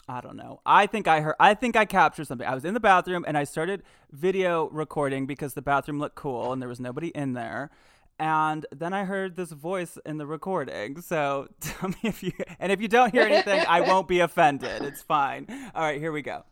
I 0.07 0.19
don't 0.21 0.35
know. 0.35 0.59
I 0.65 0.85
think 0.85 1.07
I 1.07 1.21
heard. 1.21 1.35
I 1.39 1.53
think 1.53 1.75
I 1.77 1.85
captured 1.85 2.27
something. 2.27 2.45
I 2.47 2.53
was 2.53 2.65
in 2.65 2.73
the 2.73 2.79
bathroom 2.79 3.23
and 3.27 3.37
I 3.37 3.45
started 3.45 3.83
video 4.11 4.67
recording 4.69 5.25
because 5.25 5.53
the 5.53 5.61
bathroom 5.61 5.99
looked 5.99 6.15
cool 6.15 6.51
and 6.51 6.61
there 6.61 6.69
was 6.69 6.79
nobody 6.79 7.07
in 7.09 7.33
there. 7.33 7.71
And 8.19 8.65
then 8.71 8.93
I 8.93 9.05
heard 9.05 9.35
this 9.37 9.51
voice 9.51 9.97
in 10.05 10.17
the 10.17 10.25
recording. 10.27 11.01
So 11.01 11.47
tell 11.61 11.89
me 11.89 11.95
if 12.03 12.21
you. 12.21 12.33
And 12.59 12.71
if 12.71 12.81
you 12.81 12.87
don't 12.89 13.11
hear 13.13 13.23
anything, 13.25 13.63
I 13.67 13.81
won't 13.89 14.07
be 14.07 14.19
offended. 14.19 14.83
It's 14.83 15.01
fine. 15.01 15.47
All 15.73 15.83
right, 15.83 15.99
here 15.99 16.11
we 16.11 16.21
go. 16.21 16.43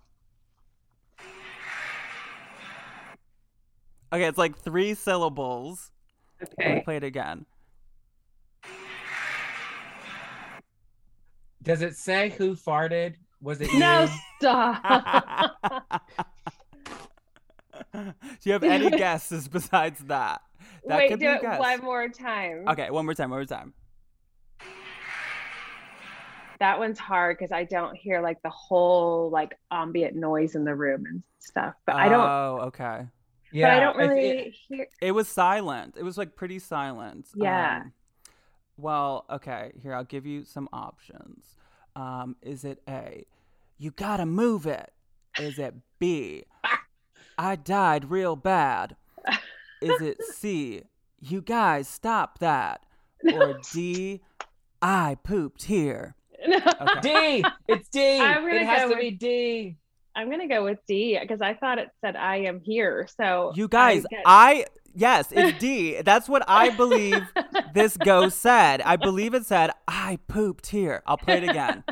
Okay, 4.14 4.26
it's 4.26 4.38
like 4.38 4.58
three 4.58 4.94
syllables. 4.94 5.92
Let 6.64 6.72
me 6.72 6.80
Okay. 6.80 6.82
play 6.82 6.98
it 6.98 7.04
again. 7.04 7.46
Does 11.64 11.82
it 11.82 11.96
say 11.96 12.30
who 12.30 12.56
farted? 12.56 13.16
Was 13.42 13.60
it 13.60 13.72
you? 13.74 13.80
No, 13.80 14.08
stop. 14.40 16.02
do 17.94 18.14
you 18.44 18.54
have 18.54 18.64
any 18.64 18.90
guesses 18.98 19.48
besides 19.48 20.00
that? 20.06 20.42
That 20.88 20.98
Wait, 20.98 21.10
could 21.10 21.20
do 21.20 21.28
be 21.40 21.48
it 21.48 21.60
one 21.60 21.82
more 21.82 22.08
time. 22.10 22.68
Okay, 22.68 22.90
one 22.90 23.06
more 23.06 23.14
time. 23.14 23.30
One 23.30 23.40
more 23.40 23.46
time. 23.46 23.74
That 26.60 26.78
one's 26.78 27.00
hard 27.00 27.38
because 27.40 27.52
I 27.52 27.64
don't 27.64 27.96
hear 27.96 28.22
like 28.22 28.40
the 28.44 28.52
whole 28.52 29.32
like 29.32 29.58
ambient 29.72 30.16
noise 30.16 30.54
in 30.54 30.64
the 30.64 30.76
room 30.76 31.06
and 31.08 31.24
stuff. 31.40 31.74
But 31.88 31.96
I 31.96 32.08
don't. 32.10 32.22
Oh, 32.22 32.60
okay. 32.68 33.08
Yeah, 33.52 33.68
but 33.68 33.74
I 33.74 33.80
don't 33.80 33.98
really 33.98 34.30
it- 34.30 34.56
hear. 34.68 34.88
It 35.02 35.12
was 35.12 35.28
silent. 35.28 35.96
It 35.98 36.04
was 36.04 36.18
like 36.18 36.36
pretty 36.36 36.60
silent. 36.60 37.28
Yeah. 37.36 37.82
Um, 37.82 37.94
well, 38.78 39.26
okay. 39.30 39.72
Here, 39.82 39.94
I'll 39.96 40.04
give 40.04 40.28
you 40.28 40.46
some 40.46 40.70
options. 40.72 41.56
Um, 41.96 42.36
is 42.42 42.64
it 42.64 42.82
A? 42.88 43.26
You 43.78 43.92
gotta 43.92 44.26
move 44.26 44.66
it. 44.66 44.92
Is 45.40 45.58
it 45.60 45.74
B? 46.00 46.44
I 47.38 47.56
died 47.56 48.10
real 48.12 48.36
bad. 48.36 48.96
Is 49.82 50.00
it 50.02 50.24
C? 50.24 50.84
You 51.20 51.42
guys 51.42 51.88
stop 51.88 52.40
that. 52.40 52.82
Or 53.34 53.60
D? 53.74 54.22
I 54.82 55.18
pooped 55.24 55.64
here. 55.64 56.16
Okay. 56.82 57.42
D. 57.44 57.46
It's 57.68 57.88
D. 57.90 58.20
I'm 58.20 58.42
gonna 58.42 58.56
it 58.56 58.66
has 58.66 58.82
go 58.82 58.88
to 58.90 58.94
with- 58.96 59.00
be 59.00 59.12
D. 59.12 59.78
I'm 60.16 60.30
gonna 60.30 60.48
go 60.48 60.64
with 60.64 60.80
D 60.88 61.18
because 61.22 61.40
I 61.42 61.54
thought 61.54 61.78
it 61.78 61.90
said 62.04 62.16
I 62.16 62.38
am 62.38 62.60
here. 62.60 63.08
So 63.20 63.52
You 63.56 63.68
guys, 63.68 64.04
I, 64.26 64.26
I 64.26 64.66
yes, 64.96 65.28
it's 65.32 65.58
D. 65.60 66.02
That's 66.02 66.28
what 66.30 66.44
I 66.48 66.70
believe 66.70 67.24
this 67.74 67.98
ghost 67.98 68.40
said. 68.40 68.82
I 68.82 68.96
believe 68.96 69.34
it 69.34 69.46
said, 69.46 69.72
I 69.88 70.20
pooped 70.28 70.68
here. 70.68 71.04
I'll 71.06 71.18
play 71.18 71.38
it 71.38 71.44
again. 71.50 71.84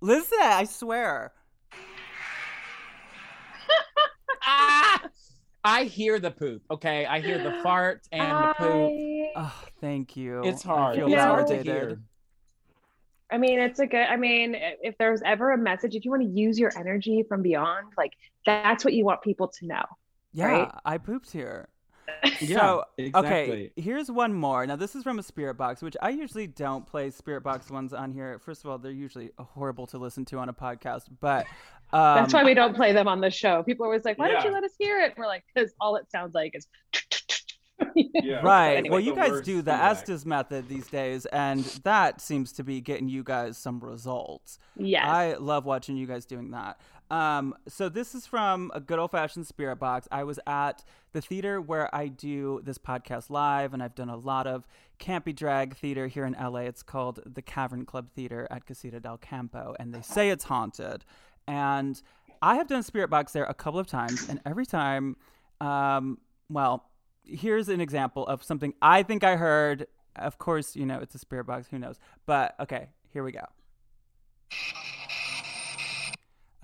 Listen, 0.00 0.38
I 0.40 0.64
swear. 0.64 1.32
ah! 4.42 5.02
I 5.64 5.84
hear 5.84 6.18
the 6.20 6.30
poop. 6.30 6.62
Okay, 6.70 7.04
I 7.04 7.20
hear 7.20 7.42
the 7.42 7.60
fart 7.62 8.06
and 8.12 8.30
the 8.44 8.54
poop. 8.58 8.92
Oh, 9.36 9.64
thank 9.80 10.16
you. 10.16 10.42
It's 10.44 10.64
I 10.64 10.68
hard. 10.68 10.96
feel 10.96 11.06
It's 11.08 11.16
No. 11.16 11.26
hard 11.26 11.46
to 11.48 11.62
hear. 11.62 12.00
I 13.30 13.36
mean, 13.38 13.58
it's 13.58 13.78
a 13.80 13.86
good. 13.86 14.06
I 14.06 14.16
mean, 14.16 14.54
if 14.56 14.96
there's 14.98 15.20
ever 15.26 15.52
a 15.52 15.58
message, 15.58 15.94
if 15.94 16.04
you 16.04 16.10
want 16.10 16.22
to 16.22 16.28
use 16.28 16.58
your 16.58 16.72
energy 16.78 17.24
from 17.28 17.42
beyond, 17.42 17.92
like 17.98 18.12
that's 18.46 18.84
what 18.84 18.94
you 18.94 19.04
want 19.04 19.20
people 19.20 19.48
to 19.48 19.66
know. 19.66 19.84
Yeah, 20.32 20.46
right? 20.46 20.70
I 20.84 20.98
pooped 20.98 21.30
here. 21.30 21.68
Yeah, 22.40 22.58
so, 22.58 22.84
exactly. 22.96 23.30
okay, 23.30 23.72
here's 23.76 24.10
one 24.10 24.32
more. 24.32 24.66
Now, 24.66 24.76
this 24.76 24.96
is 24.96 25.02
from 25.02 25.18
a 25.18 25.22
spirit 25.22 25.54
box, 25.54 25.82
which 25.82 25.96
I 26.00 26.08
usually 26.10 26.46
don't 26.46 26.86
play 26.86 27.10
spirit 27.10 27.42
box 27.42 27.70
ones 27.70 27.92
on 27.92 28.12
here. 28.12 28.38
First 28.38 28.64
of 28.64 28.70
all, 28.70 28.78
they're 28.78 28.90
usually 28.90 29.30
horrible 29.38 29.86
to 29.88 29.98
listen 29.98 30.24
to 30.26 30.38
on 30.38 30.48
a 30.48 30.52
podcast, 30.52 31.02
but 31.20 31.46
um, 31.92 32.14
That's 32.16 32.34
why 32.34 32.44
we 32.44 32.54
don't 32.54 32.74
play 32.74 32.92
them 32.92 33.08
on 33.08 33.20
the 33.20 33.30
show. 33.30 33.62
People 33.62 33.84
are 33.84 33.88
always 33.88 34.04
like, 34.04 34.18
"Why 34.18 34.28
don't 34.28 34.44
you 34.44 34.50
let 34.50 34.64
us 34.64 34.72
hear 34.78 35.00
it?" 35.00 35.14
We're 35.16 35.26
like, 35.26 35.44
"Because 35.52 35.72
all 35.80 35.96
it 35.96 36.10
sounds 36.10 36.34
like 36.34 36.52
is." 36.54 36.66
Yeah. 37.94 38.40
Right. 38.42 38.74
Anyway. 38.74 38.90
well, 38.90 39.00
you 39.00 39.14
guys 39.14 39.40
do 39.42 39.62
the 39.62 39.72
feedback. 39.72 39.92
Estes 39.98 40.26
method 40.26 40.68
these 40.68 40.88
days, 40.88 41.26
and 41.26 41.64
that 41.84 42.20
seems 42.20 42.52
to 42.54 42.64
be 42.64 42.80
getting 42.80 43.08
you 43.08 43.22
guys 43.22 43.56
some 43.56 43.80
results. 43.80 44.58
Yes. 44.76 45.04
I 45.06 45.34
love 45.34 45.64
watching 45.64 45.96
you 45.96 46.06
guys 46.06 46.24
doing 46.26 46.50
that. 46.50 46.80
Um, 47.10 47.54
so 47.66 47.88
this 47.88 48.14
is 48.14 48.26
from 48.26 48.70
a 48.74 48.80
good 48.80 48.98
old 48.98 49.10
fashioned 49.12 49.46
spirit 49.46 49.76
box. 49.76 50.06
I 50.10 50.24
was 50.24 50.38
at 50.46 50.84
the 51.12 51.20
theater 51.20 51.60
where 51.60 51.94
I 51.94 52.08
do 52.08 52.60
this 52.64 52.78
podcast 52.78 53.30
live, 53.30 53.72
and 53.72 53.82
I've 53.82 53.94
done 53.94 54.10
a 54.10 54.16
lot 54.16 54.46
of 54.46 54.66
campy 55.00 55.34
drag 55.34 55.76
theater 55.76 56.06
here 56.06 56.24
in 56.24 56.34
LA. 56.34 56.60
It's 56.60 56.82
called 56.82 57.20
the 57.24 57.42
Cavern 57.42 57.86
Club 57.86 58.10
Theater 58.14 58.46
at 58.50 58.66
Casita 58.66 59.00
del 59.00 59.16
Campo, 59.16 59.74
and 59.78 59.94
they 59.94 60.02
say 60.02 60.28
it's 60.30 60.44
haunted. 60.44 61.04
And 61.46 62.00
I 62.42 62.56
have 62.56 62.68
done 62.68 62.82
spirit 62.82 63.08
box 63.08 63.32
there 63.32 63.44
a 63.44 63.54
couple 63.54 63.80
of 63.80 63.86
times, 63.86 64.28
and 64.28 64.40
every 64.44 64.66
time, 64.66 65.16
um, 65.60 66.18
well, 66.50 66.84
here's 67.24 67.68
an 67.68 67.80
example 67.80 68.26
of 68.26 68.44
something 68.44 68.74
I 68.82 69.02
think 69.02 69.24
I 69.24 69.36
heard. 69.36 69.86
Of 70.16 70.38
course, 70.38 70.76
you 70.76 70.84
know 70.84 70.98
it's 70.98 71.14
a 71.14 71.18
spirit 71.18 71.44
box. 71.44 71.68
Who 71.70 71.78
knows? 71.78 71.98
But 72.26 72.54
okay, 72.60 72.88
here 73.12 73.24
we 73.24 73.32
go. 73.32 73.44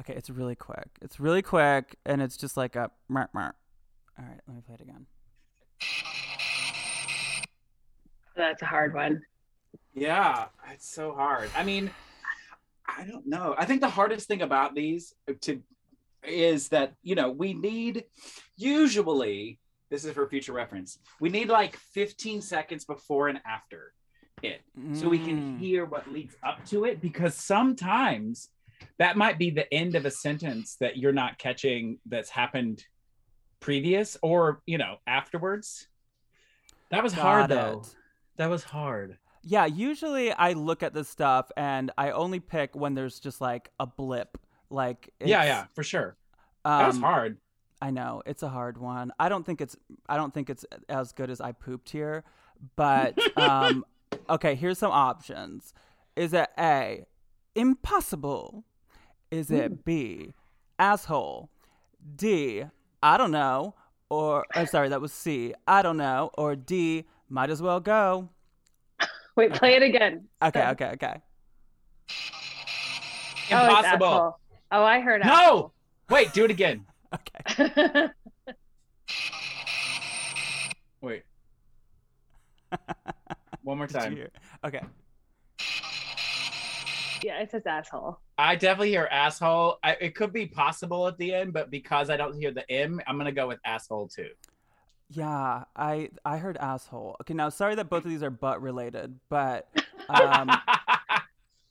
Okay, 0.00 0.14
it's 0.14 0.28
really 0.30 0.56
quick. 0.56 0.88
It's 1.00 1.20
really 1.20 1.42
quick, 1.42 1.96
and 2.04 2.20
it's 2.20 2.36
just 2.36 2.56
like 2.56 2.74
a 2.76 2.90
mer 3.08 3.28
mer. 3.32 3.54
All 4.18 4.24
right, 4.24 4.40
let 4.46 4.56
me 4.56 4.62
play 4.66 4.74
it 4.76 4.80
again. 4.80 5.06
That's 8.36 8.62
a 8.62 8.66
hard 8.66 8.94
one. 8.94 9.22
Yeah, 9.94 10.46
it's 10.72 10.88
so 10.92 11.12
hard. 11.14 11.50
I 11.56 11.62
mean, 11.62 11.90
I 12.86 13.04
don't 13.04 13.26
know. 13.26 13.54
I 13.56 13.64
think 13.64 13.80
the 13.80 13.88
hardest 13.88 14.26
thing 14.26 14.42
about 14.42 14.74
these 14.74 15.14
to 15.42 15.62
is 16.26 16.68
that 16.70 16.94
you 17.02 17.14
know 17.14 17.30
we 17.30 17.52
need 17.54 18.04
usually 18.56 19.58
this 19.90 20.04
is 20.04 20.12
for 20.12 20.26
future 20.28 20.52
reference. 20.52 20.98
We 21.20 21.28
need 21.28 21.48
like 21.48 21.76
15 21.76 22.40
seconds 22.42 22.84
before 22.84 23.28
and 23.28 23.40
after 23.46 23.92
it, 24.42 24.62
so 24.92 25.08
we 25.08 25.18
can 25.18 25.40
Mm. 25.40 25.58
hear 25.60 25.84
what 25.84 26.10
leads 26.10 26.36
up 26.42 26.64
to 26.66 26.84
it. 26.84 27.00
Because 27.00 27.34
sometimes 27.36 28.48
that 28.98 29.16
might 29.16 29.38
be 29.38 29.50
the 29.50 29.72
end 29.72 29.94
of 29.94 30.06
a 30.06 30.10
sentence 30.10 30.76
that 30.80 30.96
you're 30.96 31.12
not 31.12 31.38
catching 31.38 31.98
that's 32.06 32.30
happened 32.30 32.84
previous 33.60 34.16
or 34.22 34.60
you 34.66 34.78
know 34.78 34.96
afterwards. 35.06 35.88
That 36.90 37.02
was 37.02 37.12
hard 37.12 37.48
Got 37.48 37.54
though. 37.54 37.82
That 38.36 38.50
was 38.50 38.64
hard. 38.64 39.18
Yeah, 39.42 39.66
usually 39.66 40.32
I 40.32 40.52
look 40.52 40.82
at 40.82 40.94
this 40.94 41.08
stuff 41.08 41.50
and 41.56 41.90
I 41.98 42.10
only 42.10 42.40
pick 42.40 42.74
when 42.74 42.94
there's 42.94 43.20
just 43.20 43.40
like 43.40 43.70
a 43.78 43.86
blip. 43.86 44.38
Like 44.70 45.10
Yeah, 45.20 45.44
yeah, 45.44 45.64
for 45.74 45.82
sure. 45.82 46.16
Um, 46.64 46.78
That 46.78 46.86
was 46.88 46.98
hard. 46.98 47.38
I 47.80 47.90
know 47.90 48.22
it's 48.26 48.42
a 48.42 48.48
hard 48.48 48.78
one. 48.78 49.12
I 49.18 49.28
don't 49.28 49.44
think 49.44 49.60
it's 49.60 49.76
I 50.08 50.16
don't 50.16 50.32
think 50.32 50.50
it's 50.50 50.64
as 50.88 51.12
good 51.12 51.30
as 51.30 51.40
I 51.40 51.52
pooped 51.52 51.90
here, 51.90 52.24
but 52.76 53.18
um, 53.38 53.84
okay. 54.28 54.54
Here's 54.54 54.78
some 54.78 54.92
options. 54.92 55.74
Is 56.16 56.32
it 56.32 56.48
A, 56.58 57.06
impossible? 57.54 58.64
Is 59.34 59.50
it 59.50 59.84
B, 59.84 60.32
asshole? 60.78 61.50
D, 62.14 62.62
I 63.02 63.16
don't 63.16 63.32
know. 63.32 63.74
Or 64.08 64.46
I'm 64.54 64.66
sorry, 64.66 64.90
that 64.90 65.00
was 65.00 65.12
C. 65.12 65.52
I 65.66 65.82
don't 65.82 65.96
know. 65.96 66.30
Or 66.38 66.54
D, 66.54 67.04
might 67.28 67.50
as 67.50 67.60
well 67.60 67.80
go. 67.80 68.28
Wait, 69.36 69.52
play 69.52 69.74
it 69.74 69.82
again. 69.82 70.28
Okay, 70.40 70.68
okay, 70.68 70.90
okay. 70.92 71.22
Oh, 73.50 73.66
Impossible. 73.66 74.06
asshole. 74.06 74.38
Oh, 74.70 74.84
I 74.84 75.00
heard 75.00 75.22
no. 75.22 75.72
Wait, 76.08 76.32
do 76.32 76.44
it 76.44 76.50
again. 76.52 76.86
Okay. 77.14 78.08
Wait. 81.00 81.22
One 83.62 83.78
more 83.78 83.86
time. 83.86 84.18
Okay. 84.64 84.80
Yeah, 87.24 87.40
it 87.40 87.50
says 87.50 87.62
asshole. 87.66 88.18
I 88.36 88.54
definitely 88.54 88.90
hear 88.90 89.08
asshole. 89.10 89.78
I, 89.82 89.92
it 90.00 90.14
could 90.14 90.32
be 90.32 90.46
possible 90.46 91.06
at 91.08 91.16
the 91.16 91.32
end, 91.34 91.52
but 91.54 91.70
because 91.70 92.10
I 92.10 92.16
don't 92.16 92.36
hear 92.36 92.50
the 92.50 92.70
M, 92.70 93.00
I'm 93.06 93.16
gonna 93.16 93.32
go 93.32 93.48
with 93.48 93.60
asshole 93.64 94.08
too. 94.08 94.28
Yeah, 95.08 95.64
I 95.74 96.10
I 96.24 96.36
heard 96.36 96.58
asshole. 96.58 97.16
Okay, 97.22 97.32
now 97.34 97.48
sorry 97.48 97.74
that 97.76 97.88
both 97.88 98.04
of 98.04 98.10
these 98.10 98.22
are 98.22 98.30
butt 98.30 98.60
related, 98.60 99.18
but 99.30 99.68
um, 100.08 100.50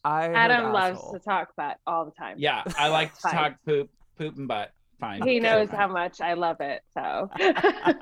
I 0.04 0.30
Adam 0.30 0.74
loves 0.74 0.98
asshole. 0.98 1.14
to 1.14 1.20
talk 1.20 1.56
butt 1.56 1.78
all 1.86 2.06
the 2.06 2.12
time. 2.12 2.36
yeah, 2.40 2.64
I 2.78 2.88
like 2.88 3.14
to 3.16 3.22
talk 3.32 3.56
poop, 3.66 3.90
poop 4.18 4.36
and 4.36 4.48
butt. 4.48 4.72
Fine. 5.00 5.22
He 5.22 5.40
knows 5.40 5.70
fine. 5.70 5.80
how 5.80 5.88
much 5.88 6.20
I 6.20 6.34
love 6.34 6.58
it. 6.62 6.82
So 6.96 7.30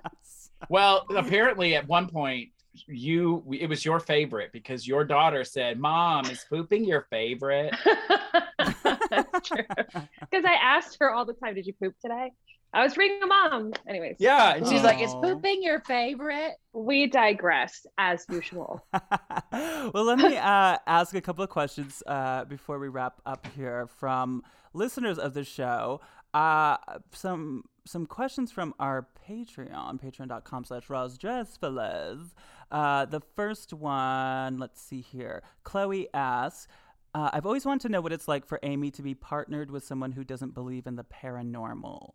Well, 0.70 1.06
apparently 1.16 1.76
at 1.76 1.88
one 1.88 2.08
point 2.08 2.51
you 2.88 3.44
it 3.52 3.68
was 3.68 3.84
your 3.84 4.00
favorite 4.00 4.52
because 4.52 4.88
your 4.88 5.04
daughter 5.04 5.44
said, 5.44 5.80
"Mom, 5.80 6.26
is 6.26 6.46
pooping 6.50 6.86
your 6.86 7.08
favorite?" 7.10 7.76
that's 9.10 9.48
true. 9.48 9.66
Because 9.78 10.46
I 10.46 10.58
asked 10.62 10.98
her 11.00 11.12
all 11.12 11.26
the 11.26 11.34
time, 11.34 11.56
"Did 11.56 11.66
you 11.66 11.74
poop 11.74 11.96
today?" 12.02 12.32
I 12.74 12.84
was 12.84 12.94
bringing 12.94 13.22
a 13.22 13.28
mom. 13.28 13.74
Anyways, 13.88 14.16
Yeah, 14.20 14.56
and 14.56 14.66
she's 14.68 14.84
like, 14.84 15.02
"Is 15.02 15.14
pooping 15.16 15.62
your 15.62 15.82
favorite?" 15.82 16.54
we 16.74 17.08
digress 17.08 17.86
as 17.98 18.26
usual. 18.30 18.82
well, 19.52 20.06
let 20.06 20.18
me 20.18 20.38
uh, 20.38 20.78
ask 20.88 21.14
a 21.16 21.22
couple 21.22 21.44
of 21.44 21.50
questions 21.50 22.02
uh, 22.08 22.46
before 22.46 22.80
we 22.80 22.88
wrap 22.88 23.20
up 23.26 23.46
here 23.56 23.88
from 23.88 24.44
listeners 24.74 25.20
of 25.20 25.34
the 25.34 25.44
show. 25.44 26.00
Uh, 26.34 26.78
some 27.12 27.64
some 27.86 28.06
questions 28.06 28.52
from 28.52 28.74
our 28.80 29.08
Patreon, 29.28 30.02
patreon.com 30.02 30.66
slash 30.66 30.88
rozdrezfalez. 30.88 32.32
Uh, 32.72 33.06
the 33.06 33.22
first 33.36 33.74
one, 33.74 34.58
let's 34.58 34.82
see 34.82 35.02
here. 35.02 35.44
Chloe 35.64 36.08
asks, 36.14 36.68
uh, 37.14 37.30
I've 37.34 37.46
always 37.46 37.66
wanted 37.66 37.82
to 37.82 37.90
know 37.90 38.02
what 38.02 38.14
it's 38.14 38.28
like 38.28 38.46
for 38.46 38.60
Amy 38.64 38.92
to 38.92 39.02
be 39.02 39.14
partnered 39.14 39.72
with 39.72 39.84
someone 39.84 40.12
who 40.12 40.24
doesn't 40.24 40.54
believe 40.54 40.88
in 40.88 40.96
the 40.96 41.04
paranormal. 41.04 42.14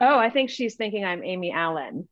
Oh, 0.00 0.18
I 0.18 0.30
think 0.30 0.50
she's 0.50 0.74
thinking 0.74 1.04
I'm 1.04 1.22
Amy 1.22 1.52
Allen. 1.52 2.08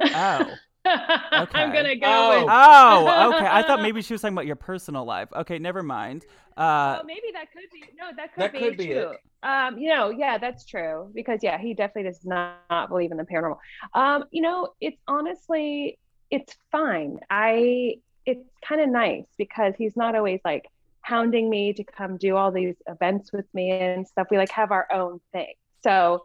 Oh. 0.00 0.50
I'm 1.54 1.72
gonna 1.72 1.96
go 1.96 2.06
Oh. 2.06 2.40
with. 2.40 2.48
Oh, 2.50 3.32
okay. 3.36 3.46
I 3.50 3.62
thought 3.62 3.82
maybe 3.82 4.02
she 4.02 4.14
was 4.14 4.20
talking 4.22 4.34
about 4.34 4.46
your 4.46 4.56
personal 4.56 5.04
life. 5.04 5.28
Okay, 5.34 5.58
never 5.58 5.82
mind. 5.82 6.24
Uh, 6.56 6.98
oh, 7.00 7.04
maybe 7.06 7.28
that 7.32 7.52
could 7.52 7.70
be. 7.72 7.84
No, 7.98 8.10
that 8.16 8.34
could 8.34 8.42
That 8.42 8.52
be 8.52 8.58
could 8.58 8.76
be 8.76 8.86
too. 8.88 9.12
it. 9.14 9.20
Um, 9.44 9.78
you 9.78 9.88
know, 9.88 10.10
yeah, 10.10 10.38
that's 10.38 10.64
true 10.64 11.10
because 11.14 11.40
yeah, 11.42 11.58
he 11.58 11.74
definitely 11.74 12.10
does 12.10 12.24
not 12.24 12.88
believe 12.88 13.10
in 13.10 13.16
the 13.16 13.24
paranormal. 13.24 13.58
Um, 13.94 14.24
you 14.30 14.42
know, 14.42 14.68
it's 14.80 14.98
honestly, 15.08 15.98
it's 16.30 16.54
fine. 16.70 17.18
I, 17.30 17.96
it's 18.26 18.44
kind 18.66 18.80
of 18.80 18.88
nice 18.88 19.24
because 19.38 19.74
he's 19.76 19.96
not 19.96 20.14
always 20.14 20.40
like 20.44 20.66
hounding 21.00 21.50
me 21.50 21.72
to 21.72 21.82
come 21.82 22.16
do 22.18 22.36
all 22.36 22.52
these 22.52 22.76
events 22.86 23.32
with 23.32 23.46
me 23.54 23.70
and 23.72 24.06
stuff. 24.06 24.28
We 24.30 24.36
like 24.38 24.50
have 24.50 24.70
our 24.70 24.86
own 24.92 25.20
thing. 25.32 25.54
So, 25.82 26.24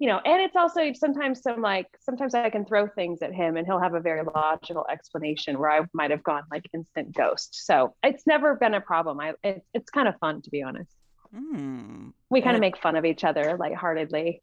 you 0.00 0.06
know, 0.06 0.18
and 0.24 0.40
it's 0.40 0.56
also 0.56 0.80
sometimes 0.94 1.42
some 1.42 1.60
like 1.60 1.86
sometimes 2.00 2.34
I 2.34 2.48
can 2.48 2.64
throw 2.64 2.88
things 2.88 3.20
at 3.20 3.34
him 3.34 3.58
and 3.58 3.66
he'll 3.66 3.78
have 3.78 3.92
a 3.92 4.00
very 4.00 4.22
logical 4.34 4.86
explanation 4.90 5.58
where 5.58 5.70
I 5.70 5.82
might 5.92 6.10
have 6.10 6.22
gone 6.22 6.42
like 6.50 6.64
instant 6.72 7.14
ghost. 7.14 7.66
So 7.66 7.94
it's 8.02 8.26
never 8.26 8.54
been 8.54 8.72
a 8.72 8.80
problem. 8.80 9.20
I 9.20 9.34
it, 9.44 9.62
it's 9.74 9.90
kind 9.90 10.08
of 10.08 10.16
fun 10.18 10.40
to 10.40 10.50
be 10.50 10.62
honest. 10.62 10.90
hmm. 11.30 12.08
We 12.30 12.40
kind 12.40 12.56
of 12.56 12.62
make 12.62 12.78
fun 12.78 12.96
of 12.96 13.04
each 13.04 13.24
other 13.24 13.58
lightheartedly. 13.58 14.42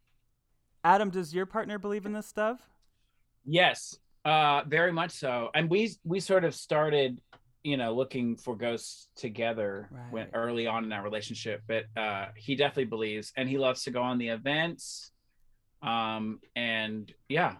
Adam, 0.84 1.10
does 1.10 1.34
your 1.34 1.47
partner 1.47 1.80
believe 1.80 2.05
in 2.05 2.14
this 2.14 2.28
stuff? 2.28 2.62
Yes, 3.43 3.97
uh, 4.26 4.62
very 4.68 4.91
much 4.91 5.12
so. 5.12 5.49
And 5.55 5.72
we 5.72 5.91
we 6.03 6.20
sort 6.20 6.43
of 6.43 6.53
started, 6.53 7.20
you 7.64 7.78
know, 7.78 7.95
looking 7.95 8.38
for 8.38 8.55
ghosts 8.55 9.10
together 9.16 9.89
when 10.12 10.28
early 10.36 10.68
on 10.68 10.84
in 10.84 10.93
our 10.93 11.01
relationship. 11.01 11.64
But 11.68 11.86
uh, 11.99 12.28
he 12.36 12.55
definitely 12.55 12.86
believes, 12.86 13.34
and 13.36 13.49
he 13.49 13.58
loves 13.58 13.82
to 13.86 13.91
go 13.91 14.03
on 14.03 14.20
the 14.20 14.28
events. 14.28 15.14
Um, 15.82 16.39
and 16.55 17.11
yeah, 17.30 17.55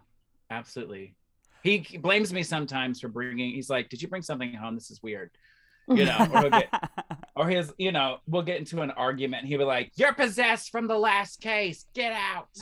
absolutely. 0.50 1.16
He 1.64 1.80
blames 2.02 2.32
me 2.34 2.44
sometimes 2.44 3.00
for 3.02 3.08
bringing. 3.10 3.52
He's 3.52 3.70
like, 3.70 3.90
"Did 3.90 4.02
you 4.02 4.08
bring 4.08 4.22
something 4.22 4.54
home? 4.54 4.76
This 4.76 4.90
is 4.92 5.02
weird." 5.04 5.32
You 5.90 6.04
know, 6.04 6.28
or 6.34 6.50
get, 6.50 6.68
or 7.38 7.48
his, 7.48 7.74
you 7.78 7.94
know, 7.94 8.18
we'll 8.28 8.42
get 8.42 8.58
into 8.60 8.82
an 8.82 8.92
argument. 8.92 9.46
He'll 9.46 9.60
be 9.60 9.64
like, 9.64 9.92
"You're 9.96 10.14
possessed 10.14 10.70
from 10.70 10.88
the 10.88 10.98
last 10.98 11.40
case. 11.42 11.86
Get 11.94 12.12
out." 12.14 12.50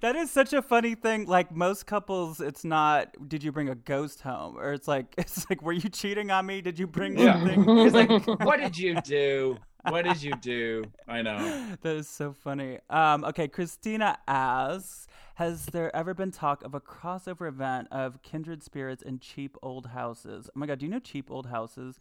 that 0.00 0.14
is 0.16 0.30
such 0.30 0.52
a 0.52 0.62
funny 0.62 0.94
thing. 0.94 1.26
Like 1.26 1.50
most 1.54 1.86
couples, 1.86 2.40
it's 2.40 2.64
not. 2.64 3.14
Did 3.28 3.42
you 3.42 3.52
bring 3.52 3.68
a 3.68 3.74
ghost 3.74 4.20
home? 4.20 4.56
Or 4.56 4.72
it's 4.72 4.86
like 4.88 5.14
it's 5.18 5.48
like, 5.50 5.62
were 5.62 5.72
you 5.72 5.88
cheating 5.88 6.30
on 6.30 6.46
me? 6.46 6.60
Did 6.60 6.78
you 6.78 6.86
bring 6.86 7.18
Yeah. 7.18 7.34
something? 7.34 7.76
He's 7.78 7.92
like, 7.94 8.26
"What 8.40 8.60
did 8.60 8.78
you 8.78 9.00
do? 9.02 9.58
What 9.84 10.02
did 10.02 10.22
you 10.22 10.34
do?" 10.34 10.84
I 11.08 11.22
know. 11.22 11.38
that 11.82 11.96
is 11.96 12.08
so 12.08 12.32
funny. 12.32 12.78
Um, 12.88 13.24
okay, 13.24 13.48
Christina 13.48 14.18
asks, 14.28 15.06
has 15.36 15.66
there 15.66 15.94
ever 15.94 16.14
been 16.14 16.30
talk 16.30 16.62
of 16.64 16.74
a 16.74 16.80
crossover 16.80 17.48
event 17.48 17.88
of 17.90 18.22
kindred 18.22 18.62
spirits 18.62 19.02
in 19.02 19.18
cheap 19.20 19.56
old 19.62 19.86
houses? 19.86 20.48
Oh 20.54 20.58
my 20.58 20.66
god, 20.66 20.78
do 20.80 20.86
you 20.86 20.92
know 20.92 20.98
cheap 20.98 21.30
old 21.30 21.46
houses? 21.46 21.98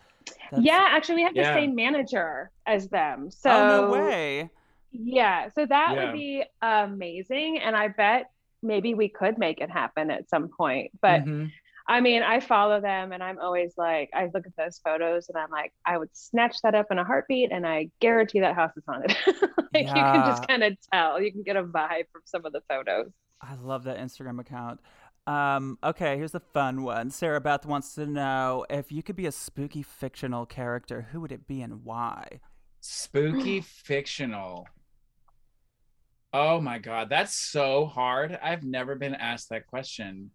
That's- 0.52 0.64
yeah, 0.64 0.88
actually, 0.92 1.16
we 1.16 1.24
have 1.24 1.36
Yeah. 1.36 1.54
the 1.54 1.60
same 1.60 1.76
manager 1.76 2.52
as 2.66 2.90
them. 2.90 3.32
So 3.32 3.50
Oh 3.50 3.68
no 3.68 3.92
way. 3.92 4.50
Yeah, 4.92 5.50
so 5.50 5.66
that 5.66 5.94
Yeah. 5.94 6.06
would 6.06 6.14
be 6.14 6.44
amazing, 6.62 7.60
and 7.60 7.76
I 7.76 7.90
bet 7.90 8.32
maybe 8.62 8.94
we 8.94 9.08
could 9.08 9.38
make 9.38 9.62
it 9.62 9.70
happen 9.70 10.12
at 10.12 10.30
some 10.30 10.50
point. 10.50 10.92
But 11.02 11.24
Mhm. 11.24 11.52
I 11.90 12.02
mean, 12.02 12.22
I 12.22 12.40
follow 12.40 12.80
them, 12.80 13.14
and 13.14 13.24
I'm 13.24 13.40
always 13.40 13.74
like, 13.76 14.12
I 14.14 14.30
look 14.32 14.46
at 14.46 14.56
those 14.56 14.80
photos, 14.86 15.28
and 15.28 15.36
I'm 15.36 15.50
like, 15.50 15.74
I 15.88 15.98
would 15.98 16.10
snatch 16.14 16.58
that 16.62 16.76
up 16.76 16.86
in 16.92 17.00
a 17.00 17.04
heartbeat, 17.04 17.52
and 17.52 17.66
I 17.66 17.90
guarantee 18.00 18.42
that 18.42 18.54
house 18.54 18.72
is 18.78 18.84
haunted. 18.88 19.18
like 19.74 19.88
you 19.88 19.94
can 19.94 20.24
just 20.28 20.48
kind 20.48 20.64
of 20.64 20.78
tell, 20.94 21.20
you 21.20 21.32
can 21.32 21.42
get 21.42 21.56
a 21.56 21.64
vibe 21.64 22.04
from 22.12 22.22
some 22.26 22.46
of 22.46 22.54
the 22.54 22.62
photos. 22.70 23.12
I 23.42 23.56
love 23.56 23.86
that 23.86 23.98
Instagram 23.98 24.40
account. 24.40 24.80
Um, 25.26 25.80
okay, 25.84 26.16
here's 26.16 26.36
a 26.36 26.40
fun 26.40 26.84
one. 26.84 27.10
Sarah 27.10 27.42
Beth 27.42 27.66
wants 27.66 27.96
to 27.96 28.06
know 28.06 28.68
if 28.70 28.92
you 28.92 29.02
could 29.02 29.16
be 29.16 29.26
a 29.26 29.32
spooky 29.32 29.82
fictional 29.82 30.46
character, 30.46 31.08
who 31.12 31.22
would 31.22 31.32
it 31.32 31.48
be 31.48 31.64
and 31.64 31.84
why? 31.84 32.40
Spooky 32.82 33.62
fictional. 33.66 34.68
Oh 36.34 36.62
my 36.62 36.78
god, 36.78 37.10
that's 37.10 37.36
so 37.52 37.88
hard. 37.88 38.38
I've 38.44 38.64
never 38.64 38.94
been 38.94 39.16
asked 39.16 39.50
that 39.50 39.66
question. 39.66 40.30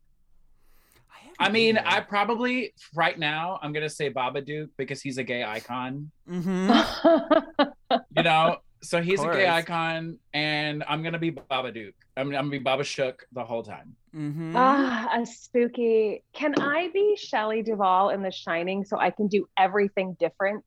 I 1.39 1.49
mean, 1.49 1.79
I 1.79 2.01
probably 2.01 2.73
right 2.95 3.19
now 3.19 3.59
I'm 3.63 3.73
gonna 3.73 3.91
say 3.91 4.11
Babadook 4.11 4.71
because 4.77 5.03
he's 5.03 5.19
a 5.19 5.25
gay 5.25 5.45
icon. 5.45 6.11
Mm-hmm. 6.31 7.63
You 8.17 8.23
know, 8.25 8.57
so 8.83 9.01
he's 9.01 9.23
a 9.23 9.31
gay 9.31 9.49
icon, 9.49 10.19
and 10.33 10.83
I'm 10.89 11.03
gonna 11.03 11.19
be 11.19 11.31
Babadook. 11.31 11.95
I'm, 12.17 12.29
I'm 12.29 12.33
gonna 12.33 12.51
be 12.51 12.59
Baba 12.59 12.85
Shook 12.85 13.27
the 13.33 13.45
whole 13.45 13.63
time. 13.63 13.95
Mm-hmm. 14.15 14.55
ah, 14.57 15.09
a 15.17 15.27
spooky. 15.27 16.23
Can 16.33 16.55
I 16.61 16.91
be 16.93 17.17
Shelley 17.17 17.63
Duvall 17.63 18.11
in 18.11 18.23
The 18.23 18.31
Shining 18.31 18.85
so 18.85 18.99
I 18.99 19.11
can 19.11 19.27
do 19.27 19.49
everything 19.59 20.17
different? 20.21 20.65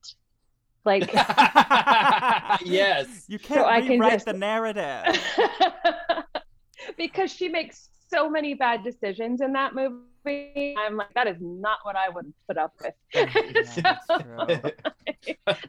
Like. 0.85 1.11
yes. 2.65 3.25
you 3.27 3.39
can't 3.39 3.65
I 3.65 3.81
can 3.81 3.99
rewrite 3.99 4.13
just- 4.13 4.25
the 4.25 4.33
narrative. 4.33 5.21
because 6.97 7.31
she 7.31 7.49
makes 7.49 7.89
so 8.09 8.29
many 8.29 8.53
bad 8.53 8.83
decisions 8.83 9.41
in 9.41 9.53
that 9.53 9.73
movie. 9.75 10.75
I'm 10.77 10.97
like, 10.97 11.13
that 11.15 11.27
is 11.27 11.37
not 11.39 11.79
what 11.83 11.95
I 11.95 12.09
would 12.09 12.33
put 12.47 12.57
up 12.57 12.73
with. 12.81 12.93
Yeah, 13.13 13.97
true. 14.21 14.71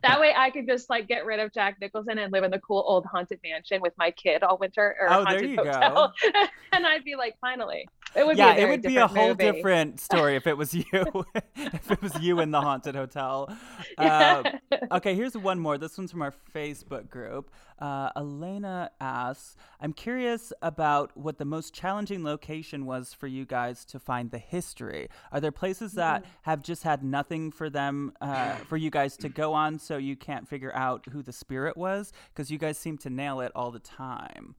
that 0.03 0.21
way 0.21 0.33
I 0.37 0.51
could 0.51 0.67
just 0.67 0.91
like 0.91 1.07
get 1.07 1.25
rid 1.25 1.39
of 1.39 1.53
Jack 1.53 1.77
Nicholson 1.81 2.19
and 2.19 2.33
live 2.33 2.43
in 2.45 2.51
the 2.51 2.59
cool 2.59 2.85
old 2.87 3.07
haunted 3.07 3.39
mansion 3.45 3.81
with 3.81 3.93
my 3.97 4.11
kid 4.11 4.43
all 4.43 4.59
winter 4.59 4.97
or 5.01 5.07
Oh, 5.11 5.25
there 5.25 5.35
haunted 5.35 5.51
you 5.51 5.57
go. 5.57 5.65
hotel. 5.65 6.13
and 6.73 6.87
I'd 6.87 7.05
be 7.05 7.15
like, 7.15 7.37
finally. 7.41 7.87
It 8.17 8.27
would 8.27 8.39
yeah, 8.39 8.55
be 8.55 8.61
a 8.61 8.65
it 8.65 8.71
would 8.71 8.83
be 8.83 8.97
a 8.97 9.07
whole 9.07 9.29
movie. 9.29 9.53
different 9.53 10.01
story 10.01 10.37
if 10.37 10.47
it 10.47 10.57
was 10.57 10.75
you. 10.75 10.85
if 11.57 11.91
it 11.91 12.03
was 12.03 12.19
you 12.21 12.41
in 12.41 12.51
the 12.51 12.61
haunted 12.61 12.95
hotel. 12.95 13.55
Uh, 13.97 14.43
okay, 14.93 15.15
here's 15.15 15.37
one 15.37 15.59
more. 15.59 15.79
This 15.79 15.97
one's 15.99 16.11
from 16.11 16.23
our 16.23 16.35
Facebook 16.55 17.11
group. 17.11 17.51
Uh, 17.79 18.11
Elena 18.17 18.91
asks, 19.01 19.57
"I'm 19.81 19.93
curious 19.93 20.53
about 20.63 21.17
what 21.17 21.39
the 21.39 21.45
most 21.45 21.75
challenging 21.75 22.25
location 22.25 22.87
was 22.87 23.13
for 23.13 23.27
you 23.27 23.45
guys 23.45 23.85
to 23.87 23.99
find 23.99 24.31
the 24.31 24.39
history. 24.39 25.09
Are 25.31 25.41
there 25.41 25.53
places 25.53 25.93
that 25.93 26.25
have 26.43 26.63
just 26.63 26.83
had 26.83 27.05
nothing 27.05 27.53
for 27.53 27.71
them, 27.71 28.13
uh, 28.21 28.57
for 28.57 28.77
you 28.77 28.91
guys 28.91 29.17
to 29.19 29.29
go 29.29 29.53
on, 29.53 29.79
so 29.79 29.97
you 29.97 30.17
can't 30.17 30.49
figure 30.49 30.75
out 30.75 31.07
who 31.13 31.23
the 31.23 31.33
spirit 31.33 31.77
was? 31.77 32.13
Because 32.33 32.51
you 32.51 32.59
guys 32.59 32.79
seem 32.79 32.99
to 32.99 33.11
nail 33.11 33.41
it 33.41 33.53
all 33.55 33.71
the 33.71 33.79
time." 33.79 34.57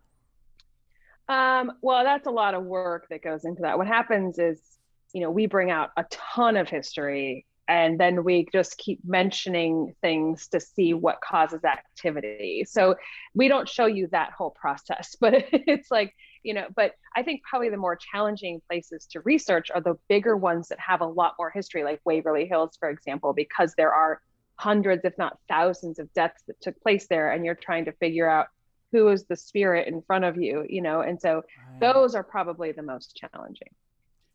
Um, 1.29 1.73
well, 1.81 2.03
that's 2.03 2.25
a 2.25 2.31
lot 2.31 2.55
of 2.55 2.63
work 2.63 3.07
that 3.09 3.23
goes 3.23 3.45
into 3.45 3.61
that. 3.61 3.77
What 3.77 3.87
happens 3.87 4.39
is, 4.39 4.59
you 5.13 5.21
know, 5.21 5.29
we 5.29 5.45
bring 5.45 5.69
out 5.69 5.91
a 5.95 6.03
ton 6.09 6.57
of 6.57 6.67
history 6.67 7.45
and 7.67 7.99
then 7.99 8.23
we 8.23 8.47
just 8.51 8.79
keep 8.79 8.99
mentioning 9.05 9.93
things 10.01 10.47
to 10.47 10.59
see 10.59 10.95
what 10.95 11.21
causes 11.21 11.63
activity. 11.63 12.65
So 12.67 12.95
we 13.35 13.47
don't 13.47 13.69
show 13.69 13.85
you 13.85 14.07
that 14.11 14.31
whole 14.31 14.49
process, 14.49 15.15
but 15.21 15.35
it's 15.51 15.91
like, 15.91 16.15
you 16.41 16.55
know, 16.55 16.65
but 16.75 16.93
I 17.15 17.21
think 17.21 17.43
probably 17.43 17.69
the 17.69 17.77
more 17.77 17.95
challenging 17.95 18.59
places 18.67 19.05
to 19.11 19.19
research 19.19 19.69
are 19.69 19.81
the 19.81 19.99
bigger 20.07 20.35
ones 20.35 20.69
that 20.69 20.79
have 20.79 21.01
a 21.01 21.05
lot 21.05 21.35
more 21.37 21.51
history, 21.51 21.83
like 21.83 22.01
Waverly 22.05 22.47
Hills, 22.47 22.75
for 22.79 22.89
example, 22.89 23.33
because 23.33 23.75
there 23.77 23.93
are 23.93 24.19
hundreds, 24.55 25.05
if 25.05 25.15
not 25.19 25.37
thousands, 25.47 25.99
of 25.99 26.11
deaths 26.13 26.41
that 26.47 26.59
took 26.61 26.81
place 26.81 27.05
there, 27.07 27.31
and 27.31 27.45
you're 27.45 27.55
trying 27.55 27.85
to 27.85 27.91
figure 27.93 28.27
out 28.27 28.47
who 28.91 29.09
is 29.09 29.25
the 29.25 29.35
spirit 29.35 29.87
in 29.87 30.01
front 30.01 30.25
of 30.25 30.37
you, 30.37 30.65
you 30.67 30.81
know, 30.81 31.01
and 31.01 31.19
so 31.19 31.41
Right. 31.81 31.93
those 31.93 32.15
are 32.15 32.23
probably 32.23 32.71
the 32.71 32.81
most 32.83 33.15
challenging. 33.15 33.69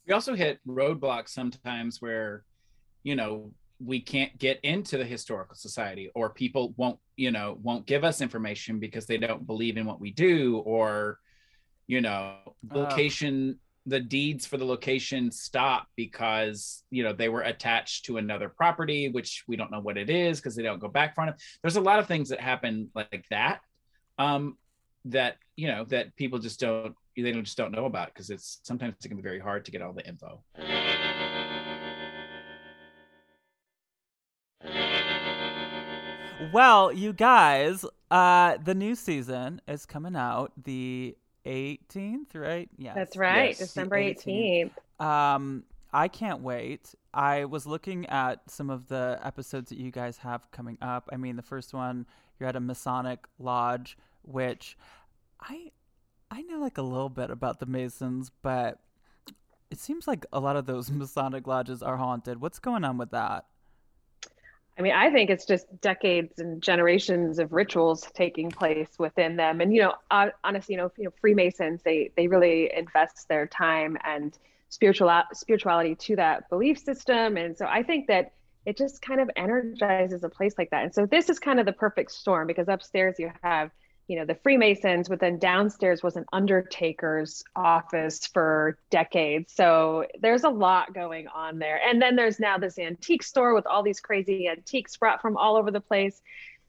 we 0.07 0.13
also 0.15 0.35
hit 0.35 0.59
roadblocks 0.67 1.31
sometimes 1.31 2.01
where 2.01 2.45
you 3.03 3.17
know 3.17 3.53
we 3.85 4.01
can't 4.01 4.39
get 4.39 4.61
into 4.63 4.97
the 4.97 5.05
historical 5.05 5.57
society 5.57 6.11
or 6.15 6.31
people 6.31 6.73
won't 6.77 6.99
you 7.17 7.31
know 7.31 7.59
won't 7.63 7.87
give 7.87 8.05
us 8.05 8.21
information 8.21 8.79
because 8.79 9.07
they 9.07 9.19
don't 9.19 9.47
believe 9.47 9.77
in 9.77 9.85
what 9.85 10.01
we 10.01 10.11
do 10.13 10.59
or 10.59 11.19
you 11.87 12.01
know 12.01 12.37
the 12.63 12.79
Ugh. 12.79 12.89
location 12.89 13.59
the 13.87 14.01
deeds 14.01 14.47
for 14.47 14.57
the 14.57 14.65
location 14.65 15.31
stop 15.31 15.87
because 15.97 16.85
you 16.91 17.03
know 17.03 17.13
they 17.13 17.29
were 17.29 17.43
attached 17.43 18.07
to 18.07 18.17
another 18.17 18.49
property 18.49 19.09
which 19.11 19.45
we 19.47 19.57
don't 19.57 19.71
know 19.71 19.81
what 19.81 19.99
it 19.99 20.09
is 20.09 20.39
because 20.41 20.55
they 20.57 20.63
don't 20.63 20.79
go 20.79 20.89
back 20.89 21.15
far 21.15 21.25
enough 21.27 21.37
there's 21.63 21.77
a 21.77 21.81
lot 21.81 21.99
of 21.99 22.07
things 22.07 22.29
that 22.31 22.41
happen 22.41 22.89
like 22.95 23.27
that 23.31 23.61
um 24.19 24.57
that 25.05 25.37
you 25.57 25.69
know 25.69 25.85
that 25.85 26.15
people 26.17 26.39
just 26.39 26.61
don't 26.61 26.95
they 27.17 27.33
don't 27.33 27.45
just 27.45 27.57
don't 27.57 27.73
know 27.73 27.85
about 27.85 28.09
because 28.09 28.31
it's 28.31 28.61
sometimes 28.63 28.95
it 29.05 29.09
can 29.09 29.17
be 29.17 29.23
very 29.23 29.39
hard 29.39 29.65
to 29.65 29.71
get 29.71 29.83
all 29.83 29.93
the 29.93 30.07
info 30.07 30.43
Well, 36.53 36.93
you 36.93 37.13
guys, 37.13 37.85
uh, 38.11 38.59
the 38.63 38.75
new 38.75 38.95
season 38.95 39.61
is 39.67 39.87
coming 39.87 40.15
out 40.15 40.53
the 40.63 41.17
18th, 41.47 42.35
right? 42.35 42.69
Yeah, 42.77 42.95
That's 42.95 43.17
right, 43.17 43.49
yes, 43.49 43.59
December 43.59 43.97
18th. 43.97 44.71
18th. 45.01 45.05
Um, 45.05 45.65
I 45.93 46.09
can't 46.09 46.41
wait. 46.41 46.95
I 47.13 47.45
was 47.45 47.67
looking 47.67 48.07
at 48.07 48.51
some 48.51 48.71
of 48.71 48.89
the 48.89 49.19
episodes 49.23 49.71
that 49.71 49.79
you 49.79 49.91
guys 49.91 50.19
have 50.19 50.51
coming 50.51 50.77
up. 50.83 51.09
I 51.13 51.17
mean, 51.17 51.37
the 51.37 51.43
first 51.43 51.73
one, 51.73 52.07
you're 52.39 52.49
at 52.49 52.57
a 52.57 52.61
Masonic 52.61 53.27
lodge, 53.39 53.97
which 54.23 54.77
I 55.41 55.71
I 56.31 56.43
know 56.43 56.59
like 56.59 56.79
a 56.79 56.83
little 56.83 57.09
bit 57.09 57.31
about 57.31 57.61
the 57.61 57.67
Masons, 57.67 58.31
but 58.43 58.79
it 59.71 59.79
seems 59.79 60.09
like 60.09 60.27
a 60.33 60.41
lot 60.41 60.57
of 60.57 60.67
those 60.67 60.91
Masonic 60.93 61.47
lodges 61.47 61.83
are 61.83 61.97
haunted. 61.97 62.41
What's 62.41 62.59
going 62.59 62.85
on 62.85 62.99
with 62.99 63.11
that? 63.11 63.47
I 64.77 64.83
mean, 64.83 64.93
I 64.93 65.11
think 65.11 65.31
it's 65.31 65.45
just 65.45 65.67
decades 65.81 66.41
and 66.41 66.61
generations 66.61 67.39
of 67.39 67.53
rituals 67.53 68.11
taking 68.13 68.51
place 68.51 68.91
within 68.99 69.37
them. 69.37 69.61
And 69.61 69.73
you 69.73 69.83
know, 69.83 69.95
uh, 70.11 70.31
honestly, 70.43 70.75
you 70.75 70.81
know, 70.81 70.91
you 70.97 71.05
know, 71.05 71.13
Freemasons 71.21 71.83
they 71.85 72.11
they 72.17 72.27
really 72.27 72.73
invest 72.75 73.29
their 73.29 73.47
time 73.47 73.97
and 74.05 74.37
spiritual 74.71 75.23
spirituality 75.33 75.95
to 75.95 76.17
that 76.17 76.49
belief 76.51 76.79
system. 76.79 77.37
And 77.37 77.57
so 77.57 77.67
I 77.67 77.85
think 77.85 78.09
that 78.09 78.33
it 78.67 78.77
just 78.77 79.03
kind 79.03 79.21
of 79.21 79.31
energizes 79.37 80.25
a 80.25 80.29
place 80.29 80.55
like 80.57 80.71
that. 80.71 80.85
And 80.85 80.95
so 80.95 81.07
this 81.07 81.29
is 81.29 81.39
kind 81.39 81.61
of 81.61 81.67
the 81.67 81.73
perfect 81.73 82.13
storm 82.13 82.47
because 82.47 82.69
upstairs 82.69 83.17
you 83.19 83.31
have 83.43 83.71
you 84.07 84.19
know 84.19 84.25
the 84.25 84.35
freemasons 84.35 85.09
but 85.09 85.19
then 85.19 85.39
downstairs 85.39 86.03
was 86.03 86.17
an 86.17 86.25
undertaker's 86.33 87.43
office 87.57 88.27
for 88.27 88.79
decades 88.91 89.53
so 89.55 90.05
there's 90.21 90.45
a 90.45 90.49
lot 90.49 90.93
going 90.93 91.27
on 91.29 91.59
there 91.59 91.81
and 91.87 92.01
then 92.03 92.15
there's 92.15 92.39
now 92.39 92.59
this 92.59 92.79
antique 92.79 93.23
store 93.23 93.55
with 93.55 93.67
all 93.67 93.83
these 93.83 94.01
crazy 94.01 94.49
antiques 94.49 94.97
brought 94.97 95.23
from 95.23 95.37
all 95.37 95.57
over 95.57 95.71
the 95.71 95.81
place 95.81 96.21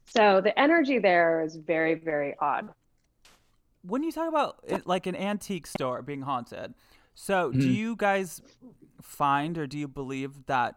so 0.05 0.39
the 0.41 0.57
energy 0.57 0.99
there 0.99 1.41
is 1.41 1.55
very 1.55 1.95
very 1.95 2.35
odd 2.39 2.69
when 3.81 4.01
you 4.01 4.11
talk 4.11 4.29
about 4.29 4.57
it, 4.63 4.87
like 4.87 5.05
an 5.05 5.15
antique 5.15 5.67
store 5.67 6.01
being 6.01 6.21
haunted 6.21 6.73
so 7.15 7.49
mm-hmm. 7.49 7.59
do 7.59 7.69
you 7.69 7.95
guys 7.97 8.41
find 9.01 9.57
or 9.57 9.67
do 9.67 9.77
you 9.77 9.87
believe 9.87 10.45
that 10.45 10.75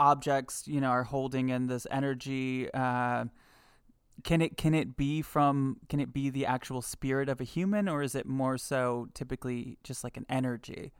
objects 0.00 0.66
you 0.66 0.80
know 0.80 0.88
are 0.88 1.04
holding 1.04 1.50
in 1.50 1.66
this 1.66 1.86
energy 1.90 2.72
uh, 2.72 3.24
can 4.24 4.40
it 4.40 4.56
can 4.56 4.74
it 4.74 4.96
be 4.96 5.22
from 5.22 5.76
can 5.88 6.00
it 6.00 6.12
be 6.12 6.30
the 6.30 6.46
actual 6.46 6.82
spirit 6.82 7.28
of 7.28 7.40
a 7.40 7.44
human 7.44 7.88
or 7.88 8.02
is 8.02 8.14
it 8.14 8.26
more 8.26 8.56
so 8.56 9.08
typically 9.14 9.78
just 9.84 10.02
like 10.02 10.16
an 10.16 10.26
energy? 10.28 10.92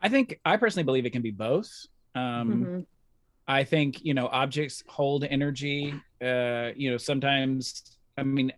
I 0.00 0.08
think 0.08 0.40
i 0.44 0.56
personally 0.56 0.84
believe 0.84 1.06
it 1.06 1.10
can 1.10 1.22
be 1.22 1.30
both. 1.30 1.70
Um 2.14 2.22
mm-hmm. 2.22 2.80
i 3.48 3.64
think 3.64 4.04
you 4.04 4.14
know 4.14 4.28
objects 4.28 4.82
hold 4.86 5.24
energy 5.24 5.92
uh 6.22 6.70
you 6.76 6.90
know 6.90 6.96
sometimes 6.96 7.96
i 8.16 8.22
mean 8.22 8.52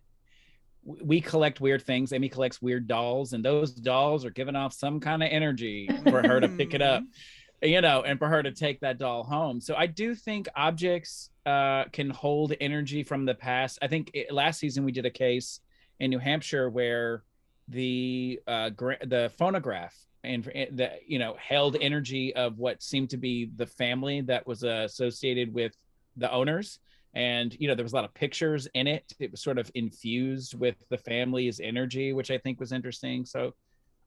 we 0.83 1.19
collect 1.19 1.59
weird 1.59 1.81
things 1.81 2.13
amy 2.13 2.29
collects 2.29 2.61
weird 2.61 2.87
dolls 2.87 3.33
and 3.33 3.43
those 3.43 3.71
dolls 3.73 4.23
are 4.23 4.29
giving 4.29 4.55
off 4.55 4.73
some 4.73 4.99
kind 4.99 5.23
of 5.23 5.29
energy 5.31 5.89
for 6.03 6.25
her 6.25 6.39
to 6.39 6.47
pick 6.47 6.73
it 6.73 6.81
up 6.81 7.03
you 7.61 7.81
know 7.81 8.03
and 8.03 8.19
for 8.19 8.27
her 8.27 8.43
to 8.43 8.51
take 8.51 8.79
that 8.79 8.97
doll 8.97 9.23
home 9.23 9.59
so 9.59 9.75
i 9.75 9.87
do 9.87 10.13
think 10.13 10.47
objects 10.55 11.29
uh, 11.47 11.85
can 11.93 12.09
hold 12.09 12.53
energy 12.59 13.03
from 13.03 13.23
the 13.23 13.33
past. 13.33 13.79
I 13.81 13.87
think 13.87 14.11
it, 14.13 14.33
last 14.33 14.59
season 14.59 14.83
we 14.83 14.91
did 14.91 15.05
a 15.05 15.09
case 15.09 15.61
in 16.01 16.09
New 16.09 16.19
Hampshire 16.19 16.69
where 16.69 17.23
the 17.69 18.41
uh, 18.45 18.69
gra- 18.71 19.05
the 19.05 19.31
phonograph 19.37 19.95
and 20.25 20.43
the 20.43 20.91
you 21.07 21.19
know 21.19 21.37
held 21.39 21.77
energy 21.79 22.35
of 22.35 22.57
what 22.57 22.83
seemed 22.83 23.09
to 23.11 23.17
be 23.17 23.49
the 23.55 23.65
family 23.65 24.19
that 24.21 24.45
was 24.45 24.65
uh, 24.65 24.83
associated 24.85 25.53
with 25.53 25.73
the 26.17 26.29
owners 26.31 26.79
and 27.13 27.55
you 27.59 27.67
know 27.67 27.75
there 27.75 27.85
was 27.85 27.93
a 27.93 27.95
lot 27.95 28.03
of 28.03 28.13
pictures 28.13 28.67
in 28.73 28.87
it 28.87 29.13
it 29.19 29.31
was 29.31 29.41
sort 29.41 29.57
of 29.57 29.71
infused 29.75 30.59
with 30.59 30.75
the 30.89 30.97
family's 30.97 31.59
energy 31.59 32.11
which 32.11 32.31
i 32.31 32.37
think 32.37 32.59
was 32.59 32.71
interesting 32.71 33.25
so 33.25 33.53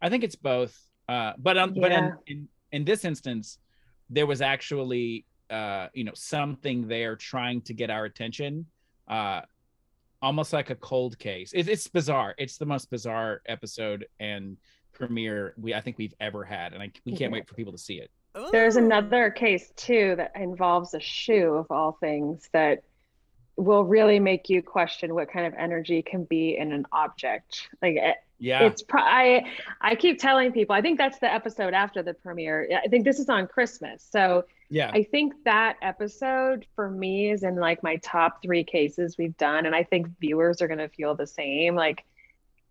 i 0.02 0.08
think 0.08 0.24
it's 0.24 0.34
both 0.34 0.76
uh 1.08 1.32
but 1.38 1.56
um 1.56 1.72
yeah. 1.74 1.80
but 1.80 1.92
in, 1.92 2.12
in 2.26 2.48
in 2.72 2.84
this 2.84 3.04
instance 3.04 3.58
there 4.08 4.26
was 4.26 4.40
actually 4.40 5.24
uh, 5.50 5.88
you 5.94 6.04
know 6.04 6.12
something 6.14 6.86
there 6.86 7.16
trying 7.16 7.60
to 7.62 7.74
get 7.74 7.90
our 7.90 8.04
attention 8.04 8.66
uh, 9.08 9.40
almost 10.22 10.52
like 10.52 10.70
a 10.70 10.74
cold 10.76 11.18
case. 11.18 11.52
It, 11.52 11.68
it's 11.68 11.88
bizarre. 11.88 12.34
It's 12.38 12.58
the 12.58 12.66
most 12.66 12.90
bizarre 12.90 13.42
episode 13.46 14.06
and 14.20 14.56
premiere 14.92 15.54
we 15.56 15.72
i 15.72 15.80
think 15.80 15.96
we've 15.98 16.14
ever 16.20 16.44
had 16.44 16.72
and 16.72 16.82
I, 16.82 16.90
we 17.06 17.16
can't 17.16 17.32
wait 17.32 17.48
for 17.48 17.54
people 17.54 17.72
to 17.72 17.78
see 17.78 17.94
it. 17.94 18.10
There's 18.52 18.76
another 18.76 19.30
case 19.30 19.72
too 19.76 20.14
that 20.16 20.32
involves 20.36 20.94
a 20.94 21.00
shoe 21.00 21.54
of 21.54 21.66
all 21.70 21.92
things 21.92 22.48
that 22.52 22.82
will 23.56 23.84
really 23.84 24.20
make 24.20 24.48
you 24.48 24.62
question 24.62 25.14
what 25.14 25.30
kind 25.32 25.46
of 25.46 25.54
energy 25.58 26.02
can 26.02 26.24
be 26.24 26.56
in 26.56 26.72
an 26.72 26.86
object. 26.92 27.68
Like 27.82 27.96
it, 27.96 28.16
yeah. 28.40 28.64
It's 28.64 28.82
pro- 28.82 29.02
i 29.02 29.44
i 29.80 29.94
keep 29.94 30.18
telling 30.18 30.50
people 30.50 30.74
i 30.74 30.80
think 30.80 30.98
that's 30.98 31.18
the 31.18 31.32
episode 31.32 31.74
after 31.74 32.02
the 32.02 32.14
premiere. 32.14 32.68
I 32.84 32.88
think 32.88 33.04
this 33.04 33.20
is 33.20 33.28
on 33.28 33.46
christmas. 33.46 34.06
So 34.10 34.44
yeah. 34.70 34.90
I 34.92 35.02
think 35.02 35.34
that 35.44 35.76
episode 35.82 36.64
for 36.74 36.90
me 36.90 37.30
is 37.30 37.42
in 37.42 37.56
like 37.56 37.82
my 37.82 37.96
top 37.96 38.42
three 38.42 38.64
cases 38.64 39.18
we've 39.18 39.36
done 39.36 39.66
and 39.66 39.74
i 39.74 39.84
think 39.84 40.08
viewers 40.20 40.62
are 40.62 40.68
going 40.68 40.78
to 40.78 40.88
feel 40.88 41.14
the 41.14 41.26
same. 41.26 41.74
Like 41.74 42.04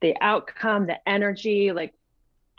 the 0.01 0.15
outcome 0.19 0.87
the 0.87 0.97
energy 1.07 1.71
like 1.71 1.93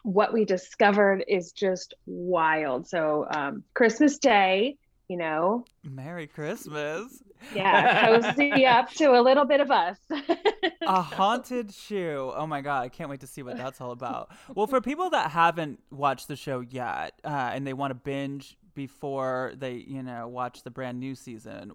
what 0.03 0.33
we 0.33 0.45
discovered 0.45 1.25
is 1.27 1.53
just 1.53 1.95
wild. 2.07 2.89
So 2.89 3.27
um 3.31 3.65
christmas 3.75 4.19
day 4.19 4.77
you 5.09 5.17
know? 5.17 5.65
Merry 5.83 6.29
christmas 6.29 7.21
yeah 7.55 8.07
cozy 8.07 8.67
up 8.67 8.91
to 8.91 9.19
a 9.19 9.23
little 9.23 9.45
bit 9.45 9.61
of 9.61 9.71
us. 9.71 9.97
A 10.83 11.03
haunted 11.03 11.73
shoe. 11.73 12.33
Oh 12.35 12.47
my 12.47 12.61
god 12.61 12.85
i 12.85 12.89
can't 12.89 13.11
wait 13.11 13.21
to 13.21 13.27
see 13.27 13.43
what 13.43 13.57
that's 13.57 13.81
all 13.81 13.93
about. 13.93 14.31
Well 14.55 14.67
for 14.67 14.81
people 14.81 15.11
that 15.11 15.31
haven't 15.31 15.81
watched 15.91 16.29
the 16.29 16.37
show 16.37 16.61
yet 16.61 17.21
uh, 17.25 17.51
and 17.53 17.67
they 17.67 17.73
want 17.73 17.91
to 17.91 17.95
binge 17.95 18.57
before 18.75 19.53
they, 19.57 19.75
you 19.75 20.03
know, 20.03 20.29
watch 20.29 20.63
the 20.63 20.71
brand 20.71 20.99
new 21.01 21.15
season, 21.15 21.73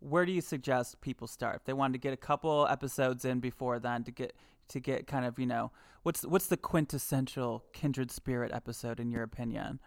where 0.00 0.24
do 0.24 0.32
you 0.32 0.40
suggest 0.40 1.00
people 1.00 1.26
start? 1.26 1.56
If 1.56 1.64
they 1.64 1.72
wanted 1.72 1.94
to 1.94 1.98
get 1.98 2.12
a 2.12 2.16
couple 2.16 2.66
episodes 2.68 3.24
in 3.24 3.40
before 3.40 3.78
then 3.78 4.04
to 4.04 4.10
get 4.10 4.34
to 4.68 4.80
get 4.80 5.06
kind 5.06 5.24
of 5.24 5.38
you 5.38 5.46
know 5.46 5.72
what's 6.02 6.22
what's 6.24 6.46
the 6.46 6.56
quintessential 6.56 7.64
kindred 7.72 8.10
spirit 8.10 8.52
episode 8.52 9.00
in 9.00 9.10
your 9.10 9.22
opinion? 9.22 9.80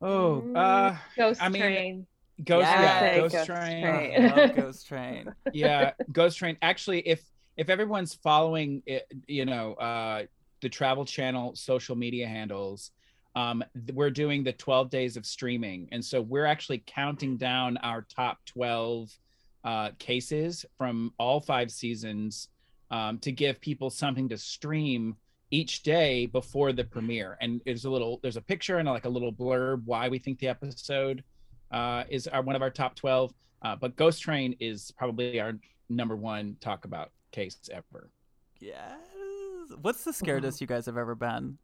Oh 0.00 0.42
mm, 0.46 0.56
uh 0.56 0.96
ghost 1.16 1.42
I 1.42 1.48
mean, 1.48 1.62
train 1.62 2.06
ghost 2.42 2.66
yeah, 2.66 3.16
ghost, 3.18 3.34
ghost, 3.34 3.46
train, 3.46 3.82
train. 3.82 4.54
ghost 4.56 4.88
train 4.88 5.34
yeah 5.52 5.92
ghost 6.10 6.38
train 6.38 6.56
actually 6.62 6.98
if 7.00 7.22
if 7.56 7.68
everyone's 7.68 8.14
following 8.14 8.82
it 8.86 9.06
you 9.28 9.44
know 9.44 9.74
uh 9.74 10.24
the 10.60 10.68
travel 10.68 11.04
channel 11.04 11.54
social 11.54 11.94
media 11.94 12.26
handles 12.26 12.90
um, 13.36 13.64
we're 13.92 14.10
doing 14.10 14.44
the 14.44 14.52
12 14.52 14.90
days 14.90 15.16
of 15.16 15.26
streaming. 15.26 15.88
And 15.92 16.04
so 16.04 16.20
we're 16.20 16.46
actually 16.46 16.84
counting 16.86 17.36
down 17.36 17.76
our 17.78 18.02
top 18.02 18.38
12 18.46 19.10
uh, 19.64 19.90
cases 19.98 20.64
from 20.78 21.12
all 21.18 21.40
five 21.40 21.70
seasons 21.70 22.48
um, 22.90 23.18
to 23.18 23.32
give 23.32 23.60
people 23.60 23.90
something 23.90 24.28
to 24.28 24.38
stream 24.38 25.16
each 25.50 25.82
day 25.82 26.26
before 26.26 26.72
the 26.72 26.84
premiere. 26.84 27.36
And 27.40 27.60
there's 27.64 27.84
a 27.84 27.90
little, 27.90 28.20
there's 28.22 28.36
a 28.36 28.42
picture 28.42 28.78
and 28.78 28.88
like 28.88 29.04
a 29.04 29.08
little 29.08 29.32
blurb 29.32 29.82
why 29.84 30.08
we 30.08 30.18
think 30.18 30.38
the 30.38 30.48
episode 30.48 31.24
uh, 31.74 32.04
is 32.08 32.28
our, 32.28 32.40
one 32.40 32.56
of 32.56 32.62
our 32.62 32.70
top 32.70 32.94
12. 32.94 33.34
Uh, 33.60 33.76
but 33.76 33.96
Ghost 33.96 34.22
Train 34.22 34.56
is 34.60 34.92
probably 34.96 35.40
our 35.40 35.54
number 35.88 36.16
one 36.16 36.56
talk 36.60 36.84
about 36.84 37.10
case 37.32 37.58
ever. 37.72 38.10
Yes. 38.60 38.98
What's 39.82 40.04
the 40.04 40.12
scariest 40.12 40.60
you 40.60 40.66
guys 40.66 40.86
have 40.86 40.96
ever 40.96 41.14
been? 41.14 41.58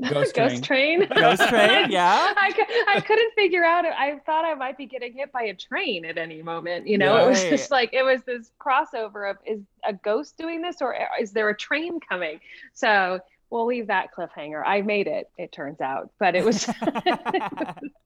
Ghost, 0.10 0.34
Ghost 0.34 0.64
train. 0.64 1.06
train. 1.06 1.20
Ghost 1.20 1.48
train. 1.48 1.90
Yeah. 1.90 2.32
I, 2.36 2.94
I 2.96 3.00
couldn't 3.00 3.32
figure 3.34 3.64
out. 3.64 3.84
I 3.84 4.18
thought 4.26 4.44
I 4.44 4.54
might 4.54 4.76
be 4.76 4.86
getting 4.86 5.12
hit 5.12 5.30
by 5.30 5.42
a 5.42 5.54
train 5.54 6.04
at 6.04 6.18
any 6.18 6.42
moment. 6.42 6.88
You 6.88 6.98
know, 6.98 7.14
right. 7.14 7.24
it 7.24 7.28
was 7.28 7.44
just 7.44 7.70
like 7.70 7.90
it 7.92 8.02
was 8.02 8.22
this 8.22 8.50
crossover 8.58 9.30
of 9.30 9.36
is 9.46 9.60
a 9.86 9.92
ghost 9.92 10.36
doing 10.36 10.62
this 10.62 10.78
or 10.80 10.96
is 11.20 11.30
there 11.30 11.48
a 11.48 11.56
train 11.56 12.00
coming? 12.00 12.40
So 12.72 13.20
we'll 13.50 13.66
leave 13.66 13.86
that 13.86 14.08
cliffhanger. 14.12 14.62
I 14.66 14.80
made 14.80 15.06
it. 15.06 15.30
It 15.38 15.52
turns 15.52 15.80
out, 15.80 16.10
but 16.18 16.34
it 16.34 16.44
was. 16.44 16.68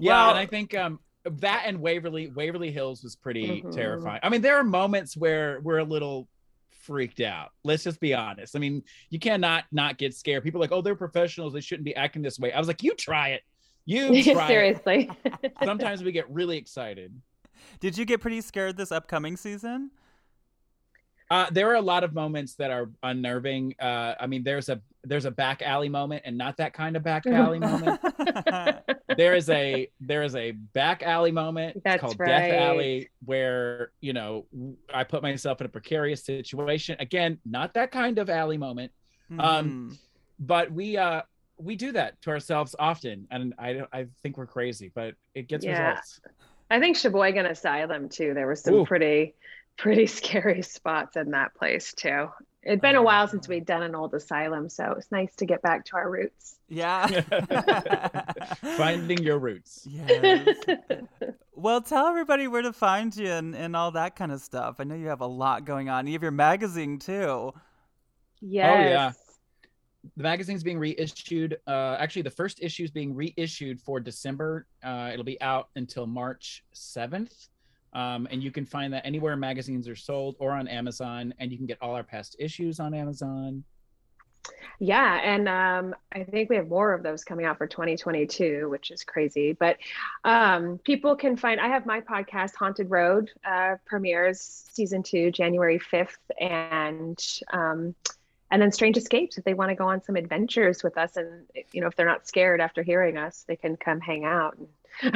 yeah, 0.00 0.12
well, 0.12 0.30
and 0.30 0.38
I 0.38 0.46
think 0.46 0.74
um 0.74 1.00
that 1.24 1.64
and 1.66 1.80
Waverly 1.80 2.28
Waverly 2.28 2.70
Hills 2.70 3.02
was 3.02 3.16
pretty 3.16 3.46
mm-hmm. 3.46 3.70
terrifying. 3.70 4.20
I 4.22 4.28
mean, 4.28 4.40
there 4.40 4.56
are 4.56 4.64
moments 4.64 5.16
where 5.16 5.60
we're 5.60 5.78
a 5.78 5.84
little 5.84 6.28
freaked 6.70 7.20
out. 7.20 7.50
Let's 7.64 7.84
just 7.84 8.00
be 8.00 8.14
honest. 8.14 8.56
I 8.56 8.58
mean, 8.58 8.82
you 9.10 9.18
cannot 9.18 9.64
not 9.70 9.98
get 9.98 10.14
scared. 10.14 10.42
People 10.42 10.60
are 10.60 10.64
like, 10.64 10.72
oh, 10.72 10.80
they're 10.80 10.94
professionals. 10.96 11.52
They 11.52 11.60
shouldn't 11.60 11.84
be 11.84 11.94
acting 11.94 12.22
this 12.22 12.38
way. 12.38 12.52
I 12.52 12.58
was 12.58 12.68
like, 12.68 12.82
you 12.82 12.94
try 12.94 13.30
it. 13.30 13.42
You 13.84 14.22
try 14.34 14.48
Seriously. 14.48 15.10
It. 15.24 15.52
Sometimes 15.64 16.02
we 16.02 16.12
get 16.12 16.28
really 16.30 16.56
excited. 16.56 17.12
Did 17.80 17.98
you 17.98 18.04
get 18.04 18.20
pretty 18.20 18.40
scared 18.40 18.76
this 18.76 18.92
upcoming 18.92 19.36
season? 19.36 19.90
Uh, 21.30 21.46
there 21.50 21.70
are 21.70 21.74
a 21.74 21.82
lot 21.82 22.04
of 22.04 22.14
moments 22.14 22.54
that 22.54 22.70
are 22.70 22.90
unnerving. 23.02 23.74
Uh, 23.78 24.14
I 24.18 24.26
mean, 24.26 24.42
there's 24.42 24.68
a 24.68 24.80
there's 25.04 25.26
a 25.26 25.30
back 25.30 25.62
alley 25.62 25.88
moment, 25.88 26.22
and 26.24 26.38
not 26.38 26.56
that 26.56 26.72
kind 26.72 26.96
of 26.96 27.02
back 27.02 27.26
alley 27.26 27.58
moment. 27.58 28.00
there 29.16 29.34
is 29.34 29.50
a 29.50 29.90
there 30.00 30.22
is 30.22 30.34
a 30.36 30.52
back 30.52 31.02
alley 31.02 31.32
moment 31.32 31.82
That's 31.84 32.00
called 32.00 32.18
right. 32.18 32.28
Death 32.28 32.52
Alley, 32.52 33.10
where 33.24 33.90
you 34.00 34.14
know 34.14 34.46
I 34.92 35.04
put 35.04 35.22
myself 35.22 35.60
in 35.60 35.66
a 35.66 35.70
precarious 35.70 36.24
situation. 36.24 36.96
Again, 36.98 37.38
not 37.44 37.74
that 37.74 37.90
kind 37.90 38.18
of 38.18 38.30
alley 38.30 38.56
moment. 38.56 38.92
Mm-hmm. 39.30 39.40
Um, 39.40 39.98
but 40.38 40.72
we 40.72 40.96
uh 40.96 41.22
we 41.58 41.76
do 41.76 41.92
that 41.92 42.20
to 42.22 42.30
ourselves 42.30 42.74
often, 42.78 43.26
and 43.30 43.52
I 43.58 43.82
I 43.92 44.06
think 44.22 44.38
we're 44.38 44.46
crazy, 44.46 44.90
but 44.94 45.14
it 45.34 45.48
gets 45.48 45.64
yeah. 45.64 45.88
results. 45.88 46.20
I 46.70 46.80
think 46.80 46.96
Sheboygan 46.96 47.46
Asylum 47.46 48.08
too. 48.08 48.34
There 48.34 48.46
was 48.46 48.62
some 48.62 48.74
Ooh. 48.74 48.84
pretty 48.86 49.34
pretty 49.78 50.06
scary 50.18 50.62
spots 50.62 51.16
in 51.16 51.30
that 51.30 51.54
place 51.54 51.94
too. 51.94 52.28
It'd 52.62 52.82
been 52.82 52.96
a 52.96 53.02
while 53.02 53.28
since 53.28 53.48
we'd 53.48 53.64
done 53.64 53.82
an 53.82 53.94
old 53.94 54.12
asylum, 54.12 54.68
so 54.68 54.84
it 54.84 54.96
was 54.96 55.06
nice 55.10 55.34
to 55.36 55.46
get 55.46 55.62
back 55.62 55.86
to 55.86 55.96
our 55.96 56.10
roots. 56.10 56.56
Yeah. 56.68 57.06
Finding 58.76 59.22
your 59.22 59.38
roots. 59.38 59.86
yes. 59.88 60.54
Well, 61.54 61.80
tell 61.80 62.06
everybody 62.08 62.46
where 62.46 62.62
to 62.62 62.72
find 62.72 63.16
you 63.16 63.28
and, 63.30 63.54
and 63.54 63.74
all 63.74 63.92
that 63.92 64.16
kind 64.16 64.32
of 64.32 64.40
stuff. 64.40 64.76
I 64.80 64.84
know 64.84 64.96
you 64.96 65.06
have 65.06 65.22
a 65.22 65.26
lot 65.26 65.64
going 65.64 65.88
on. 65.88 66.06
You 66.06 66.12
have 66.12 66.22
your 66.22 66.30
magazine 66.30 66.98
too. 66.98 67.52
Yes. 68.40 68.76
Oh. 68.76 68.88
yeah 68.88 69.12
The 70.16 70.22
magazine's 70.22 70.62
being 70.62 70.78
reissued. 70.78 71.58
Uh, 71.66 71.96
actually, 71.98 72.22
the 72.22 72.30
first 72.30 72.58
issue 72.60 72.84
is 72.84 72.90
being 72.90 73.14
reissued 73.14 73.80
for 73.80 73.98
December. 73.98 74.66
Uh, 74.84 75.10
it'll 75.12 75.24
be 75.24 75.40
out 75.40 75.68
until 75.76 76.06
March 76.06 76.64
7th. 76.74 77.48
Um, 77.92 78.28
and 78.30 78.42
you 78.42 78.50
can 78.50 78.66
find 78.66 78.92
that 78.92 79.06
anywhere 79.06 79.36
magazines 79.36 79.88
are 79.88 79.96
sold 79.96 80.36
or 80.38 80.52
on 80.52 80.68
Amazon. 80.68 81.34
And 81.38 81.50
you 81.50 81.56
can 81.56 81.66
get 81.66 81.78
all 81.80 81.94
our 81.94 82.04
past 82.04 82.36
issues 82.38 82.80
on 82.80 82.94
Amazon. 82.94 83.64
Yeah, 84.80 85.20
and 85.22 85.48
um, 85.48 85.94
I 86.12 86.24
think 86.24 86.48
we 86.48 86.56
have 86.56 86.68
more 86.68 86.94
of 86.94 87.02
those 87.02 87.24
coming 87.24 87.44
out 87.44 87.58
for 87.58 87.66
2022, 87.66 88.68
which 88.68 88.90
is 88.90 89.02
crazy. 89.02 89.52
But 89.52 89.76
um, 90.24 90.78
people 90.84 91.16
can 91.16 91.36
find. 91.36 91.60
I 91.60 91.68
have 91.68 91.84
my 91.84 92.00
podcast, 92.00 92.54
Haunted 92.54 92.90
Road, 92.90 93.30
uh, 93.44 93.76
premieres 93.86 94.40
season 94.72 95.02
two, 95.02 95.30
January 95.32 95.80
5th, 95.80 96.16
and 96.40 97.18
um, 97.52 97.94
and 98.50 98.60
then 98.62 98.72
Strange 98.72 98.96
Escapes. 98.96 99.38
If 99.38 99.44
they 99.44 99.54
want 99.54 99.70
to 99.70 99.74
go 99.74 99.88
on 99.88 100.02
some 100.02 100.16
adventures 100.16 100.82
with 100.82 100.96
us, 100.96 101.16
and 101.16 101.44
you 101.72 101.80
know, 101.80 101.86
if 101.86 101.96
they're 101.96 102.06
not 102.06 102.26
scared 102.26 102.60
after 102.60 102.82
hearing 102.82 103.16
us, 103.16 103.44
they 103.46 103.56
can 103.56 103.76
come 103.76 104.00
hang 104.00 104.24
out. 104.24 104.58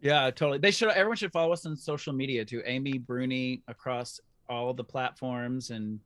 Yeah, 0.00 0.30
totally. 0.30 0.58
They 0.58 0.70
should. 0.72 0.90
Everyone 0.90 1.16
should 1.16 1.32
follow 1.32 1.52
us 1.52 1.64
on 1.64 1.76
social 1.76 2.12
media 2.12 2.44
too. 2.44 2.62
Amy 2.66 2.98
Bruni 2.98 3.62
across 3.68 4.20
all 4.48 4.74
the 4.74 4.84
platforms, 4.84 5.70
and 5.70 6.00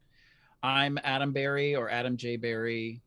I'm 0.62 0.98
Adam 1.02 1.32
Berry 1.32 1.74
or 1.74 1.88
Adam 1.90 2.16
J 2.16 2.36
Berry, 2.36 3.00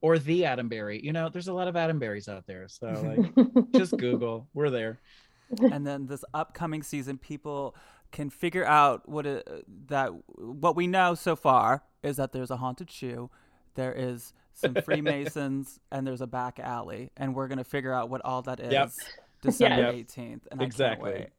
or 0.00 0.18
the 0.18 0.44
Adam 0.44 0.68
Berry. 0.68 1.00
You 1.02 1.12
know, 1.12 1.28
there's 1.28 1.48
a 1.48 1.52
lot 1.52 1.68
of 1.68 1.76
Adam 1.76 1.98
Berries 1.98 2.28
out 2.28 2.46
there, 2.46 2.66
so 2.68 2.88
like, 3.36 3.70
just 3.76 3.96
Google. 3.96 4.48
We're 4.54 4.70
there. 4.70 4.98
and 5.60 5.86
then 5.86 6.06
this 6.06 6.24
upcoming 6.34 6.82
season, 6.82 7.16
people 7.16 7.76
can 8.12 8.30
figure 8.30 8.64
out 8.64 9.08
what 9.08 9.26
it, 9.26 9.48
that 9.88 10.10
what 10.36 10.76
we 10.76 10.86
know 10.86 11.14
so 11.14 11.34
far 11.34 11.82
is 12.02 12.16
that 12.18 12.32
there's 12.32 12.50
a 12.50 12.56
haunted 12.56 12.90
shoe, 12.90 13.30
there 13.74 13.92
is 13.92 14.32
some 14.54 14.74
Freemasons, 14.84 15.80
and 15.90 16.06
there's 16.06 16.20
a 16.20 16.26
back 16.26 16.58
alley, 16.60 17.10
and 17.16 17.34
we're 17.34 17.48
gonna 17.48 17.64
figure 17.64 17.92
out 17.92 18.10
what 18.10 18.20
all 18.24 18.42
that 18.42 18.60
is. 18.60 18.72
Yep. 18.72 18.90
December 19.42 19.88
eighteenth, 19.88 20.46
and 20.52 20.62
Exactly. 20.62 21.10
I 21.10 21.12
can't 21.14 21.24
wait. 21.24 21.32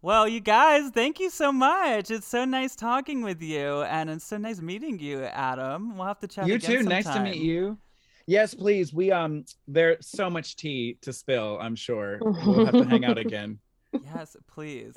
Well, 0.00 0.28
you 0.28 0.40
guys, 0.40 0.90
thank 0.90 1.18
you 1.18 1.30
so 1.30 1.50
much. 1.50 2.10
It's 2.10 2.26
so 2.26 2.44
nice 2.44 2.76
talking 2.76 3.22
with 3.22 3.40
you, 3.40 3.82
and 3.84 4.10
it's 4.10 4.24
so 4.24 4.36
nice 4.36 4.60
meeting 4.60 4.98
you, 4.98 5.24
Adam. 5.24 5.96
We'll 5.96 6.06
have 6.06 6.20
to 6.20 6.28
chat. 6.28 6.46
you 6.46 6.58
too. 6.58 6.82
Nice 6.82 7.06
to 7.06 7.20
meet 7.20 7.36
you. 7.36 7.78
Yes, 8.26 8.54
please. 8.54 8.92
We 8.92 9.10
um, 9.10 9.44
there's 9.66 10.06
so 10.06 10.28
much 10.30 10.56
tea 10.56 10.98
to 11.02 11.12
spill. 11.12 11.58
I'm 11.60 11.74
sure 11.74 12.18
we'll 12.20 12.66
have 12.66 12.74
to 12.74 12.84
hang 12.84 13.04
out 13.04 13.18
again. 13.26 13.58
Yes, 13.92 14.36
please. 14.46 14.94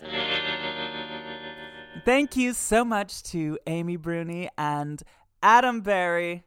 Thank 2.08 2.38
you 2.38 2.53
so 2.53 2.86
much 2.86 3.22
to 3.24 3.60
Amy 3.68 3.97
Bruni 3.97 4.47
and 4.58 5.03
Adam 5.43 5.82
Berry. 5.82 6.45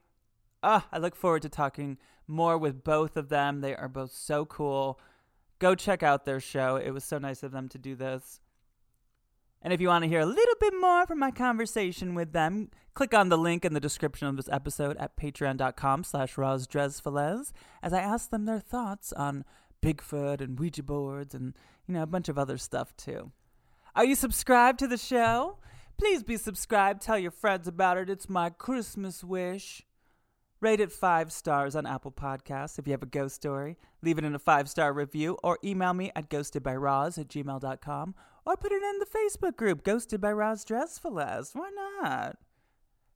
Ah, 0.62 0.86
I 0.90 0.96
look 0.96 1.14
forward 1.14 1.42
to 1.42 1.50
talking 1.50 1.98
more 2.26 2.56
with 2.56 2.82
both 2.82 3.14
of 3.14 3.28
them. 3.28 3.60
They 3.60 3.76
are 3.76 3.86
both 3.86 4.10
so 4.10 4.46
cool. 4.46 4.98
Go 5.58 5.74
check 5.74 6.02
out 6.02 6.24
their 6.24 6.40
show. 6.40 6.76
It 6.76 6.92
was 6.92 7.04
so 7.04 7.18
nice 7.18 7.42
of 7.42 7.52
them 7.52 7.68
to 7.68 7.76
do 7.76 7.94
this. 7.94 8.40
And 9.60 9.74
if 9.74 9.82
you 9.82 9.88
want 9.88 10.04
to 10.04 10.08
hear 10.08 10.20
a 10.20 10.24
little 10.24 10.54
bit 10.58 10.72
more 10.80 11.06
from 11.06 11.18
my 11.18 11.30
conversation 11.30 12.14
with 12.14 12.32
them, 12.32 12.70
click 12.94 13.12
on 13.12 13.28
the 13.28 13.36
link 13.36 13.62
in 13.62 13.74
the 13.74 13.80
description 13.80 14.28
of 14.28 14.38
this 14.38 14.48
episode 14.50 14.96
at 14.96 15.18
patreon.com 15.18 16.04
slash 16.04 16.36
rozdrezfalez 16.36 17.52
as 17.82 17.92
I 17.92 18.00
ask 18.00 18.30
them 18.30 18.46
their 18.46 18.60
thoughts 18.60 19.12
on 19.12 19.44
Bigfoot 19.82 20.40
and 20.40 20.58
Ouija 20.58 20.82
boards 20.82 21.34
and, 21.34 21.54
you 21.86 21.92
know, 21.92 22.02
a 22.02 22.06
bunch 22.06 22.30
of 22.30 22.38
other 22.38 22.56
stuff 22.56 22.96
too. 22.96 23.32
Are 23.94 24.04
you 24.04 24.14
subscribed 24.14 24.78
to 24.80 24.86
the 24.86 24.96
show? 24.96 25.58
Please 25.98 26.22
be 26.22 26.36
subscribed. 26.36 27.02
Tell 27.02 27.18
your 27.18 27.30
friends 27.30 27.66
about 27.66 27.98
it. 27.98 28.08
It's 28.08 28.28
my 28.28 28.48
Christmas 28.50 29.24
wish. 29.24 29.82
Rate 30.60 30.80
it 30.80 30.92
five 30.92 31.32
stars 31.32 31.74
on 31.74 31.86
Apple 31.86 32.12
Podcasts 32.12 32.78
if 32.78 32.86
you 32.86 32.92
have 32.92 33.02
a 33.02 33.06
ghost 33.06 33.34
story. 33.34 33.76
Leave 34.02 34.18
it 34.18 34.24
in 34.24 34.34
a 34.34 34.38
five 34.38 34.68
star 34.68 34.92
review 34.92 35.38
or 35.42 35.58
email 35.64 35.92
me 35.92 36.12
at 36.14 36.30
ghostedbyroz 36.30 37.18
at 37.18 37.28
gmail.com 37.28 38.14
or 38.46 38.56
put 38.56 38.72
it 38.72 38.82
in 38.82 38.98
the 38.98 39.06
Facebook 39.06 39.56
group 39.56 39.82
Ghosted 39.82 40.20
by 40.20 40.32
Roz 40.32 40.64
Drezfalez. 40.64 41.54
Why 41.54 41.70
not? 42.00 42.36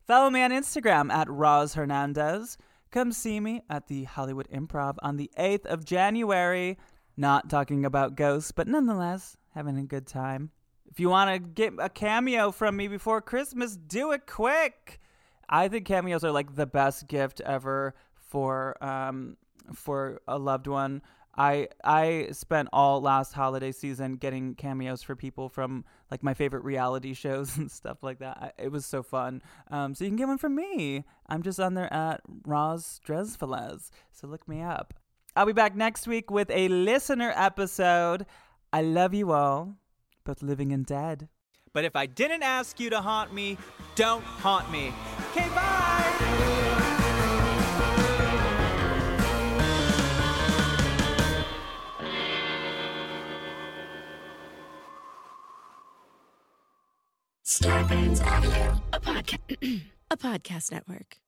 Follow 0.07 0.31
me 0.31 0.43
on 0.43 0.51
Instagram 0.51 1.13
at 1.13 1.31
Roz 1.31 1.75
Hernandez. 1.75 2.59
Come 2.91 3.13
see 3.13 3.41
me 3.41 3.63
at 3.71 3.87
the 3.87 4.05
Hollywood 4.05 4.49
Improv 4.49 4.97
on 5.03 5.17
the 5.17 5.31
8th 5.39 5.67
of 5.67 5.85
January. 5.85 6.79
Not 7.17 7.49
talking 7.49 7.85
about 7.85 8.17
ghosts, 8.17 8.53
but 8.53 8.69
nonetheless 8.69 9.37
having 9.55 9.79
a 9.79 9.85
good 9.85 10.07
time. 10.07 10.51
If 10.95 11.01
you 11.01 11.09
want 11.09 11.29
to 11.29 11.41
get 11.41 11.73
a 11.81 11.89
cameo 11.89 12.53
from 12.53 12.77
me 12.77 12.87
before 12.87 13.21
Christmas, 13.21 13.75
do 13.75 14.13
it 14.13 14.29
quick. 14.29 15.01
I 15.49 15.67
think 15.67 15.87
cameos 15.87 16.23
are 16.23 16.31
like 16.31 16.55
the 16.55 16.67
best 16.67 17.09
gift 17.09 17.41
ever 17.41 17.97
for 18.15 18.77
um 18.81 19.37
for 19.75 20.21
a 20.29 20.39
loved 20.39 20.69
one. 20.69 21.03
I 21.37 21.67
I 21.83 22.29
spent 22.31 22.69
all 22.73 23.01
last 23.01 23.33
holiday 23.33 23.73
season 23.73 24.15
getting 24.15 24.55
cameos 24.55 25.03
for 25.03 25.17
people 25.17 25.49
from 25.49 25.85
like 26.13 26.23
my 26.23 26.33
favorite 26.33 26.63
reality 26.63 27.13
shows 27.25 27.57
and 27.57 27.69
stuff 27.69 28.05
like 28.05 28.21
that. 28.21 28.39
I, 28.41 28.63
it 28.63 28.71
was 28.71 28.87
so 28.87 29.03
fun. 29.03 29.43
Um, 29.73 29.97
so 29.97 30.05
you 30.05 30.11
can 30.11 30.17
get 30.17 30.29
one 30.29 30.39
from 30.39 30.55
me. 30.55 31.03
I'm 31.27 31.43
just 31.43 31.59
on 31.59 31.75
there 31.75 31.93
at 31.93 32.21
Roz 32.47 33.01
Drezfalez. 33.05 33.91
So 34.13 34.29
look 34.29 34.47
me 34.47 34.63
up. 34.63 34.95
I'll 35.35 35.47
be 35.47 35.53
back 35.53 35.75
next 35.75 36.07
week 36.07 36.31
with 36.31 36.53
a 36.53 36.69
listener 36.69 37.33
episode. 37.35 38.27
I 38.73 38.83
love 38.83 39.13
you 39.13 39.33
all, 39.33 39.75
both 40.25 40.43
living 40.43 40.73
and 40.73 40.87
dead. 40.87 41.29
But 41.73 41.85
if 41.85 41.97
I 41.97 42.07
didn't 42.07 42.43
ask 42.43 42.79
you 42.81 42.91
to 42.91 43.01
haunt 43.01 43.33
me, 43.33 43.59
don't 43.95 44.23
haunt 44.23 44.71
me. 44.71 44.93
Okay, 45.31 45.49
bye. 45.51 46.65
Starburns 57.45 58.25
Audio, 58.25 58.81
a 58.93 59.01
podcast, 59.01 59.83
a 60.11 60.17
podcast 60.17 60.73
network. 60.73 61.19